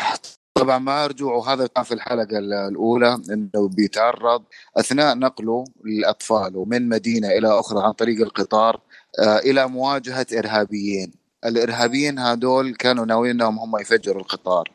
[0.55, 4.43] طبعا ما رجوعه هذا كان في الحلقة ال- الأولى أنه بيتعرض
[4.77, 8.81] أثناء نقله لأطفاله من مدينة إلى أخرى عن طريق القطار
[9.23, 11.13] آه إلى مواجهة إرهابيين.
[11.45, 14.71] الإرهابيين هذول كانوا ناويين أنهم هم يفجروا القطار.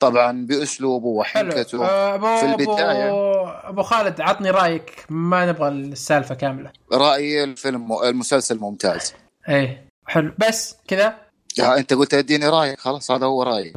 [0.00, 3.08] طبعا بأسلوبه وحنكته آه، ابو في البداية.
[3.08, 5.04] أبو ابو خالد عطني رأيك.
[5.08, 6.72] ما نبغى السالفة كاملة.
[6.92, 9.14] رايي الفيلم المسلسل ممتاز.
[9.48, 10.32] إيه حلو.
[10.38, 11.14] بس كذا.
[11.58, 12.80] يا أنت قلت أديني رأيك.
[12.80, 13.72] خلاص هذا هو رأيي.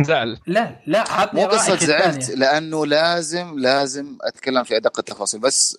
[0.00, 2.30] زعل لا لا عطني مو قصة رايك زعلت.
[2.30, 5.76] لأنه لازم لازم أتكلم في أدق التفاصيل بس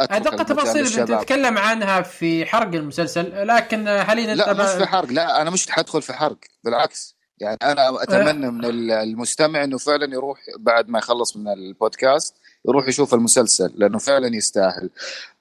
[0.00, 1.04] المجال التفاصيل.
[1.06, 6.02] بنتكلم عنها في حرق المسلسل لكن حاليا لا مش في حرق لا أنا مش حدخل
[6.02, 11.48] في حرق بالعكس يعني أنا أتمنى من المستمع إنه فعلا يروح بعد ما يخلص من
[11.48, 12.34] البودكاست
[12.68, 14.90] يروح يشوف المسلسل لأنه فعلا يستاهل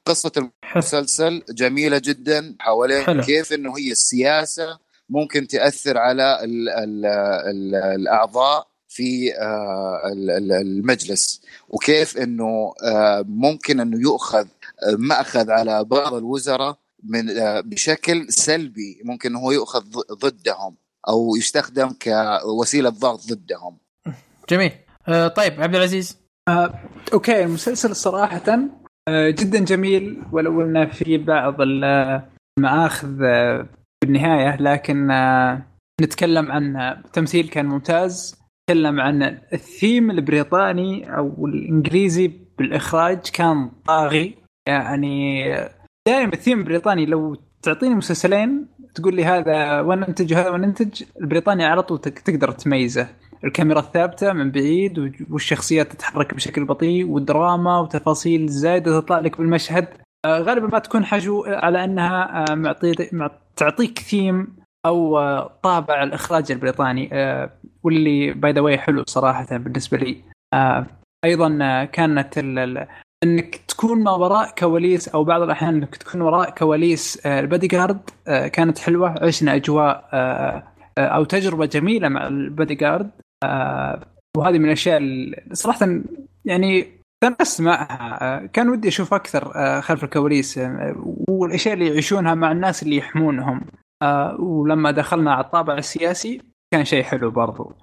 [0.06, 0.32] قصة
[0.76, 3.22] المسلسل جميلة جدا حوالين حلو.
[3.22, 4.80] كيف إنه هي السياسة
[5.10, 11.42] ممكن تأثر على ال ال ال الأعضاء في آه، ال- ال- المجلس.
[11.70, 14.46] وكيف إنه آه، ممكن إنه يؤخذ
[14.84, 17.26] آه، مأخذ على بعض الوزراء من
[17.62, 19.02] بشكل سلبي.
[19.04, 20.76] ممكن هو يؤخذ ض- ضدهم
[21.08, 23.78] أو يستخدم كوسيلة ضغط ضدهم.
[24.50, 24.72] جميل.
[25.36, 26.18] طيب عبد العزيز.
[27.14, 27.44] أوكي.
[27.44, 28.60] المسلسل صراحة
[29.08, 30.22] آه، جدا جميل.
[30.32, 33.22] ولو انه في بعض المآخذ
[34.04, 35.62] آه، بالنهاية لكن آه،
[36.02, 38.40] نتكلم عن التمثيل كان ممتاز.
[38.70, 44.36] نتكلم عن الثيم البريطاني أو الإنجليزي بالإخراج كان طاغي.
[44.68, 45.46] يعني
[46.08, 51.66] دائما الثيم البريطاني لو تعطيني مسلسلين تقول لي هذا وين ننتج وهذا وين ننتج البريطاني
[51.66, 53.08] على طول تقدر تميزه.
[53.44, 59.84] الكاميرا الثابتة من بعيد والشخصيات تتحرك بشكل بطيء والدراما وتفاصيل زايدة تطلع لك بالمشهد.
[59.84, 64.48] آه، غالبا ما تكون حجو على أنها آه، معطي مع- تعطيك ثيم
[64.86, 67.50] أو آه، طابع الإخراج البريطاني آه،
[67.84, 70.18] واللي by the way حلو صراحة بالنسبة لي.
[70.54, 70.86] آه،
[71.26, 72.38] أيضا آه، كانت
[73.24, 78.00] أنك تكون ما وراء كواليس أو بعض الأحيان أنك تكون وراء كواليس آه، البادي جارد
[78.28, 79.16] آه، كانت حلوة.
[79.26, 80.64] عشنا أجواء آه،
[80.98, 83.10] آه، أو تجربة جميلة مع البادي جارد
[83.44, 84.00] آه،
[84.38, 85.02] وهذه من الأشياء
[85.54, 85.88] صراحة
[86.46, 90.96] يعني تنقصت معها آه، كان ودي أشوف أكثر آه، خلف الكواليس آه،
[91.30, 93.62] والأشياء اللي يعيشونها مع الناس اللي يحمونهم.
[94.40, 96.42] ولما دخلنا على الطابع السياسي
[96.74, 97.74] كان شيء حلو برضو.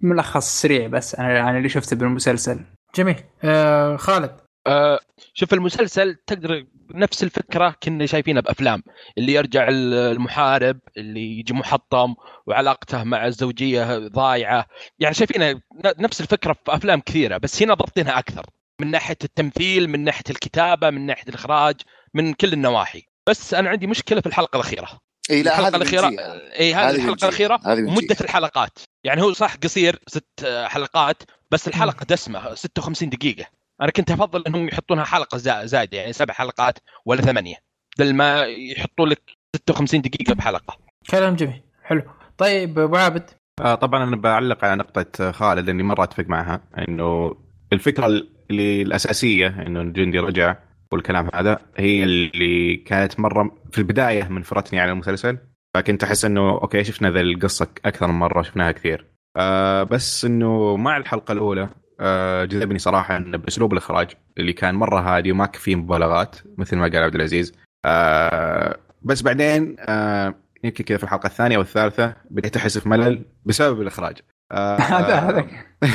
[0.00, 2.60] ملخص سريع بس أنا عن اللي شفته بالمسلسل.
[2.94, 3.16] جميل.
[3.44, 4.41] آه خالد.
[4.66, 5.00] آه،
[5.34, 6.64] شوف المسلسل تقدر
[6.94, 8.82] نفس الفكرة كنا شايفينها بأفلام
[9.18, 12.14] اللي يرجع ال- المحارب اللي يجي محطم
[12.46, 14.66] وعلاقته مع الزوجية ضايعة.
[14.98, 15.60] يعني شايفينها
[15.98, 18.46] نفس الفكرة في أفلام كثيرة بس هنا ضبطينها أكثر.
[18.80, 21.74] من ناحية التمثيل من ناحية الكتابة من ناحية الإخراج
[22.14, 23.02] من كل النواحي.
[23.28, 24.88] بس أنا عندي مشكلة في الحلقة الأخيرة.
[25.30, 26.08] إي لا الحلقة الاخيره.
[26.58, 27.28] إي هذه الحلقة.
[27.28, 27.60] الأخيرة.
[27.90, 28.78] مدة الحلقات.
[29.04, 33.44] يعني هو صح قصير ست حلقات بس الحلقة دسمة 56 دقيقة.
[33.82, 37.54] أنا كنت أفضل إنهم يحطونها حلقة زا- زايدة يعني سبع حلقات ولا ثمانية
[37.98, 39.22] بدل ما يحطوا لك
[39.56, 40.76] 56 دقيقة بحلقة.
[41.10, 42.02] كلام جميل حلو.
[42.38, 43.30] طيب أبو عابد.
[43.60, 47.36] آه طبعا أنا بعلق على نقطة خالد إني مرة أتفق معها إنه
[47.72, 48.06] الفكرة
[48.50, 50.56] اللي الأساسية إنه الجندي رجع
[50.92, 55.38] والكلام هذا هي اللي كانت مرة في البداية منفرتني على المسلسل
[55.74, 59.06] فكنت أحس إنه okay شفنا ذا القصة أكثر من مرة شفناها كثير.
[59.36, 61.68] آه بس إنه مع الحلقة الأولى
[62.44, 66.96] جذبني صراحة انه بأسلوب الإخراج اللي كان مرة هادي وما فيه مبالغات مثل ما قال
[66.96, 67.52] عبد العزيز.
[67.84, 70.34] آه بس بعدين آه
[70.64, 74.16] يمكن كذا في الحلقة الثانية والثالثه بديت أحس في ملل بسبب الإخراج.
[74.52, 75.46] آه، هذا هذا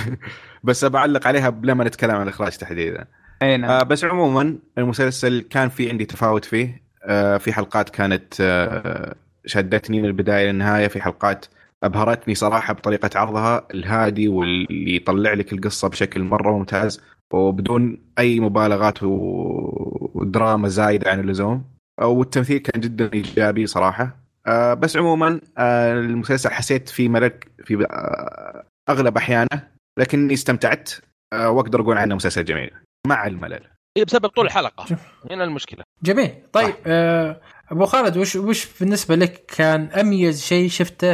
[0.63, 3.05] بس بعلق عليها لما نتكلم عن الإخراج تحديدا.
[3.41, 3.71] أي نعم.
[3.71, 6.83] آه بس عموما المسلسل كان في عندي تفاوت فيه.
[7.03, 9.15] آه في حلقات كانت آه
[9.45, 11.45] شدتني من البداية للنهاية في حلقات
[11.83, 17.01] أبهرتني صراحة بطريقة عرضها الهادي واللي يطلع لك القصة بشكل مرة ممتاز
[17.33, 21.63] وبدون أي مبالغات ودراما زايدة عن اللزوم.
[22.01, 24.17] والتمثيل كان جدا إيجابي صراحة.
[24.47, 27.31] آه بس عموما آه المسلسل حسيت فيه ملل
[27.63, 29.67] في آه أغلب أحيانه
[29.99, 30.91] لكني استمتعت.
[31.33, 32.71] آه وأقدر أقول عنه مسلسل جميل
[33.07, 33.53] مع الملل.
[33.53, 34.97] هي إيه، بسبب طول الحلقة.
[35.31, 35.83] هنا المشكلة.
[36.03, 36.31] جميل.
[36.53, 37.41] طيب آه
[37.71, 41.13] أبو خالد وش وش بالنسبة لك كان أميز شيء شفته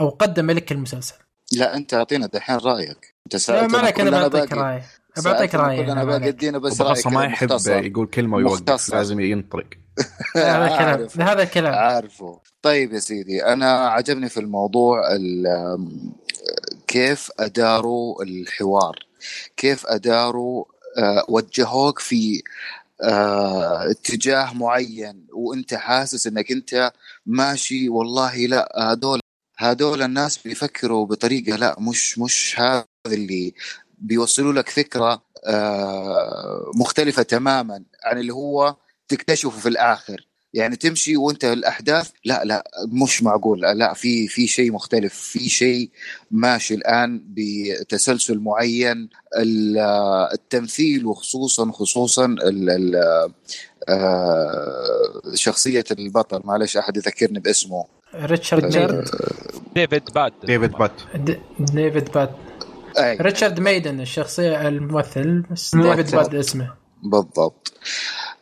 [0.00, 1.14] أو قدم لك المسلسل؟
[1.52, 4.62] لا أنت أعطينا دحين رأيك أنت لا سالتنا ما عليك أنا بعطيك باقي.
[4.62, 4.82] راي
[5.24, 6.34] بعطيك سألتنا راي كلنا أنا ما باقي عليك.
[6.34, 7.84] ادينا بس رأيك ما يحب مختصر.
[7.84, 8.94] يقول كلمة ويوقف.
[8.94, 9.66] لازم ينطلق
[10.36, 10.66] هذا
[11.04, 11.28] الكلام.
[11.28, 15.88] هذا الكلام عارفه طيب يا سيدي أنا عجبني في الموضوع ال-
[16.86, 18.96] كيف أداروا الحوار
[19.56, 20.64] كيف أداروا
[20.98, 22.42] آه، وجهوك في
[23.02, 26.92] آه، اتجاه معين وانت حاسس انك انت
[27.26, 29.20] ماشي والله لا هذول
[29.58, 33.54] هذول الناس بيفكروا بطريقة لا مش مش هذا اللي
[33.98, 38.76] بيوصلوا لك فكرة آه، مختلفة تماما عن اللي هو
[39.08, 40.27] تكتشفه في الآخر.
[40.54, 42.64] يعني تمشي وانت الأحداث لا لا
[43.02, 45.90] مش معقول لا في في شيء مختلف في شيء
[46.30, 49.08] ماشي الآن بتسلسل معين
[49.38, 49.78] ال-
[50.32, 53.30] التمثيل وخصوصا خصوصا ال- ال-
[53.88, 57.84] آه، شخصية البطل معلش أحد يذكرني باسمه
[58.14, 58.94] ريتشارد ريتشارد.
[58.94, 59.04] ميدن
[59.74, 60.92] ديفيد باد ديفيد باد
[61.58, 62.30] ديفيد باد
[62.98, 63.16] أي.
[63.20, 65.74] ريتشارد ميدن الشخصية الممثل بس.
[65.76, 67.72] ديفيد باد اسمه بالضبط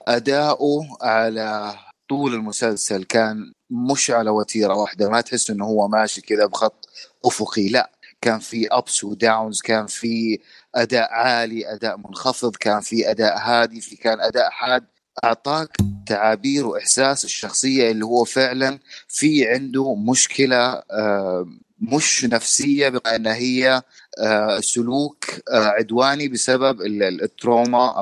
[0.08, 1.74] أداؤه على
[2.08, 6.88] طول المسلسل كان مش على وتيرة واحدة ما تحس إنه هو ماشي كذا بخط
[7.24, 10.38] أفقي لا كان في أبس وداونز كان في
[10.74, 14.84] أداء عالي أداء منخفض كان في أداء هادي في كان أداء حاد.
[15.24, 15.76] أعطاك
[16.06, 18.78] تعابير وإحساس الشخصية اللي هو فعلا
[19.08, 20.56] في عنده مشكلة
[20.90, 21.46] آه،
[21.80, 23.82] مش نفسية بما أنها هي
[24.18, 27.94] آه، سلوك آه، عدواني بسبب ال- ال- التروما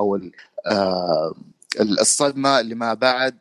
[0.67, 1.35] آه،
[1.81, 3.39] الصدمة اللي ما بعد.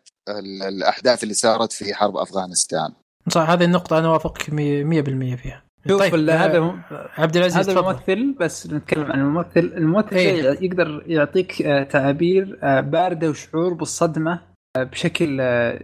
[0.68, 2.90] الأحداث اللي صارت في حرب أفغانستان.
[3.30, 5.64] صح هذه النقطة أنا اوافقك 100% فيها.
[5.88, 6.76] شوف طيب، آه، هذا
[7.18, 7.90] عبد العزيز هذا تفضل.
[7.90, 9.74] الممثل بس نتكلم عن الممثل.
[9.78, 10.42] الممثل إيه.
[10.42, 14.40] ده يقدر يعطيك آه، تعابير آه، باردة وشعور بالصدمة
[14.78, 15.38] بشكل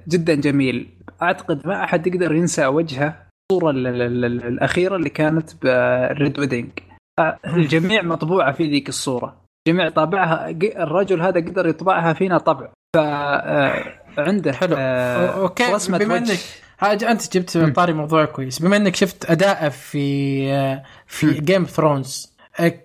[0.08, 0.90] جدا جميل.
[1.22, 6.40] أعتقد ما أحد يقدر ينسى وجهه الصورة ال- ال- ال- الأخيرة اللي كانت بال red
[6.40, 6.70] wedding
[7.46, 9.42] الجميع مطبوعة في ذيك الصورة.
[9.68, 12.70] الجميع طابعها ق- الرجل هذا قدر يطبعها فينا طبع.
[14.26, 14.76] فعنده حلو.
[14.78, 16.40] okay رسمة بما انك
[16.84, 22.34] أنت جبت من طاري موضوع كويس بما إنك شفت اداءه في في Game of Thrones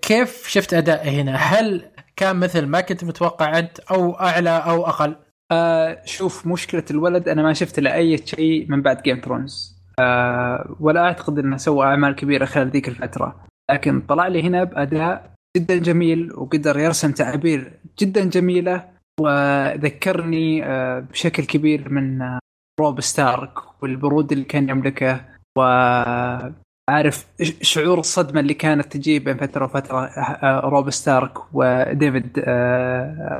[0.01, 1.85] كيف شفت اداءه هنا؟ هل
[2.15, 5.15] كان مثل ما كنت متوقع أنت أو أعلى أو أقل؟
[5.51, 9.75] آه شوف مشكلة الولد أنا ما شفت له أي شيء من بعد Game of Thrones
[9.99, 13.35] آه ولا أعتقد أنه سوى أعمال كبيرة خلال ذيك الفترة
[13.71, 21.45] لكن طلع لي هنا بأداء جدا جميل وقدر يرسم تعابير جدا جميلة وذكرني آه بشكل
[21.45, 22.39] كبير من آه
[22.79, 23.51] روب ستارك
[23.81, 25.21] والبرود اللي كان يملكه
[25.57, 27.25] وعارف
[27.61, 32.43] شعور الصدمة اللي كانت تجي بين فترة وفترة آه، روب ستارك وديفيد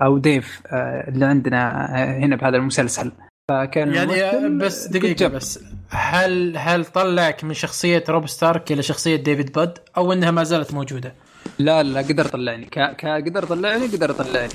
[0.04, 3.12] أو ديف اللي عندنا هنا بهذا المسلسل
[3.52, 5.32] فكان يعني بس دقيقة جاب.
[5.32, 10.44] بس هل هل طلعك من شخصية روب ستارك إلى شخصية ديفيد باد أو إنها ما
[10.44, 11.14] زالت موجودة؟
[11.60, 12.28] لا لا قدر
[12.72, 12.80] ك...
[12.80, 13.06] ك...
[13.06, 14.50] قدر يطلعني قدر يطلعني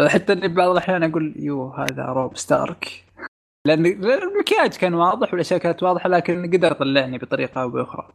[0.00, 3.04] حتى إني بعض الأحيان أقول يو هذا روب ستارك.
[3.66, 8.08] لأن لأن المكياج كان واضح والأشياء كانت واضحة لكن قدر يطلعني بطريقة أو بأخرى.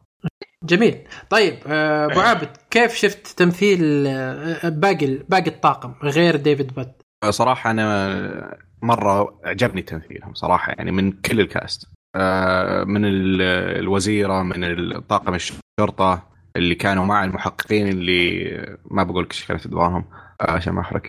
[0.63, 0.97] جميل.
[1.29, 6.93] طيب آه، أبو عابد كيف شفت تمثيل آه، باقي باقي الطاقم غير ديفيد باد؟
[7.29, 11.87] صراحة أنا مرة عجبني تمثيلهم صراحة يعني من كل ال cast.
[12.15, 13.41] آه، من ال-
[13.79, 16.23] الوزيرة من الطاقم الشرطي شرطه
[16.55, 18.49] اللي كانوا مع المحققين اللي
[18.91, 20.05] ما بقول لك إيش كانت أدوارهم.
[20.41, 21.01] عشان ما احرق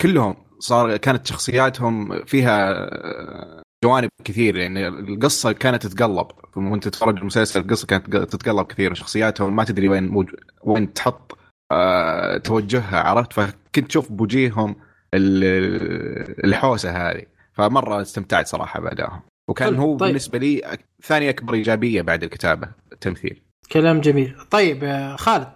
[0.00, 4.56] كلهم صار كانت شخصياتهم فيها آه، جوانب كثير.
[4.56, 6.26] يعني القصة كانت تتقلب.
[6.56, 8.94] وانت تتفرج المسلسل القصة كانت تتقلب كثير.
[8.94, 10.30] شخصياتهم ما تدري وين موج...
[10.64, 11.38] وين تحط
[11.72, 14.76] آه، توجهها عرفت؟ فكنت تشوف بوجيههم
[15.14, 17.22] ال- الحوسة هذه.
[17.52, 19.20] فمرة استمتعت صراحة بأدائهم.
[19.48, 20.08] وكان حلو، هو طيب.
[20.08, 23.42] بالنسبة لي ثاني أكبر إيجابية بعد الكتابة التمثيل.
[23.72, 24.36] كلام جميل.
[24.50, 25.48] طيب آه، خالد.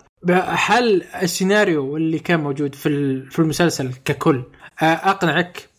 [0.48, 4.44] هل السيناريو اللي كان موجود في في المسلسل ككل
[4.82, 5.70] آه، أقنعك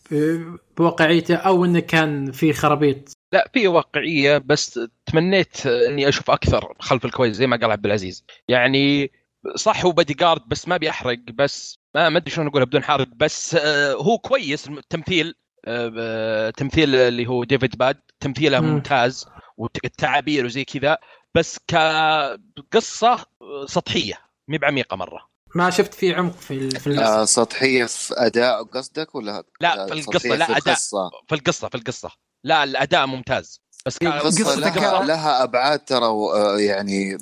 [0.76, 7.04] بواقعيته أو إنه كان في خرابيط؟ لا في واقعية بس تمنيت إني أشوف أكثر خلف
[7.04, 8.24] الكويس زي ما قال عبد العزيز.
[8.48, 9.12] يعني
[9.56, 13.08] صح هو بادي جارد بس ما بيحرق بس ما ما أدري شلون اقولها بدون حرق
[13.16, 14.68] بس آه، هو كويس.
[14.68, 18.68] التمثيل آه، تمثيل اللي هو ديفيد باد تمثيله مم.
[18.68, 20.98] ممتاز والتعابير وزي كذا
[21.34, 23.26] بس كقصة
[23.66, 24.31] سطحية.
[24.48, 27.20] مي بعميقة مرة ما شفت في عمق في في القصة.
[27.22, 30.68] آه سطحية في أداء قصدك ولا لا، آه، في القصة، سطحية لا، في أداء.
[30.68, 31.10] القصة.
[31.28, 32.10] في القصة في القصة
[32.44, 37.18] لا الأداء ممتاز بس قصة لها, لها أبعاد ترى آه، يعني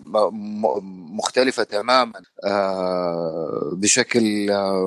[1.17, 4.47] مختلفة تماما آه، بشكل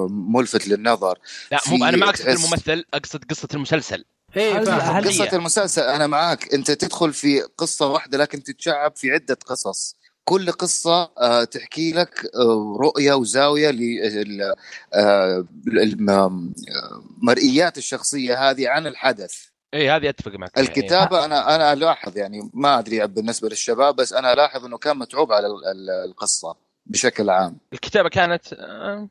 [0.10, 1.18] ملفت للنظر
[1.52, 4.06] لا مو أنا ما أقصد تحس- الممثل أقصد قصة المسلسل.
[4.36, 9.96] هل- قصة المسلسل أنا معاك أنت تدخل في قصة واحدة لكن تتشعب في عدة قصص
[10.26, 13.72] كل قصة آه، تحكي لك آه، رؤية وزاوية
[15.68, 22.80] للمرئيات الشخصية هذه عن الحدث اي هذه أتفق معك الكتابة أنا أنا ألاحظ يعني ما
[22.80, 26.56] أدري بالنسبة للشباب بس أنا ألاحظ إنه كان متعوب على ال- ال- القصة
[26.86, 29.10] بشكل عام الكتابة كانت آه،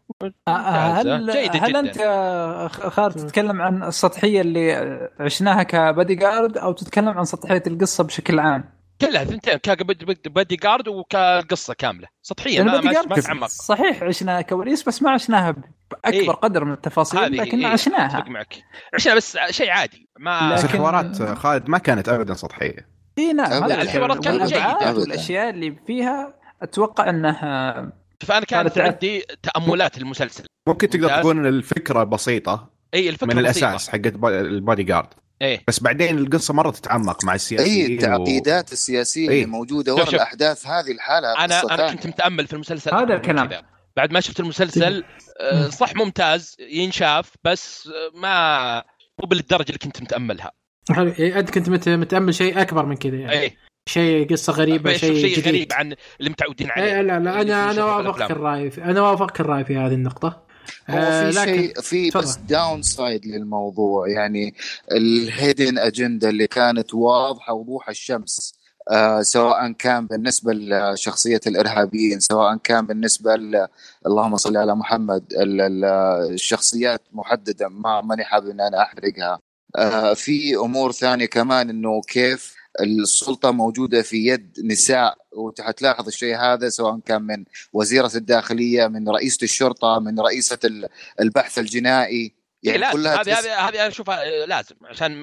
[0.48, 0.50] آه،
[0.92, 1.26] هل.
[1.32, 1.78] جيدة هل جداً.
[1.80, 4.72] أنت آه، خالد تتكلم عن السطحية اللي
[5.20, 11.74] عشناها كبادي جارد أو تتكلم عن سطحية القصة بشكل عام؟ كلها ثنتين كبادي جارد وكقصة
[11.74, 15.50] كاملة سطحية يعني ما ما تعمق صحيح عشنا كواليس بس ما عشناها
[15.90, 16.30] بأكبر إيه.
[16.30, 18.54] قدر من التفاصيل لكن إيه، عشناها اتفق معك
[18.94, 22.88] عشنا بس شيء عادي ما بس لكن- الحوارات خالد ما كانت ابدا سطحية
[23.18, 23.62] إي نعم.
[23.64, 25.00] هذا الحوارات كانت والأبعاد جيدة.
[25.00, 31.08] والأشياء اللي فيها أتوقع إنها فانا كانت عندي تأملات المسلسل ممكن تقدر.
[31.20, 33.68] تقول إن الفكرة بسيطة إي الفكرة من بسيطة.
[33.68, 35.08] الأساس حقت با- البادي جارد
[35.42, 39.34] إيه بس بعدين القصة مرة تتعمق مع السياسيين التعقيدات السياسية إيه.
[39.44, 40.14] اللي موجودة شوف- ورا شوف.
[40.14, 41.90] الأحداث هذه الحالة أنا أنا.
[41.92, 43.50] كنت متأمل في المسلسل هذا الكلام.
[43.96, 45.04] بعد ما شفت المسلسل
[45.40, 48.74] آه، صح ممتاز ينشاف بس ما
[49.20, 50.52] مو بالدرجة اللي كنت متأملها
[50.90, 53.56] حلو إيه، أنت كنت مت- متأمل شيء أكبر من كذا يعني إيه
[53.88, 57.54] شيء قصة غريبة شيء شيء جديد غريب عن اللي متعودين عليه إيه لا لا اللي
[57.54, 58.30] أنا أنا وافقك.
[58.30, 60.42] الرأي في أنا وافقك الرأي في هذه النقطة
[60.90, 62.10] هو آه، في شيء في.
[62.10, 64.54] بس downside للموضوع يعني
[64.92, 68.54] ال hidden agenda اللي كانت واضحة وضوح الشمس
[68.90, 73.66] آه سواء كان بالنسبة لشخصية الإرهابيين سواء كان بالنسبة ل...
[74.06, 75.84] اللهم صل على محمد ال- ال-
[76.32, 79.38] الشخصيات محددة ما ماني حابب أن أنا أحرقها
[79.76, 86.68] آه في أمور ثانية كمان إنه كيف السلطة موجودة في يد نساء وحتلاحظ الشيء هذا
[86.68, 90.88] سواء كان من وزيرة الداخلية من رئيسة الشرطة من رئيسة ال-
[91.20, 92.34] البحث الجنائي.
[92.62, 95.22] يعني لازم كلها هذه هذه هذه أشوفها لازم عشان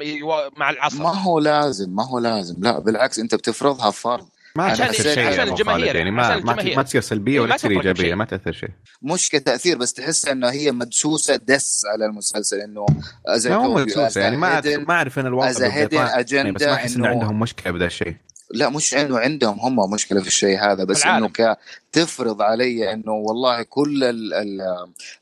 [0.57, 1.03] مع العصر.
[1.03, 4.27] ما هو لازم ما هو لازم لا بالعكس أنت بتفرضها فرض.
[4.55, 6.77] ما عشان- تأثر شيء عشان الجماهير، يعني ما عشان ما, الجماهير.
[6.77, 8.15] ما تصير سلبيه إيه، ولا ما تصير إيجابية.
[8.15, 8.69] ما تأثر شيء
[9.01, 14.37] مش كتأثير بس تحس إنه هي مدسوسة دس على المسلسل إنه told you, مدسوسة يعني
[14.37, 17.85] ما أعرف hidden- ما أعرف إن الواقع بالبريطاني، بس ما أحس إنه عندهم مشكلة بهذا
[17.85, 18.15] الشيء
[18.53, 21.05] لا مش إنه عندهم هم مشكلة في الشيء هذا بس.
[21.05, 21.57] إنه ك
[21.91, 24.61] تفرض علي إنه والله كل ال ال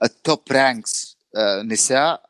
[0.03, 2.26] ال top ranks آه، نساء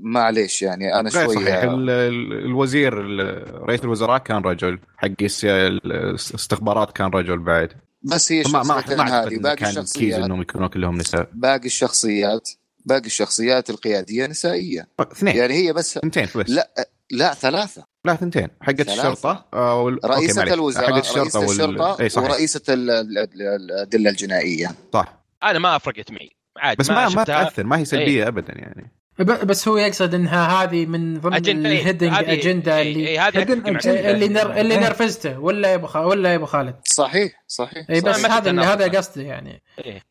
[0.00, 1.62] معليش يعني أنا شوي صحيح.
[1.62, 5.08] ال- ال- الوزير ال- رئيس الوزراء كان رجل حق
[5.44, 7.72] الاستخبارات كان رجل بعد.
[8.02, 11.28] بس هي ما ما ما هذه باقي الشخصيات إنهم يكونوا كلهم نساء.
[11.32, 12.48] باقي الشخصيات
[12.84, 14.88] باقي الشخصيات القيادية نسائية.
[15.00, 15.36] اثنين.
[15.36, 16.50] يعني هي بس ثنتين بس.
[16.50, 16.70] لا
[17.10, 17.84] لا ثلاثة.
[18.04, 18.92] لا ثنتين حقت ثلاثة.
[18.92, 20.42] الشرطة آه، وال- رئيسة.
[20.42, 22.30] الوزراء حقت الشرطة رئيسة الشرطة اي صحيح.
[22.30, 24.74] ورئيسة ال- ال- ال- الأدلة الجنائية.
[24.92, 25.24] صح.
[25.42, 27.24] أنا ما فرقت معي عادي بس ما ما شفتها.
[27.44, 28.92] تأثر ما هي سلبية ابدا يعني.
[29.18, 33.26] بس هو يقصد انها هذه من ضمن أجندة، ال hidden هذه- اجنده إيه، اللي إيه،
[33.28, 33.82] هذه معك.
[33.82, 33.86] agenda.
[33.86, 34.60] اللي نر...
[34.60, 34.80] اللي إيه.
[34.80, 38.62] نرفزته ولا يا أبو خالد ولا يا أبو خالد صحيح صحيح اي بس هذا اللي
[38.62, 38.98] هذا.
[38.98, 40.02] قصدي يعني إيه.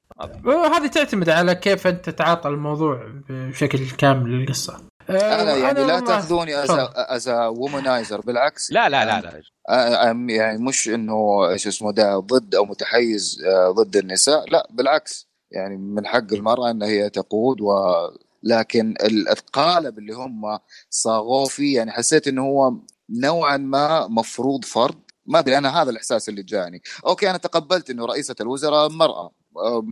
[0.46, 4.80] وهذه تعتمد على كيف أنت تتعاطى الموضوع بشكل كامل للقصة
[5.10, 6.90] أنا يعني لا تأخذوني تفضل.
[6.96, 12.20] as womanizer بالعكس لا لا لا لا آه، آه، يعني مش إنه إيش اسمه ده
[12.20, 17.62] ضد أو متحيز آه، ضد النساء لا بالعكس يعني من حق المرأة إن هي تقود
[17.62, 17.72] و
[18.46, 20.60] لكن ال- القالب اللي هم
[20.90, 22.74] صاغوه فيه يعني حسيت إنه هو
[23.10, 24.96] نوعا ما مفروض فرض
[25.26, 26.82] ما أدري أنا هذا الإحساس اللي جاني.
[27.06, 29.32] أوكي أنا تقبلت إنه رئيسة الوزراء مرأة.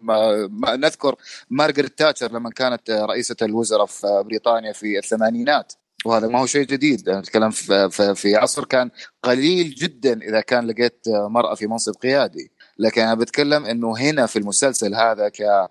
[0.02, 1.16] ما ما نذكر
[1.50, 5.74] مارغريت تاتشر لما كانت رئيسة الوزراء في بريطانيا في الثمانينات.
[6.06, 7.22] وهذا ما هو شيء جديد.
[7.52, 8.92] في, في, في عصر كان
[9.24, 12.52] قليل جدا إذا كان لقيت مرأة في منصب قيادي.
[12.78, 15.70] لكن أنا بتكلم إنه هنا في المسلسل هذا ك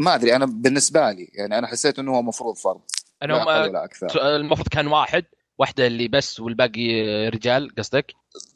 [0.00, 2.80] ما أدري أنا بالنسبة لي يعني أنا حسيت إنه هو مفروض فرض
[3.22, 5.24] ولا أكثر المفروض كان واحد
[5.58, 8.14] واحدة اللي بس والباقي رجال قصدك؟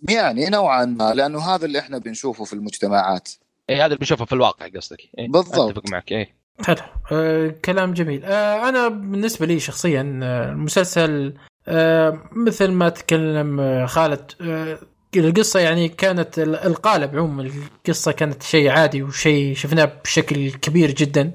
[0.08, 3.28] يعني نوعا ما لأنه هذا اللي إحنا بنشوفه في المجتمعات
[3.70, 5.28] اي هذا اللي بنشوفه في الواقع قصدك إيه.
[5.28, 5.58] بالضبط.
[5.58, 6.34] أتفق معك اي
[6.64, 6.76] حلو
[7.12, 11.34] آه كلام جميل آه أنا بالنسبة لي شخصيا آه المسلسل
[11.68, 14.78] آه مثل ما تكلم آه خالد آه
[15.20, 17.50] القصة يعني كانت ال- القالب عموما
[17.86, 21.32] القصة كانت شيء عادي وشيء شفناه بشكل كبير جدا.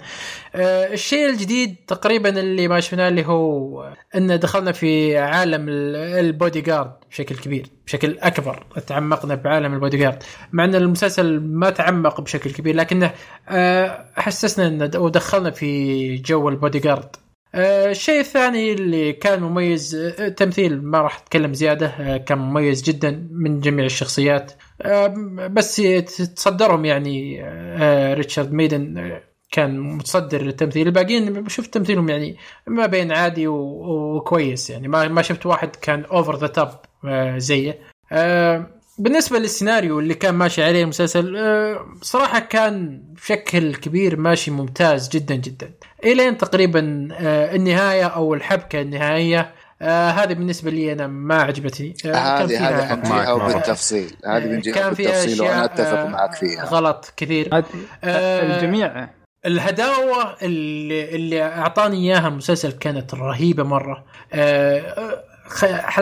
[0.56, 6.61] آه، الشيء الجديد تقريبا اللي ما شفناه اللي هو إن دخلنا في عالم ال- البودي
[6.61, 8.65] جارد بشكل كبير بشكل أكبر.
[8.88, 13.11] تعمقنا بعالم البودي جارد مع إن المسلسل ما تعمق بشكل كبير لكنه
[13.49, 17.15] آه، حسسنا إن ودخلنا في جو البودي جارد
[17.55, 23.27] الشيء الثاني اللي كان مميز آه، التمثيل ما راح أتكلم زيادة آه، كان مميز جدا
[23.31, 24.51] من جميع الشخصيات.
[24.81, 25.07] آه،
[25.51, 25.76] بس
[26.35, 29.21] تصدرهم يعني آه، ريتشارد ميدن آه،
[29.51, 34.88] كان متصدر التمثيل الباقيين شفت تمثيلهم يعني ما بين عادي وكويس يعني.
[34.88, 36.69] ما ما شفت واحد كان over the top
[37.38, 37.80] زيه.
[38.11, 45.09] آه، بالنسبة للسيناريو اللي كان ماشي عليه المسلسل آه، صراحة كان بشكل كبير ماشي ممتاز
[45.09, 45.71] جدا جدا.
[46.03, 51.93] إلين تقريبا آه، النهاية أو الحبكة النهائية آه هذه بالنسبة لي أنا ما عجبتني.
[52.05, 53.47] آه هذه هذه حنجيها.
[53.47, 54.15] بالتفصيل.
[54.26, 56.65] هذه بنجيها بالتفصيل وأنا أتفق معك فيها.
[56.65, 57.49] غلط كثير.
[58.03, 59.09] آه، الجميع.
[59.45, 64.05] الهداوة اللي, اللي أعطاني إياها المسلسل كانت رهيبة مرة.
[64.34, 65.23] آه،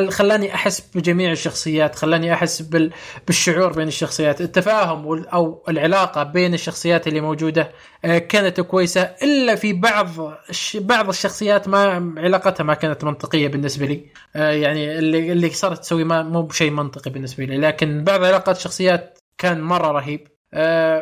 [0.09, 2.91] خلاني أحس بجميع الشخصيات؟ خلاني أحس بال-
[3.27, 4.41] بالشعور بين الشخصيات.
[4.41, 7.71] التفاهم وال- أو العلاقة بين الشخصيات اللي موجودة
[8.05, 9.01] آه، كانت كويسة.
[9.01, 10.07] إلا في بعض
[10.75, 14.05] بعض الشخصيات ما علاقتها ما كانت منطقية بالنسبة لي.
[14.35, 17.57] آه، يعني اللي اللي صارت تسوي ما مو بشيء منطقي بالنسبة لي.
[17.57, 20.27] لكن بعض علاقات الشخصيات كان مرة رهيب.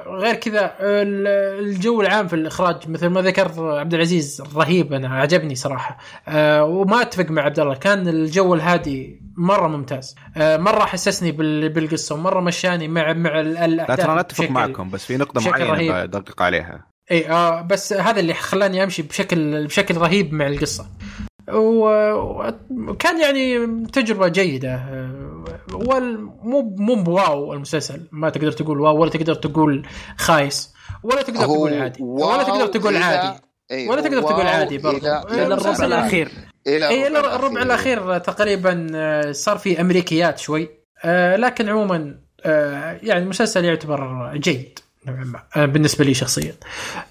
[0.08, 1.28] غير كذا ال-
[1.66, 5.98] الجو العام في الإخراج مثل ما ذكر عبد العزيز رهيب أنا عجبني صراحة.
[6.28, 10.16] آه، وما أتفق مع عبد الله كان الجو الهادي مرة ممتاز.
[10.38, 15.06] آه، مرة حسسني بال- بالقصة ومرة مشاني مع مع لا ترى أنا أتفق معكم بس
[15.06, 16.06] في نقطة معينة.
[16.06, 16.88] بدقق عليها.
[17.12, 20.86] إي آه بس هذا اللي خلاني أمشي بشكل بشكل رهيب مع القصة.
[21.52, 24.74] وكان يعني تجربة جيدة.
[24.76, 30.74] آه، وال- مو مو بواو المسلسل ما تقدر تقول واو ولا تقدر تقول خايس
[31.04, 33.40] ولا تقدر تقول عادي ولا تقدر تقول عادي
[33.90, 34.98] ولا تقدر تقول عادي برضه.
[35.34, 36.32] إلى الربع الأخير.
[36.68, 40.70] إلى إي الربع الربع الأخير تقريبا آه، صار في أمريكيات شوي.
[41.06, 44.80] آه، لكن عموما آه، يعني المسلسل يعتبر جيد.
[45.08, 46.54] نوعا ما آه، بالنسبة لي شخصيا.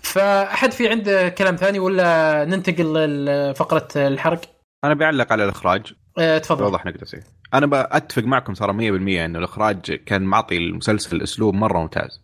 [0.02, 2.94] فأحد في عنده كلام ثاني ولا ننتقل
[3.24, 4.40] لفقرة الحرق؟
[4.84, 5.92] أنا بعلق على الإخراج.
[6.18, 6.64] آه، تفضل.
[6.64, 7.20] اوضح نقطة ثانية
[7.54, 12.20] أنا بأتفق معكم صار 100% انه الإخراج كان معطي المسلسل أسلوب مرة ممتاز.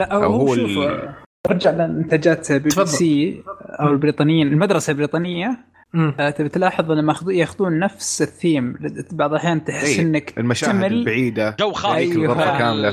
[0.00, 1.14] أو هو هو شوف ال-
[1.50, 3.42] رجع لانتاجات بي بي سي
[3.80, 5.58] أو البريطانيين المدرسة البريطانية.
[5.94, 8.76] آه، تبي تلاحظ لما ياخذ- ياخذون نفس الثيم
[9.12, 10.92] بعض الأحيان تحس إيه، إنك المشاهد تمل.
[10.92, 12.58] البعيدة جو خاص أيوة.
[12.58, 12.88] كاملة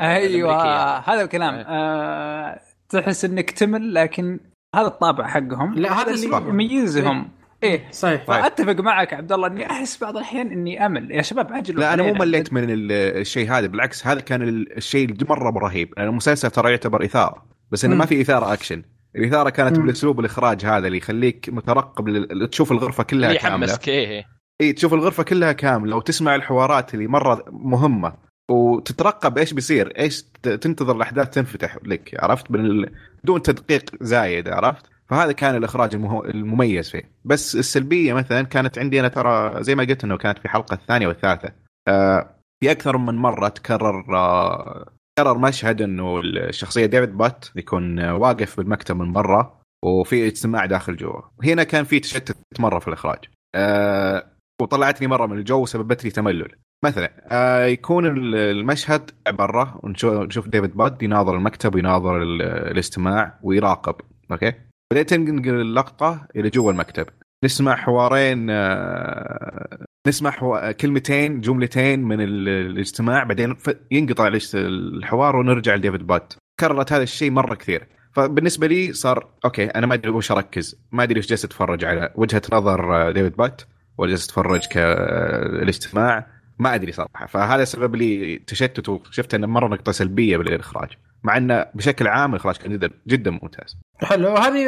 [0.00, 0.98] أيوه.
[0.98, 1.64] هذا الكلام أي.
[1.68, 4.40] آه تحس إنك تمل لكن
[4.74, 6.48] هذا الطابع حقهم لا، هذا اللي.
[6.48, 7.28] يميزهم
[7.62, 8.42] إيه صحيح طيب.
[8.42, 12.02] فاتفق معك عبد الله إني أحس بعض الأحيان إني أمل يا شباب عجلوا لا أنا
[12.02, 12.12] مو.
[12.12, 17.04] مليت من ال- الشيء هذا بالعكس هذا كان ال- الشيء مرة رهيب المسلسل ترى يعتبر
[17.04, 17.94] إثارة بس إنه.
[17.96, 18.82] ما في إثارة أكشن
[19.16, 19.82] الإثارة كانت مم.
[19.84, 23.66] بالأسلوب الاخراج هذا اللي يخليك مترقب لل- تشوف الغرفة كلها كاملة.
[23.66, 24.24] يحمسك إيه.
[24.60, 28.12] إي تشوف الغرفة كلها كاملة وتسمع الحوارات اللي مرة مهمة
[28.50, 32.92] وتترقب إيش بيصير إيش ت- تنتظر الأحداث تنفتح لك عرفت؟ بال-
[33.24, 36.24] بدون تدقيق زايد عرفت؟ فهذا كان الإخراج المه...
[36.24, 37.10] المميز فيه.
[37.24, 41.06] بس السلبية مثلا كانت عندي أنا ترى زي ما قلت إنه كانت في الحلقة الثانية
[41.06, 41.52] والثالثة.
[41.88, 48.56] آه في أكثر من مرة تكرر آه تكرر مشهد إنه الشخصية ديفيد بات يكون واقف
[48.56, 51.20] بالمكتب من برا وفي اجتماع داخل جوا.
[51.44, 53.18] هنا كان في تشتت مرة في الإخراج.
[53.54, 54.26] آه
[54.62, 56.48] وطلعتني مرة من الجو وسببت لي تملل.
[56.84, 63.38] مثلا آه يكون ال- المشهد برا ونشوف نشوف ديفيد بد يناظر المكتب ويناظر ال- الاجتماع
[63.42, 63.94] ويراقب.
[64.32, 64.52] أوكي؟
[64.92, 67.06] بعدين تنقل اللقطة إلى جوا المكتب.
[67.44, 70.72] نسمع حوارين آه نسمع.
[70.72, 73.56] كلمتين جملتين من ال- الاجتماع بعدين.
[73.90, 79.86] ينقطع الحوار ونرجع لديفيد بد كررت هذا الشيء مرة كثير فبالنسبة لي صار أوكي أنا
[79.86, 83.62] ما أدري وش أركز ما أدري وش جالس أتفرج على وجهة نظر آه، ديفيد بد
[83.98, 86.26] ولا جالس أتفرج كالاجتماع
[86.58, 90.88] ما أدري صراحة فهذا سبب لي تشتت وشفت إنه مرة نقطة سلبية بالإخراج
[91.24, 93.76] مع إنه بشكل عام الاخراج كان جدا جدا ممتاز.
[94.02, 94.36] حلو.
[94.36, 94.66] هذه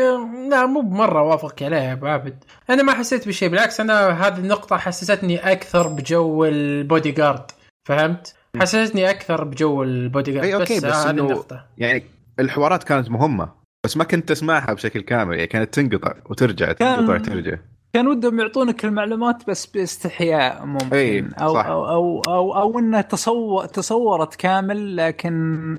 [0.51, 2.44] لا مو بمرة وافق عليها يا أبو عابد.
[2.70, 7.51] أنا ما حسيت بشيء بالعكس أنا هذه النقطة حسستني أكثر بجو البودي جارد
[7.89, 11.64] فهمت؟ حسستني أكثر بجو البودي جارد إي أوكي بس, بس هذه إنه النقطة.
[11.78, 12.05] يعني
[12.40, 13.52] الحوارات كانت مهمة
[13.85, 17.56] بس ما كنت تسمعها بشكل كامل يعني كانت تنقطع وترجع تنقطع وترجع.
[17.93, 20.97] كان ودهم يعطونك المعلومات بس باستحياء ممكن.
[20.97, 21.66] إي، أو صح.
[21.66, 25.78] أو أو أو, أو انه تصور تصورت كامل لكن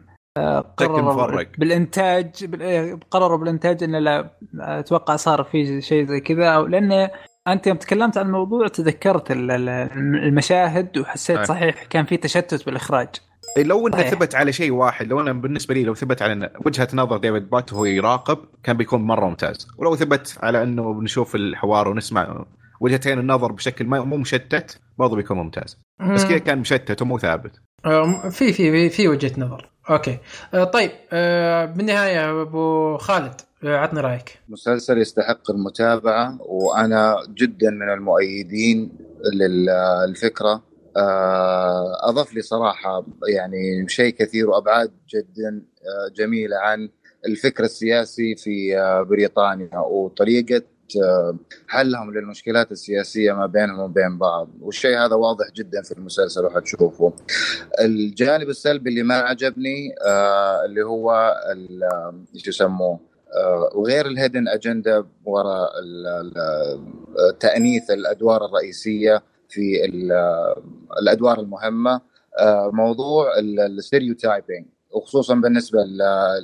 [0.77, 1.47] قرروا مفرق.
[1.57, 4.29] بالإنتاج بال- إيه، قرروا بالإنتاج إنه لا
[4.59, 7.09] أتوقع صار في شيء زي كذا أو لأنه
[7.47, 9.69] أنت يوم تكلمت عن الموضوع تذكرت ال- ال-
[10.23, 11.45] المشاهد وحسيت أي.
[11.45, 13.07] صحيح كان في تشتت بالإخراج
[13.57, 13.97] إيه لو انه.
[14.01, 17.73] ثبت على شيء واحد لو انه بالنسبة لي لو ثبت على وجهة نظر ديفيد بات
[17.73, 22.45] وهو يراقب كان بيكون مرة ممتاز ولو ثبت على إنه بنشوف الحوار ونسمع
[22.81, 25.77] وجهتين النظر بشكل ما مو مشتت برضه بيكون ممتاز.
[26.13, 27.51] بس كذا كان مشتت ومو ثابت.
[28.31, 29.71] في في في وجهة نظر.
[29.89, 30.17] أوكي.
[30.53, 33.33] آه، طيب آه، بالنهاية أبو خالد
[33.63, 34.39] آه، عطني رأيك.
[34.49, 38.91] مسلسل يستحق المتابعة وأنا جدا من المؤيدين
[39.33, 40.63] للفكرة.
[40.97, 45.63] آه، أضاف لي صراحة يعني شيء كثير وأبعاد جدا
[46.15, 46.89] جميلة عن
[47.25, 48.75] الفكر السياسي في
[49.09, 50.61] بريطانيا وطريقة آه،
[51.67, 54.49] حلهم للمشكلات السياسية ما بينهم وبين بعض.
[54.61, 57.13] والشيء هذا واضح جدا في المسلسل وحتشوفه
[57.81, 62.99] الجانب السلبي اللي ما عجبني آه، اللي هو ال- آه، إيش يسموه
[63.35, 65.71] آه، وغير الهيدن أجندة وراء
[67.39, 70.11] تأنيث الأدوار الرئيسية في ال-
[71.01, 72.01] الأدوار المهمة
[72.39, 75.79] آه، موضوع الستيريوتايبنج وخصوصا بالنسبة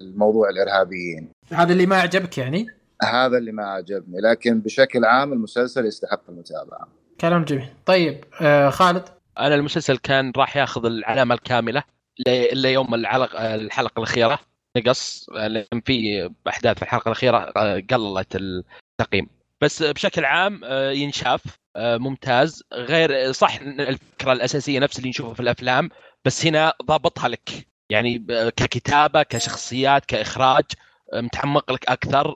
[0.02, 1.30] لموضوع الإرهابيين.
[1.54, 2.68] هذا اللي ما عجبك يعني؟
[3.04, 6.88] هذا اللي ما عجبني لكن بشكل عام المسلسل يستحق المتابعة.
[7.22, 7.70] كلام جميل.
[7.86, 9.04] طيب آه، خالد؟
[9.40, 11.84] أنا المسلسل كان راح ياخذ العلامة الكاملة
[12.28, 13.56] إلا يوم الحلقة
[13.98, 14.40] الأخيرة.
[14.78, 19.30] نقص لأن في أحداث في الحلقة الأخيرة آه، قللت التقييم.
[19.62, 21.42] بس بشكل عام آه، ينشاف
[21.76, 22.64] آه، ممتاز.
[22.74, 25.90] غير صح الفكرة الأساسية نفس اللي نشوفها في الأفلام
[26.26, 27.50] بس هنا ضابطها لك.
[27.90, 28.20] يعني
[28.58, 30.66] ككتابة كشخصيات كإخراج
[31.14, 32.28] آه، متعمق لك أكثر.
[32.30, 32.36] آه،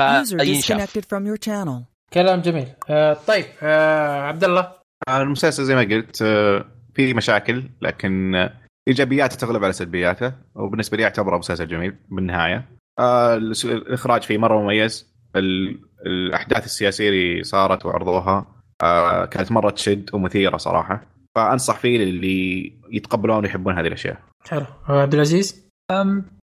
[0.00, 1.82] فينشاف disconnected from your channel.
[2.12, 2.66] كلام جميل.
[2.90, 4.72] آه، طيب آه، عبد الله.
[5.08, 6.64] آه، المسلسل زي ما قلت آه،
[6.94, 8.52] فيه مشاكل لكن آه،
[8.88, 12.68] إيجابياته تغلب على سلبياته وبالنسبة لي أعتبره مسلسل جميل بالنهاية.
[12.98, 13.34] آه،
[13.64, 15.14] الإخراج فيه مرة مميز.
[15.36, 18.46] ال- الأحداث السياسية اللي صارت وعرضوها
[18.82, 21.02] آه، كانت مرة تشد ومثيرة صراحة.
[21.36, 24.18] فأنصح فيه للي يتقبلون ويحبون هذه الأشياء.
[24.48, 24.66] حلو.
[24.88, 25.68] آه، عبد العزيز.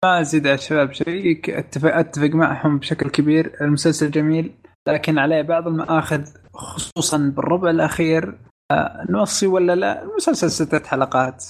[0.05, 3.57] ما أزيد على الشباب شيء اتفق أتفق معهم بشكل كبير.
[3.61, 4.53] المسلسل جميل
[4.87, 8.37] لكن عليه بعض المآخذ خصوصا بالربع الأخير.
[8.71, 11.45] آه، نوصي ولا لا؟ المسلسل ستة حلقات.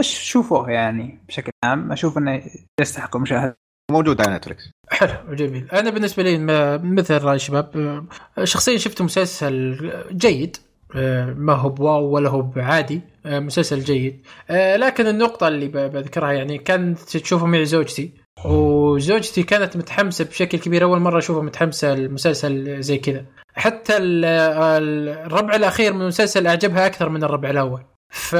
[0.00, 2.42] شوفوه يعني بشكل عام؟ أشوف إنه
[2.80, 3.56] يستحق المشاهده
[3.90, 5.68] موجود على نتفلكس حلو جميل.
[5.72, 6.38] أنا بالنسبة لي
[6.78, 7.76] مثل رأي الشباب
[8.38, 10.56] آه، شخصيا شفت مسلسل جيد
[10.96, 13.00] آه، ما هو بواو ولا هو بعادي.
[13.24, 14.26] مسلسل جيد.
[14.50, 18.14] آه، لكن النقطة اللي بذكرها يعني كانت تشوفه معي زوجتي.
[18.44, 20.82] وزوجتي كانت متحمسة بشكل كبير.
[20.82, 23.24] أول مرة أشوفها متحمسة المسلسل زي كذا.
[23.54, 27.82] حتى ال- ال- الربع الأخير من المسلسل أعجبها أكثر من الربع الأول.
[28.10, 28.36] ف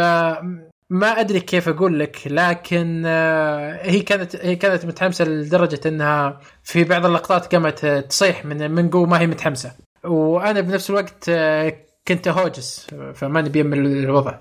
[0.93, 6.85] ما أدري كيف أقول لك لكن آه، هي كانت هي كانت متحمسة لدرجة إنها في
[6.85, 9.73] بعض اللقطات قامت آه، تصيح من من قوة ما هي متحمسة.
[10.05, 11.77] وأنا بنفس الوقت آه،
[12.09, 14.39] كنت هوجس فماني بيم الوضع.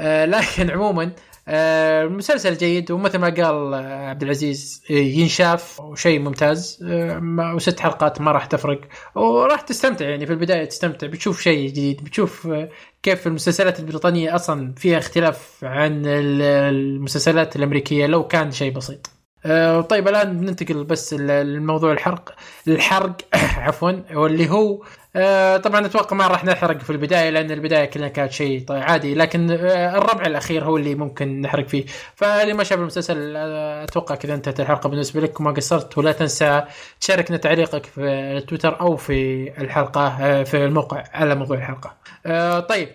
[0.00, 1.12] آه، لكن عموما
[1.48, 6.84] آه، المسلسل جيد ومثل ما قال آه، عبد العزيز آه، ينشاف وشيء ممتاز.
[6.88, 8.80] آه، وست حلقات ما راح تفرق.
[9.14, 11.06] وراح تستمتع يعني في البداية تستمتع.
[11.06, 12.68] بتشوف شيء جديد بتشوف آه،
[13.02, 16.42] كيف المسلسلات البريطانية أصلا فيها اختلاف عن ال-
[16.74, 19.13] المسلسلات الأمريكية لو كان شيء بسيط.
[19.46, 22.34] آه، طيب الآن بننتقل بس للموضوع الحرق
[22.68, 23.16] الحرق
[23.66, 24.82] عفوا واللي هو
[25.16, 29.14] آه، طبعا أتوقع ما راح نحرق في البداية لأن البداية كلها كانت شيء طيب عادي
[29.14, 31.84] لكن آه، الربع الأخير هو اللي ممكن نحرق فيه
[32.14, 36.64] فاللي ما شاف المسلسل آه، أتوقع كذا انتهت الحلقة بالنسبة لك وما قصرت ولا تنسى
[37.00, 41.96] تشاركنا تعليقك في تويتر أو في الحلقة آه، في الموقع على موضوع الحلقة.
[42.26, 42.88] آه، طيب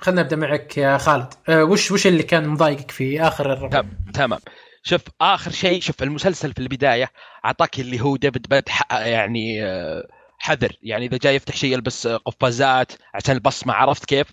[0.00, 3.82] خلينا نبدأ معك يا خالد وش وش اللي كان مضايقك في آخر الربع؟
[4.14, 4.40] تمام
[4.86, 7.10] شوف آخر شيء شوف المسلسل في البداية
[7.44, 10.08] أعطاك اللي هو ديفيد باد ح- يعني آه،
[10.38, 10.72] حذر.
[10.82, 14.26] يعني إذا جاي يفتح شيء يلبس آه، قفازات عشان البصمة عرفت كيف؟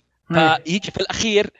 [0.64, 1.50] فيجي في الأخير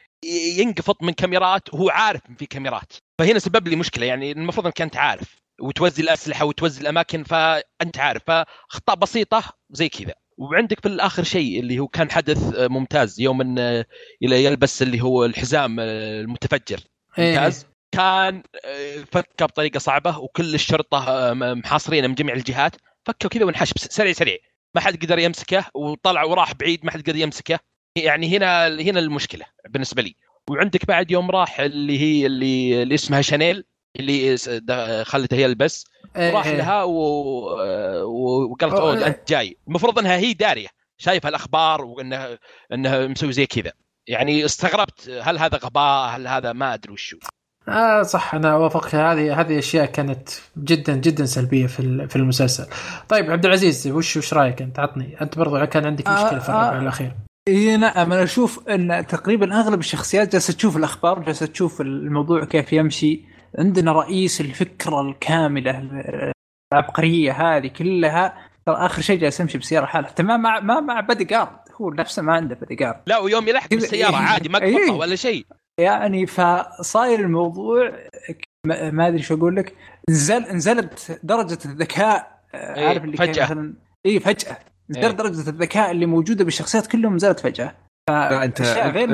[0.58, 2.92] ينقفط من كاميرات وهو عارف إن في كاميرات.
[3.18, 8.22] فهنا سبب لي مشكلة يعني المفروض إنك أنت عارف وتوزي الأسلحة وتوزي الأماكن فأنت عارف.
[8.26, 10.14] فاخطاء بسيطة زي كذا.
[10.38, 13.20] وعندك في الآخر شيء اللي هو كان حدث آه، ممتاز.
[13.20, 13.84] يوم إن
[14.22, 16.80] يلبس اللي هو الحزام المتفجر.
[17.18, 17.28] إيه.
[17.38, 23.44] ممتاز؟ كان آه، فكه بطريقه صعبه وكل الشرطه آه، محاصرينه من جميع الجهات فكوا كذا
[23.44, 24.36] وانحش بس- سريع سريع.
[24.74, 27.58] ما حد قدر يمسكه وطلع وراح بعيد ما حد قدر يمسكه.
[27.96, 30.16] يعني هنا هنا المشكلة بالنسبة لي.
[30.50, 33.64] وعندك بعد يوم راح اللي هي اللي, اللي اسمها شانيل
[33.96, 35.84] اللي س- د- خلته يلبس
[36.16, 36.56] إيه، راح إيه.
[36.56, 36.92] لها و...
[38.50, 39.56] وقالت أوه أنت جاي.
[39.68, 42.38] المفروض إنها هي دارية شايفة الأخبار وإنها
[42.72, 43.72] إنها مسوي زي كذا.
[44.06, 47.18] يعني استغربت هل هذا غباء؟ هل هذا ما أدري وشو.
[47.68, 50.28] آه صح أنا اوافقك هذه هذه أشياء كانت
[50.58, 52.66] جدا جدا سلبية في ال- في المسلسل.
[53.08, 55.20] طيب عبد العزيز وش وش رأيك أنت؟ عطني.
[55.20, 56.78] أنت برضو كان عندك آه، مشكلة في الربع آه.
[56.78, 57.12] الأخير.
[57.48, 58.12] إي نعم.
[58.12, 63.24] أنا أشوف إن تقريبا أغلب الشخصيات جالسة تشوف الأخبار جالسة تشوف الموضوع كيف يمشي.
[63.58, 65.88] عندنا رئيس الفكرة الكاملة
[66.72, 68.34] العبقرية هذه كلها
[68.66, 71.48] ترى آخر شيء جالس يمشي بسيارة حاله تمام مع ما مع بادي جارد
[71.80, 74.16] هو نفسه ما عنده بادي جارد لا ويوم يلحق بالسيارة.
[74.16, 74.60] عادي ما
[74.92, 75.46] ولا شيء.
[75.82, 77.92] يعني فصاير الموضوع
[78.66, 79.74] ما أدري شو أقول لك
[80.10, 83.44] نزل نزلت درجة الذكاء آه، إيه، عارف اللي كان فجأة.
[83.44, 83.74] مثلا
[84.06, 84.58] اي فجأة
[84.90, 85.10] نزلت إيه.
[85.10, 87.74] درجة الذكاء اللي موجودة بالشخصيات كلهم نزلت فجأة
[88.08, 88.60] أنت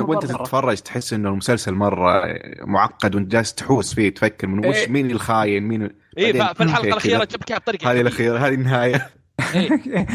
[0.01, 0.27] وأنت.
[0.27, 2.23] تتفرج تحس إنه المسلسل مرة
[2.61, 4.89] معقد وانت جالس تحوس فيه تفكر من وش إيه.
[4.89, 5.83] مين الخاين مين
[6.19, 6.89] اي ففي الحلقة.
[6.89, 9.11] الأخيرة إياها بطريقه هذه الأخيرة هذه النهاية
[9.55, 9.69] إيه.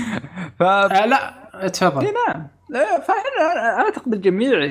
[0.60, 1.44] ف آه لا
[1.74, 2.06] تفضل.
[2.06, 2.48] إي نعم
[2.80, 4.64] فإحنا أعتقد الجميع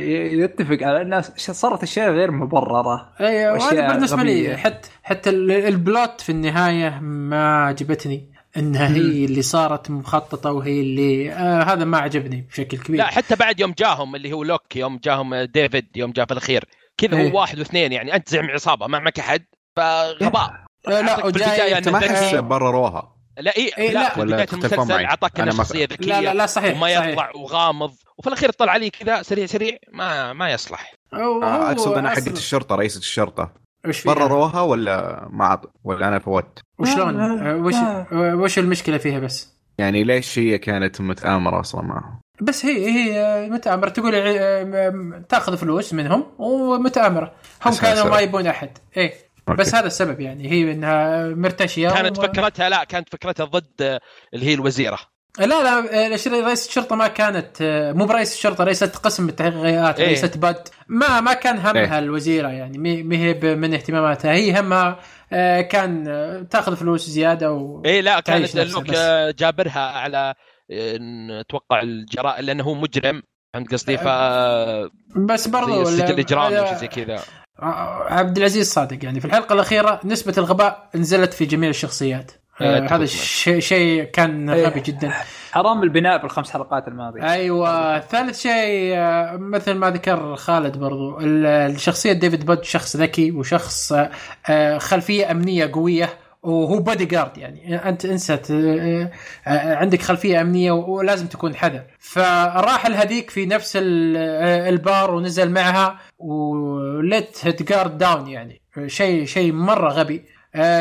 [0.45, 4.57] يتفق على الناس صارت أشياء غير مبررة أيوه وهذا بالنسبة لي.
[4.57, 11.33] حتى حتى ال- البلوت في النهاية ما عجبتني إنها هي اللي صارت مخططة وهي اللي
[11.33, 15.01] آه هذا ما عجبني بشكل كبير لا حتى بعد يوم جاهم اللي هو لوك يوم
[15.05, 16.65] جاهم ديفيد يوم جاء في الأخير
[16.97, 17.31] كذا إيه.
[17.33, 19.43] هو واحد واثنين يعني أنت زعم عصابة ما معك أحد
[19.77, 20.53] فغباء
[20.89, 22.41] آه لا وجاي أنت ما.
[22.41, 24.25] برروها لا إيه, إيه، لا, لا.
[24.25, 27.07] بداية المسلسل؟ أعطاك انه شخصيه ذكيه لا لا لا صحيح وما صحيح.
[27.07, 32.11] يطلع وغامض وفي الأخير طلع عليه كذا سريع سريع ما ما يصلح آه، أقصد أنا
[32.11, 33.53] حقت الشرطة رئيسة الشرطة؟
[34.07, 38.07] برروها ولا ما أعط- ولا أنا فوت وشلون؟ لا، لا، وش لا.
[38.35, 43.89] وش المشكلة فيها بس؟ يعني ليش هي كانت متآمرة أصلا معه بس هي هي متآمرة
[43.89, 47.33] تقول آه، تأخذ فلوس منهم ومتآمرة
[47.67, 48.21] هم كانوا ما.
[48.21, 49.15] يبون أحد إيه
[49.53, 49.63] أوكي.
[49.63, 54.01] بس هذا السبب يعني هي إنها مرتشية كانت وما- فكرتها لا كانت فكرتها ضد آه،
[54.35, 54.99] اللي هي الوزيرة.
[55.39, 60.07] لا لا آه، رئيس الشرطة ما كانت آه، مو برئيس الشرطة رئيسه قسم التحقيقات إيه.
[60.07, 61.99] رئيسة بد ما ما كان همها إيه.
[61.99, 64.33] الوزيرة يعني ما هي من اهتماماتها.
[64.33, 64.99] هي همها
[65.63, 66.05] كان
[66.51, 67.83] تأخذ فلوس زيادة و...
[67.87, 68.85] اي لا كانت لوك
[69.39, 70.35] جابرها على
[71.41, 73.23] أتوقع الجرائم لأنه هو مجرم
[73.55, 74.09] فهمت قصدي؟ ف
[75.17, 77.21] بس برضو آه، وشي زي كذا.
[77.59, 82.33] عبد العزيز صادق يعني في الحلقة الأخيرة نسبة الغباء نزلت في جميع الشخصيات.
[82.61, 83.05] آه، هذا معك.
[83.59, 84.67] شيء كان إيه.
[84.67, 85.13] غبي جدا.
[85.53, 87.33] حرام البناء بالخمس حلقات الماضية.
[87.33, 87.99] أيوه.
[87.99, 93.93] ثالث شيء آه، مثل ما ذكر خالد برضو ال- الشخصية ديفيد بود شخص ذكي وشخص
[94.49, 96.09] آه، خلفية أمنية قوية.
[96.43, 97.77] وهو بودي جارد يعني.
[97.89, 99.11] أنت انسى آه،
[99.47, 105.99] آه، عندك خلفية أمنية ولازم تكون حذر فراح الهذيك في نفس آه، البار ونزل معها
[106.19, 108.63] وليت هيد جارد داون يعني.
[108.87, 110.25] شيء شيء مرة غبي.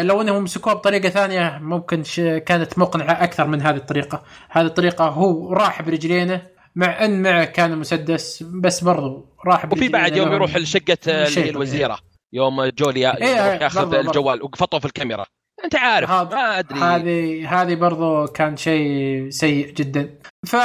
[0.01, 2.03] لو إنهم مسكوها بطريقة ثانية ممكن
[2.45, 4.23] كانت مقنعة أكثر من هذه الطريقة.
[4.49, 6.41] هذه الطريقة هو راح برجلينه
[6.75, 10.97] مع إن معه كان مسدس بس برضو راح وفي بعد يوم يروح لشقة
[11.37, 11.99] الوزيرة.
[12.33, 13.93] يوم جوليا إيه، يروح ياخذ.
[13.93, 15.25] الجوال وقفطه في الكاميرا.
[15.63, 16.79] أنت عارف هذا- ما أدري.
[16.79, 20.09] هذه هذه برضو كان شيء سيء جدا.
[20.47, 20.55] ف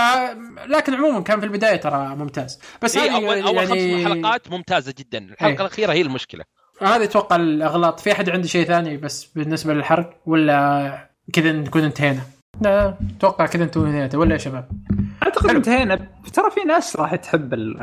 [0.66, 2.60] لكن عموما كان في البداية ترى ممتاز.
[2.82, 4.04] بس إيه هذه اول أول يعني...
[4.04, 5.18] خمس حلقات ممتازة جدا.
[5.18, 5.60] الحلقة إيه.
[5.60, 6.44] الأخيرة هي المشكلة.
[6.82, 8.00] هذه أتوقع الأغلاط.
[8.00, 12.20] في أحد عنده شيء ثاني بس بالنسبة للحرق ولا كذا نكون انتهينا؟
[12.60, 14.68] لا أتوقع كذا أنتم انتهيتوا ولا يا شباب؟
[15.22, 15.50] أعتقد.
[15.50, 16.08] انتهينا.
[16.32, 17.74] ترى في ناس راح تحب ال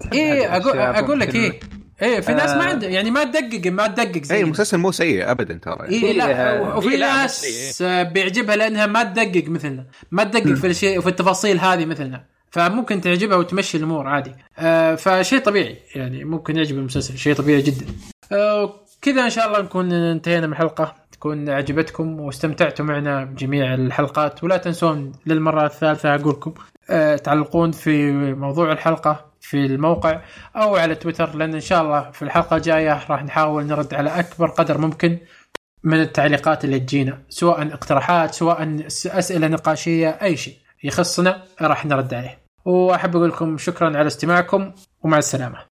[0.00, 1.04] تحب أقول الأشياء.
[1.04, 1.60] أقول لك إيه.
[2.04, 2.68] إيه في ناس ما آه.
[2.68, 6.54] عنده يعني ما تدقق ما تدقق زي اي المسلسل مو سيء ابدا ترى اي لا
[6.54, 9.86] إيه، وفي إيه، ناس بيعجبها لأنها ما تدقق مثلنا.
[10.10, 12.34] ما تدقق في الشيء في التفاصيل هذه مثلنا.
[12.50, 14.32] فممكن تعجبها وتمشي الأمور عادي.
[14.58, 15.76] آه، فشيء طبيعي.
[15.94, 17.18] يعني ممكن يعجب المسلسل.
[17.18, 17.86] شيء طبيعي جدا.
[18.32, 20.94] آه، كذا إن شاء الله نكون انتهينا من الحلقة.
[21.12, 24.44] تكون عجبتكم واستمتعتوا معنا بجميع الحلقات.
[24.44, 26.54] ولا تنسون للمرة الثالثة أقولكم
[26.90, 29.33] آه، تعلقون في موضوع الحلقة.
[29.44, 30.20] في الموقع
[30.56, 34.46] أو على تويتر لأن إن شاء الله في الحلقة الجاية راح نحاول نرد على أكبر
[34.46, 35.18] قدر ممكن
[35.84, 42.38] من التعليقات اللي تجينا سواء اقتراحات سواء أسئلة نقاشية أي شيء يخصنا راح نرد عليه.
[42.64, 44.72] وأحب أقول لكم شكرا على استماعكم
[45.02, 45.73] ومع السلامة.